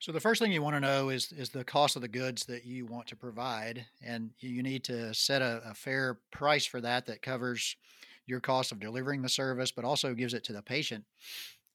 So 0.00 0.12
the 0.12 0.20
first 0.20 0.40
thing 0.40 0.52
you 0.52 0.62
want 0.62 0.76
to 0.76 0.80
know 0.80 1.08
is 1.08 1.32
is 1.32 1.50
the 1.50 1.64
cost 1.64 1.96
of 1.96 2.02
the 2.02 2.08
goods 2.08 2.46
that 2.46 2.64
you 2.64 2.86
want 2.86 3.08
to 3.08 3.16
provide, 3.16 3.84
and 4.02 4.30
you 4.38 4.62
need 4.62 4.84
to 4.84 5.12
set 5.12 5.42
a, 5.42 5.60
a 5.64 5.74
fair 5.74 6.20
price 6.30 6.64
for 6.64 6.80
that 6.80 7.06
that 7.06 7.22
covers 7.22 7.76
your 8.26 8.40
cost 8.40 8.70
of 8.70 8.78
delivering 8.78 9.22
the 9.22 9.28
service, 9.28 9.72
but 9.72 9.84
also 9.84 10.14
gives 10.14 10.34
it 10.34 10.44
to 10.44 10.52
the 10.52 10.62
patient 10.62 11.04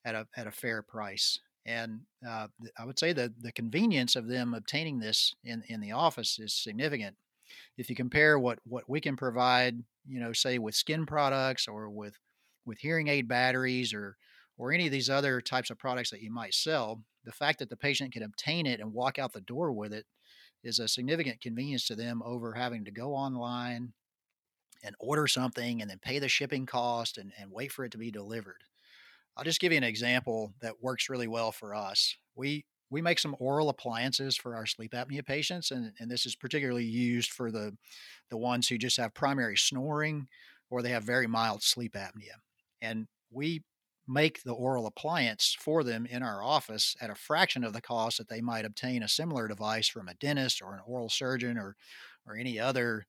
at 0.06 0.16
a 0.16 0.28
at 0.38 0.48
a 0.48 0.52
fair 0.52 0.82
price. 0.82 1.40
And 1.66 2.02
uh, 2.28 2.48
I 2.78 2.86
would 2.86 3.00
say 3.00 3.12
that 3.14 3.42
the 3.42 3.52
convenience 3.52 4.16
of 4.16 4.28
them 4.28 4.54
obtaining 4.54 5.00
this 5.00 5.36
in 5.44 5.64
in 5.68 5.82
the 5.82 5.92
office 5.92 6.40
is 6.40 6.54
significant. 6.54 7.18
If 7.78 7.90
you 7.90 7.96
compare 7.96 8.40
what 8.40 8.60
what 8.64 8.90
we 8.90 9.02
can 9.02 9.18
provide, 9.18 9.84
you 10.08 10.22
know, 10.22 10.32
say 10.32 10.60
with 10.60 10.76
skin 10.76 11.06
products 11.06 11.68
or 11.68 11.90
with 11.90 12.18
with 12.66 12.80
hearing 12.80 13.10
aid 13.10 13.28
batteries 13.28 13.94
or 13.94 14.16
or 14.58 14.72
any 14.72 14.86
of 14.86 14.94
these 14.94 15.10
other 15.10 15.42
types 15.42 15.70
of 15.70 15.78
products 15.78 16.12
that 16.12 16.22
you 16.22 16.32
might 16.32 16.54
sell, 16.54 17.04
the 17.24 17.32
fact 17.32 17.60
that 17.60 17.70
the 17.70 17.78
patient 17.78 18.14
can 18.14 18.24
obtain 18.24 18.66
it 18.66 18.80
and 18.80 18.94
walk 18.94 19.20
out 19.20 19.34
the 19.34 19.42
door 19.42 19.72
with 19.72 19.94
it 19.94 20.06
is 20.64 20.80
a 20.80 20.88
significant 20.88 21.42
convenience 21.42 21.86
to 21.88 21.96
them 21.96 22.22
over 22.24 22.54
having 22.54 22.86
to 22.86 22.92
go 22.92 23.14
online 23.14 23.94
and 24.84 24.96
order 25.00 25.28
something 25.28 25.82
and 25.82 25.90
then 25.90 26.00
pay 26.00 26.20
the 26.20 26.28
shipping 26.28 26.66
cost 26.66 27.18
and, 27.18 27.32
and 27.40 27.52
wait 27.52 27.72
for 27.72 27.86
it 27.86 27.92
to 27.92 27.98
be 27.98 28.12
delivered. 28.12 28.64
I'll 29.36 29.44
just 29.44 29.60
give 29.60 29.72
you 29.72 29.78
an 29.78 29.84
example 29.84 30.54
that 30.62 30.82
works 30.82 31.10
really 31.10 31.28
well 31.28 31.52
for 31.52 31.74
us. 31.74 32.16
We 32.36 32.66
we 32.90 33.02
make 33.02 33.18
some 33.18 33.36
oral 33.40 33.70
appliances 33.70 34.38
for 34.38 34.56
our 34.56 34.68
sleep 34.68 34.92
apnea 34.92 35.26
patients, 35.26 35.72
and, 35.72 35.94
and 36.00 36.12
this 36.12 36.28
is 36.28 36.36
particularly 36.36 36.86
used 36.86 37.32
for 37.32 37.50
the 37.50 37.76
the 38.30 38.38
ones 38.38 38.68
who 38.68 38.78
just 38.78 38.98
have 38.98 39.14
primary 39.14 39.58
snoring 39.58 40.28
or 40.70 40.82
they 40.82 40.90
have 40.90 41.04
very 41.04 41.28
mild 41.28 41.64
sleep 41.64 41.94
apnea. 41.94 42.38
And 42.82 43.08
we 43.32 43.64
make 44.08 44.44
the 44.44 44.54
oral 44.54 44.86
appliance 44.86 45.56
for 45.60 45.84
them 45.84 46.06
in 46.06 46.24
our 46.24 46.44
office 46.44 46.96
at 47.02 47.10
a 47.10 47.16
fraction 47.16 47.64
of 47.64 47.74
the 47.74 47.82
cost 47.82 48.18
that 48.18 48.28
they 48.28 48.42
might 48.42 48.66
obtain 48.66 49.04
a 49.04 49.08
similar 49.08 49.48
device 49.48 49.88
from 49.88 50.08
a 50.08 50.14
dentist 50.16 50.62
or 50.62 50.74
an 50.74 50.82
oral 50.86 51.10
surgeon 51.10 51.58
or 51.58 51.76
or 52.26 52.36
any 52.36 52.60
other 52.60 53.06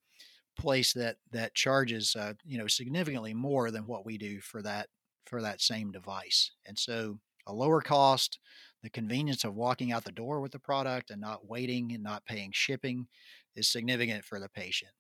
place 0.58 0.92
that 0.92 1.16
that 1.30 1.54
charges 1.54 2.14
uh, 2.16 2.34
you 2.44 2.58
know 2.58 2.66
significantly 2.66 3.34
more 3.34 3.70
than 3.70 3.86
what 3.86 4.06
we 4.06 4.18
do 4.18 4.40
for 4.40 4.62
that 4.62 4.88
for 5.26 5.42
that 5.42 5.60
same 5.60 5.90
device. 5.90 6.52
And 6.66 6.78
so 6.78 7.18
a 7.46 7.52
lower 7.52 7.80
cost, 7.80 8.38
the 8.82 8.90
convenience 8.90 9.44
of 9.44 9.54
walking 9.54 9.92
out 9.92 10.04
the 10.04 10.12
door 10.12 10.40
with 10.40 10.52
the 10.52 10.58
product 10.58 11.10
and 11.10 11.20
not 11.20 11.48
waiting 11.48 11.92
and 11.92 12.02
not 12.02 12.26
paying 12.26 12.52
shipping 12.52 13.08
is 13.56 13.68
significant 13.68 14.24
for 14.24 14.38
the 14.38 14.48
patient. 14.48 14.92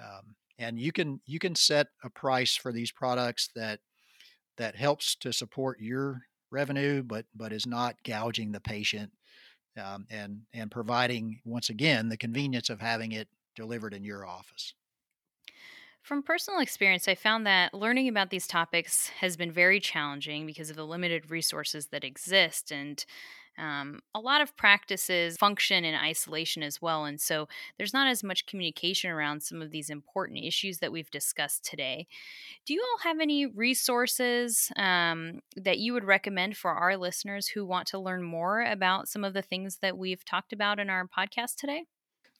Um, 0.00 0.36
and 0.58 0.78
you 0.78 0.92
can 0.92 1.20
you 1.26 1.38
can 1.38 1.54
set 1.54 1.88
a 2.04 2.10
price 2.10 2.54
for 2.54 2.72
these 2.72 2.92
products 2.92 3.50
that 3.54 3.80
that 4.56 4.76
helps 4.76 5.14
to 5.16 5.32
support 5.32 5.80
your 5.80 6.22
revenue, 6.50 7.02
but 7.02 7.26
but 7.34 7.52
is 7.52 7.66
not 7.66 8.02
gouging 8.04 8.52
the 8.52 8.60
patient 8.60 9.12
um, 9.76 10.06
and 10.10 10.42
and 10.52 10.70
providing 10.70 11.40
once 11.44 11.70
again 11.70 12.08
the 12.08 12.16
convenience 12.16 12.70
of 12.70 12.80
having 12.80 13.12
it 13.12 13.28
delivered 13.54 13.94
in 13.94 14.04
your 14.04 14.26
office. 14.26 14.74
From 16.02 16.22
personal 16.22 16.60
experience, 16.60 17.06
I 17.06 17.14
found 17.14 17.46
that 17.46 17.72
learning 17.72 18.08
about 18.08 18.30
these 18.30 18.48
topics 18.48 19.08
has 19.20 19.36
been 19.36 19.52
very 19.52 19.78
challenging 19.78 20.46
because 20.46 20.68
of 20.68 20.74
the 20.74 20.86
limited 20.86 21.30
resources 21.30 21.86
that 21.86 22.02
exist. 22.02 22.72
And 22.72 23.04
um, 23.58 24.00
a 24.14 24.20
lot 24.20 24.40
of 24.40 24.56
practices 24.56 25.36
function 25.36 25.84
in 25.84 25.94
isolation 25.94 26.62
as 26.62 26.80
well. 26.80 27.04
And 27.04 27.20
so 27.20 27.48
there's 27.76 27.92
not 27.92 28.08
as 28.08 28.24
much 28.24 28.46
communication 28.46 29.10
around 29.10 29.42
some 29.42 29.60
of 29.60 29.70
these 29.70 29.90
important 29.90 30.44
issues 30.44 30.78
that 30.78 30.92
we've 30.92 31.10
discussed 31.10 31.64
today. 31.64 32.06
Do 32.66 32.74
you 32.74 32.82
all 32.82 33.10
have 33.10 33.20
any 33.20 33.46
resources 33.46 34.70
um, 34.76 35.40
that 35.56 35.78
you 35.78 35.92
would 35.92 36.04
recommend 36.04 36.56
for 36.56 36.70
our 36.70 36.96
listeners 36.96 37.48
who 37.48 37.64
want 37.64 37.86
to 37.88 37.98
learn 37.98 38.22
more 38.22 38.62
about 38.62 39.08
some 39.08 39.24
of 39.24 39.34
the 39.34 39.42
things 39.42 39.78
that 39.82 39.98
we've 39.98 40.24
talked 40.24 40.52
about 40.52 40.78
in 40.78 40.90
our 40.90 41.06
podcast 41.06 41.56
today? 41.56 41.84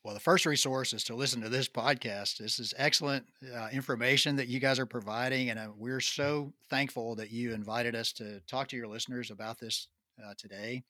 Well, 0.05 0.15
the 0.15 0.21
first 0.21 0.47
resource 0.47 0.93
is 0.93 1.05
to 1.05 1.15
listen 1.15 1.43
to 1.43 1.49
this 1.49 1.69
podcast. 1.69 2.39
This 2.39 2.59
is 2.59 2.75
excellent 2.77 3.25
uh, 3.55 3.69
information 3.71 4.35
that 4.35 4.49
you 4.49 4.59
guys 4.59 4.81
are 4.81 4.87
providing, 4.87 5.51
and 5.51 5.61
uh, 5.61 5.69
we're 5.77 6.01
so 6.01 6.53
thankful 6.69 7.15
that 7.17 7.31
you 7.31 7.55
invited 7.55 7.95
us 7.95 8.13
to 8.15 8.41
talk 8.49 8.67
to 8.69 8.77
your 8.77 8.89
listeners 8.89 9.31
about 9.31 9.61
this 9.61 9.87
uh, 10.21 10.35
today. 10.37 10.83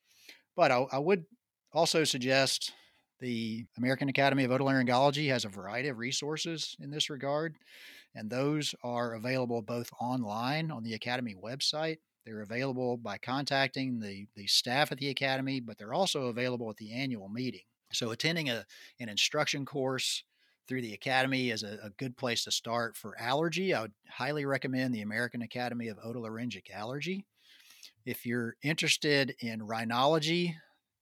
But 0.57 0.71
I, 0.71 0.85
I, 0.93 0.99
would 0.99 1.25
also 1.73 2.05
suggest 2.05 2.73
the 3.21 3.65
American 3.79 4.09
Academy 4.09 4.45
of 4.45 4.51
Otolaryngology 4.51 5.29
has 5.29 5.45
a 5.45 5.49
variety 5.49 5.89
of 5.89 5.99
resources 5.99 6.77
in 6.81 6.91
this 6.91 7.09
regard, 7.09 7.57
and 8.15 8.29
those 8.29 8.75
are 8.83 9.15
available 9.15 9.63
both 9.63 9.91
online 10.01 10.71
on 10.71 10.83
the 10.83 10.95
Academy 10.95 11.35
website. 11.43 11.99
They're 12.25 12.43
available 12.43 12.97
by 12.97 13.19
contacting 13.19 13.99
the, 13.99 14.27
the 14.37 14.47
staff 14.47 14.93
at 14.93 14.99
the 14.99 15.09
Academy, 15.09 15.61
but 15.61 15.79
they're 15.79 15.95
also 15.95 16.27
available 16.27 16.71
at 16.71 16.77
the 16.77 16.93
annual 16.93 17.29
meeting. 17.29 17.63
So 17.93 18.11
attending 18.11 18.49
a, 18.49 18.65
an 19.01 19.09
instruction 19.09 19.65
course 19.65 20.25
through 20.69 20.83
the 20.83 20.95
Academy 20.95 21.51
is 21.51 21.63
a, 21.63 21.79
a, 21.83 21.91
good 21.99 22.17
place 22.17 22.45
to 22.45 22.51
start. 22.51 22.97
For 22.97 23.19
allergy, 23.21 23.75
I 23.75 23.83
would 23.83 23.93
highly 24.09 24.45
recommend 24.47 24.95
the 24.95 25.03
American 25.03 25.43
Academy 25.43 25.89
of 25.89 25.99
Otolaryngic 25.99 26.71
Allergy. 26.73 27.27
If 28.05 28.27
you're 28.27 28.57
interested 28.65 29.37
in 29.39 29.61
rhinology, 29.61 30.55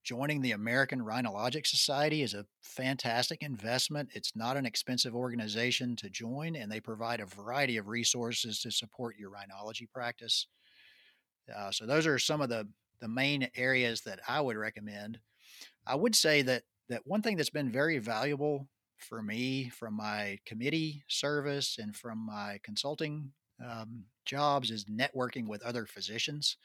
joining 0.04 0.42
the 0.42 0.52
American 0.52 1.00
Rhinologic 1.00 1.66
Society 1.66 2.20
is 2.20 2.34
a 2.34 2.44
fantastic 2.60 3.42
investment. 3.42 4.10
It's 4.14 4.36
not 4.36 4.58
an 4.58 4.66
expensive 4.66 5.14
organization 5.14 5.96
to 5.96 6.10
join, 6.10 6.56
and 6.56 6.70
they 6.70 6.80
provide 6.80 7.20
a 7.20 7.26
variety 7.26 7.78
of 7.78 7.88
resources 7.88 8.60
to 8.60 8.70
support 8.70 9.16
your 9.18 9.30
rhinology 9.30 9.90
practice. 9.90 10.46
Uh, 11.54 11.70
so, 11.70 11.86
those 11.86 12.06
are 12.06 12.18
some 12.18 12.42
of 12.42 12.50
the, 12.50 12.68
the 13.00 13.08
main 13.08 13.48
areas 13.56 14.02
that 14.02 14.20
I 14.28 14.42
would 14.42 14.56
recommend. 14.56 15.20
I 15.86 15.94
would 15.94 16.14
say 16.14 16.42
that 16.42 16.64
that 16.90 17.06
one 17.06 17.22
thing 17.22 17.38
that's 17.38 17.50
been 17.50 17.72
very 17.72 17.98
valuable 17.98 18.68
for 18.98 19.22
me 19.22 19.70
from 19.70 19.94
my 19.94 20.38
committee 20.44 21.02
service 21.08 21.78
and 21.78 21.96
from 21.96 22.18
my 22.26 22.60
consulting 22.62 23.32
um, 23.66 24.04
jobs 24.24 24.70
is 24.70 24.84
networking 24.86 25.46
with 25.46 25.62
other 25.62 25.86
physicians. 25.86 26.56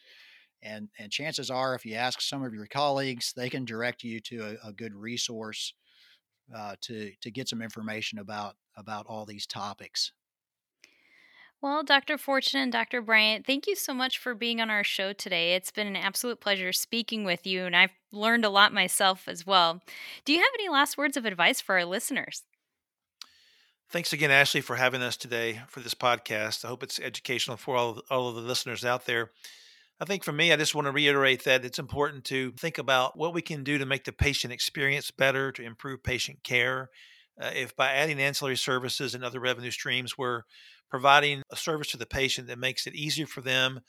And, 0.62 0.89
and 0.98 1.12
chances 1.12 1.52
are, 1.52 1.76
if 1.76 1.86
you 1.86 1.96
ask 1.96 2.22
some 2.22 2.43
of 2.43 2.54
your 2.54 2.68
colleagues, 2.68 3.34
they 3.36 3.50
can 3.50 3.66
direct 3.66 4.04
you 4.04 4.20
to 4.22 4.58
a, 4.64 4.70
a 4.70 4.74
good 4.74 4.96
resource 4.96 5.74
uh, 6.56 6.76
to, 6.82 7.12
to 7.22 7.32
get 7.32 7.50
some 7.50 7.62
information 7.62 8.20
about, 8.20 8.56
about 8.78 9.06
all 9.08 9.26
these 9.26 9.46
topics. 9.46 10.12
Well, 11.62 11.84
Dr. 11.84 12.18
Fortune 12.18 12.60
and 12.60 12.72
Dr. 12.72 13.02
Bryant, 13.02 13.46
thank 13.46 13.66
you 13.66 13.76
so 13.76 13.93
much 13.93 14.20
for 14.20 14.36
being 14.36 14.62
on 14.62 14.70
our 14.70 14.84
show 14.84 15.14
today. 15.14 15.56
It's 15.56 15.72
been 15.72 15.88
an 15.88 15.96
absolute 15.96 16.39
pleasure 16.39 16.72
speaking 16.72 17.24
with 17.24 17.48
you, 17.48 17.66
and 17.66 17.76
I've 17.76 17.91
learned 18.12 18.46
a 18.46 18.50
lot 18.50 18.74
myself 18.74 19.28
as 19.28 19.48
well. 19.48 19.82
Do 20.26 20.34
you 20.34 20.39
have 20.39 20.52
any 20.54 20.70
last 20.70 20.98
words 20.98 21.18
of 21.18 21.26
advice 21.26 21.62
for 21.62 21.76
our 21.76 21.86
listeners? 21.86 22.43
Thanks 23.90 24.14
again, 24.14 24.32
Ashley, 24.32 24.62
for 24.62 24.76
having 24.76 25.02
us 25.02 25.16
today 25.16 25.62
for 25.70 25.80
this 25.80 25.94
podcast. 25.94 26.66
I 26.66 26.70
hope 26.70 26.84
it's 26.84 27.00
educational 27.00 27.56
for 27.58 27.76
all 27.76 27.92
of, 27.92 28.02
all 28.10 28.28
of 28.30 28.36
the 28.36 28.42
listeners 28.42 28.84
out 28.84 29.06
there. 29.06 29.32
I 30.00 30.06
think 30.06 30.24
for 30.24 30.32
me, 30.32 30.52
I 30.52 30.58
just 30.58 30.76
want 30.76 30.86
to 30.88 30.92
reiterate 30.92 31.44
that 31.46 31.64
it's 31.64 31.80
important 31.80 32.26
to 32.26 32.52
think 32.54 32.78
about 32.78 33.18
what 33.18 33.34
we 33.34 33.42
can 33.42 33.64
do 33.64 33.78
to 33.78 33.86
make 33.86 34.04
the 34.06 34.12
patient 34.12 34.52
experience 34.52 35.12
better, 35.12 35.52
to 35.54 35.64
improve 35.64 36.04
patient 36.04 36.44
care. 36.44 36.90
Uh, 37.40 37.52
if 37.56 37.76
by 37.76 37.92
adding 37.94 38.20
ancillary 38.20 38.58
services 38.58 39.16
and 39.16 39.24
other 39.24 39.40
revenue 39.40 39.72
streams, 39.72 40.18
we're 40.18 40.44
providing 40.90 41.44
a 41.52 41.56
service 41.56 41.92
to 41.92 41.98
the 41.98 42.06
patient 42.06 42.48
that 42.48 42.60
makes 42.60 42.88
it 42.88 42.96
easier 42.96 43.28
for 43.28 43.42
them 43.42 43.82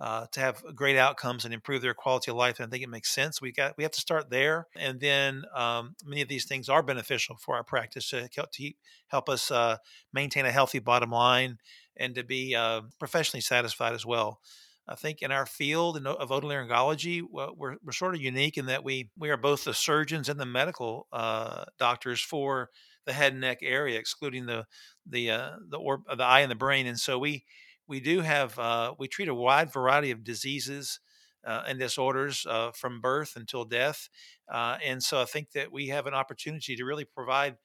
uh, 0.00 0.26
to 0.32 0.40
have 0.40 0.62
great 0.74 0.96
outcomes 0.96 1.44
and 1.44 1.52
improve 1.52 1.82
their 1.82 1.94
quality 1.94 2.30
of 2.30 2.36
life. 2.36 2.58
And 2.58 2.66
I 2.66 2.70
think 2.70 2.84
it 2.84 2.88
makes 2.88 3.12
sense. 3.12 3.40
We 3.40 3.52
got 3.52 3.76
we 3.76 3.84
have 3.84 3.92
to 3.92 4.00
start 4.00 4.30
there, 4.30 4.66
and 4.76 5.00
then 5.00 5.44
um, 5.54 5.96
many 6.04 6.22
of 6.22 6.28
these 6.28 6.46
things 6.46 6.68
are 6.68 6.82
beneficial 6.82 7.36
for 7.36 7.56
our 7.56 7.64
practice 7.64 8.08
to 8.10 8.28
help, 8.34 8.52
to 8.52 8.72
help 9.08 9.28
us 9.28 9.50
uh, 9.50 9.78
maintain 10.12 10.46
a 10.46 10.52
healthy 10.52 10.78
bottom 10.78 11.10
line 11.10 11.58
and 11.96 12.14
to 12.14 12.22
be 12.22 12.54
uh, 12.54 12.82
professionally 12.98 13.40
satisfied 13.40 13.94
as 13.94 14.06
well. 14.06 14.40
I 14.88 14.94
think 14.94 15.20
in 15.20 15.30
our 15.30 15.44
field 15.44 15.98
of 16.06 16.30
otolaryngology, 16.30 17.22
we're, 17.30 17.76
we're 17.84 17.92
sort 17.92 18.14
of 18.14 18.22
unique 18.22 18.56
in 18.56 18.66
that 18.66 18.84
we 18.84 19.10
we 19.18 19.28
are 19.28 19.36
both 19.36 19.64
the 19.64 19.74
surgeons 19.74 20.28
and 20.28 20.40
the 20.40 20.46
medical 20.46 21.06
uh, 21.12 21.64
doctors 21.78 22.22
for 22.22 22.70
the 23.04 23.12
head 23.12 23.32
and 23.32 23.40
neck 23.40 23.58
area, 23.62 23.98
excluding 23.98 24.46
the 24.46 24.64
the 25.06 25.30
uh, 25.30 25.50
the 25.68 25.98
the 26.16 26.24
eye 26.24 26.40
and 26.40 26.50
the 26.50 26.54
brain. 26.54 26.86
And 26.86 26.98
so 26.98 27.18
we 27.18 27.44
we 27.88 28.00
do 28.00 28.20
have 28.20 28.58
uh, 28.58 28.94
we 28.98 29.08
treat 29.08 29.28
a 29.28 29.34
wide 29.34 29.72
variety 29.72 30.10
of 30.10 30.22
diseases 30.22 31.00
uh, 31.44 31.64
and 31.66 31.78
disorders 31.78 32.46
uh, 32.48 32.70
from 32.72 33.00
birth 33.00 33.34
until 33.36 33.64
death, 33.64 34.08
uh, 34.48 34.78
and 34.84 35.02
so 35.02 35.20
I 35.20 35.24
think 35.24 35.52
that 35.52 35.72
we 35.72 35.88
have 35.88 36.06
an 36.06 36.14
opportunity 36.14 36.76
to 36.76 36.84
really 36.84 37.04
provide 37.04 37.56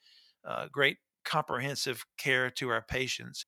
uh, 0.45 0.67
great 0.71 0.97
comprehensive 1.23 2.05
care 2.17 2.49
to 2.51 2.69
our 2.69 2.81
patients. 2.81 3.45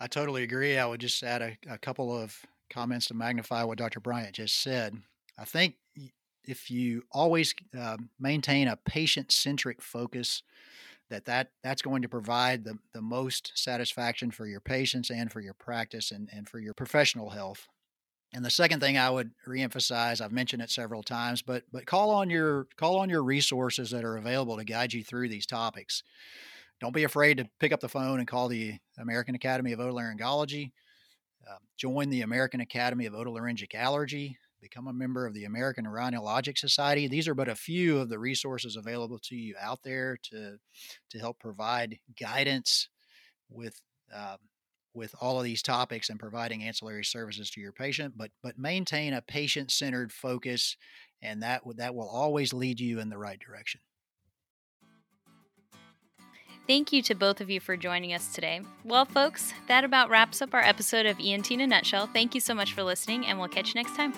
I 0.00 0.06
totally 0.06 0.42
agree. 0.42 0.76
I 0.76 0.86
would 0.86 1.00
just 1.00 1.22
add 1.22 1.42
a, 1.42 1.56
a 1.68 1.78
couple 1.78 2.12
of 2.12 2.36
comments 2.70 3.06
to 3.06 3.14
magnify 3.14 3.62
what 3.64 3.78
Dr. 3.78 4.00
Bryant 4.00 4.34
just 4.34 4.60
said. 4.60 4.96
I 5.38 5.44
think 5.44 5.76
if 6.44 6.70
you 6.70 7.04
always 7.10 7.54
uh, 7.78 7.96
maintain 8.18 8.68
a 8.68 8.76
patient 8.76 9.32
centric 9.32 9.80
focus, 9.80 10.42
that, 11.10 11.26
that 11.26 11.50
that's 11.62 11.82
going 11.82 12.02
to 12.02 12.08
provide 12.08 12.64
the, 12.64 12.78
the 12.92 13.02
most 13.02 13.52
satisfaction 13.54 14.30
for 14.30 14.46
your 14.46 14.60
patients 14.60 15.10
and 15.10 15.30
for 15.30 15.40
your 15.40 15.54
practice 15.54 16.10
and, 16.10 16.28
and 16.32 16.48
for 16.48 16.58
your 16.58 16.74
professional 16.74 17.30
health. 17.30 17.68
And 18.32 18.44
the 18.44 18.50
second 18.50 18.80
thing 18.80 18.98
I 18.98 19.10
would 19.10 19.30
reemphasize, 19.46 20.20
I've 20.20 20.32
mentioned 20.32 20.62
it 20.62 20.70
several 20.70 21.02
times, 21.02 21.40
but 21.40 21.64
but 21.72 21.86
call 21.86 22.10
on 22.10 22.30
your 22.30 22.66
call 22.76 22.98
on 22.98 23.08
your 23.08 23.22
resources 23.22 23.90
that 23.90 24.04
are 24.04 24.16
available 24.16 24.56
to 24.56 24.64
guide 24.64 24.92
you 24.92 25.04
through 25.04 25.28
these 25.28 25.46
topics. 25.46 26.02
Don't 26.80 26.94
be 26.94 27.04
afraid 27.04 27.36
to 27.38 27.48
pick 27.60 27.72
up 27.72 27.80
the 27.80 27.88
phone 27.88 28.18
and 28.18 28.26
call 28.26 28.48
the 28.48 28.78
American 28.98 29.36
Academy 29.36 29.72
of 29.72 29.78
Otolaryngology. 29.78 30.72
Uh, 31.48 31.58
join 31.76 32.10
the 32.10 32.22
American 32.22 32.60
Academy 32.60 33.06
of 33.06 33.12
Otolaryngologic 33.12 33.74
Allergy 33.74 34.36
become 34.64 34.88
a 34.88 34.92
member 34.94 35.26
of 35.26 35.34
the 35.34 35.44
American 35.44 35.84
Rhinologic 35.84 36.56
Society. 36.56 37.06
These 37.06 37.28
are 37.28 37.34
but 37.34 37.50
a 37.50 37.54
few 37.54 37.98
of 37.98 38.08
the 38.08 38.18
resources 38.18 38.76
available 38.76 39.18
to 39.24 39.36
you 39.36 39.54
out 39.60 39.80
there 39.84 40.16
to 40.30 40.56
to 41.10 41.18
help 41.18 41.38
provide 41.38 41.98
guidance 42.18 42.88
with 43.50 43.78
um, 44.14 44.38
with 44.94 45.14
all 45.20 45.38
of 45.38 45.44
these 45.44 45.62
topics 45.62 46.08
and 46.08 46.18
providing 46.18 46.62
ancillary 46.62 47.04
services 47.04 47.50
to 47.50 47.60
your 47.60 47.72
patient. 47.72 48.14
But 48.16 48.30
but 48.42 48.58
maintain 48.58 49.12
a 49.12 49.20
patient 49.20 49.70
centered 49.70 50.12
focus, 50.12 50.78
and 51.20 51.42
that 51.42 51.60
that 51.76 51.94
will 51.94 52.08
always 52.08 52.54
lead 52.54 52.80
you 52.80 53.00
in 53.00 53.10
the 53.10 53.18
right 53.18 53.38
direction. 53.38 53.82
Thank 56.66 56.92
you 56.92 57.02
to 57.02 57.14
both 57.14 57.40
of 57.40 57.50
you 57.50 57.60
for 57.60 57.76
joining 57.76 58.14
us 58.14 58.32
today. 58.32 58.62
Well, 58.84 59.04
folks, 59.04 59.52
that 59.68 59.84
about 59.84 60.08
wraps 60.08 60.40
up 60.40 60.54
our 60.54 60.62
episode 60.62 61.04
of 61.04 61.18
ENT 61.20 61.50
in 61.50 61.60
a 61.60 61.66
nutshell. 61.66 62.06
Thank 62.06 62.34
you 62.34 62.40
so 62.40 62.54
much 62.54 62.72
for 62.72 62.82
listening, 62.82 63.26
and 63.26 63.38
we'll 63.38 63.48
catch 63.48 63.74
you 63.74 63.82
next 63.82 63.96
time. 63.96 64.14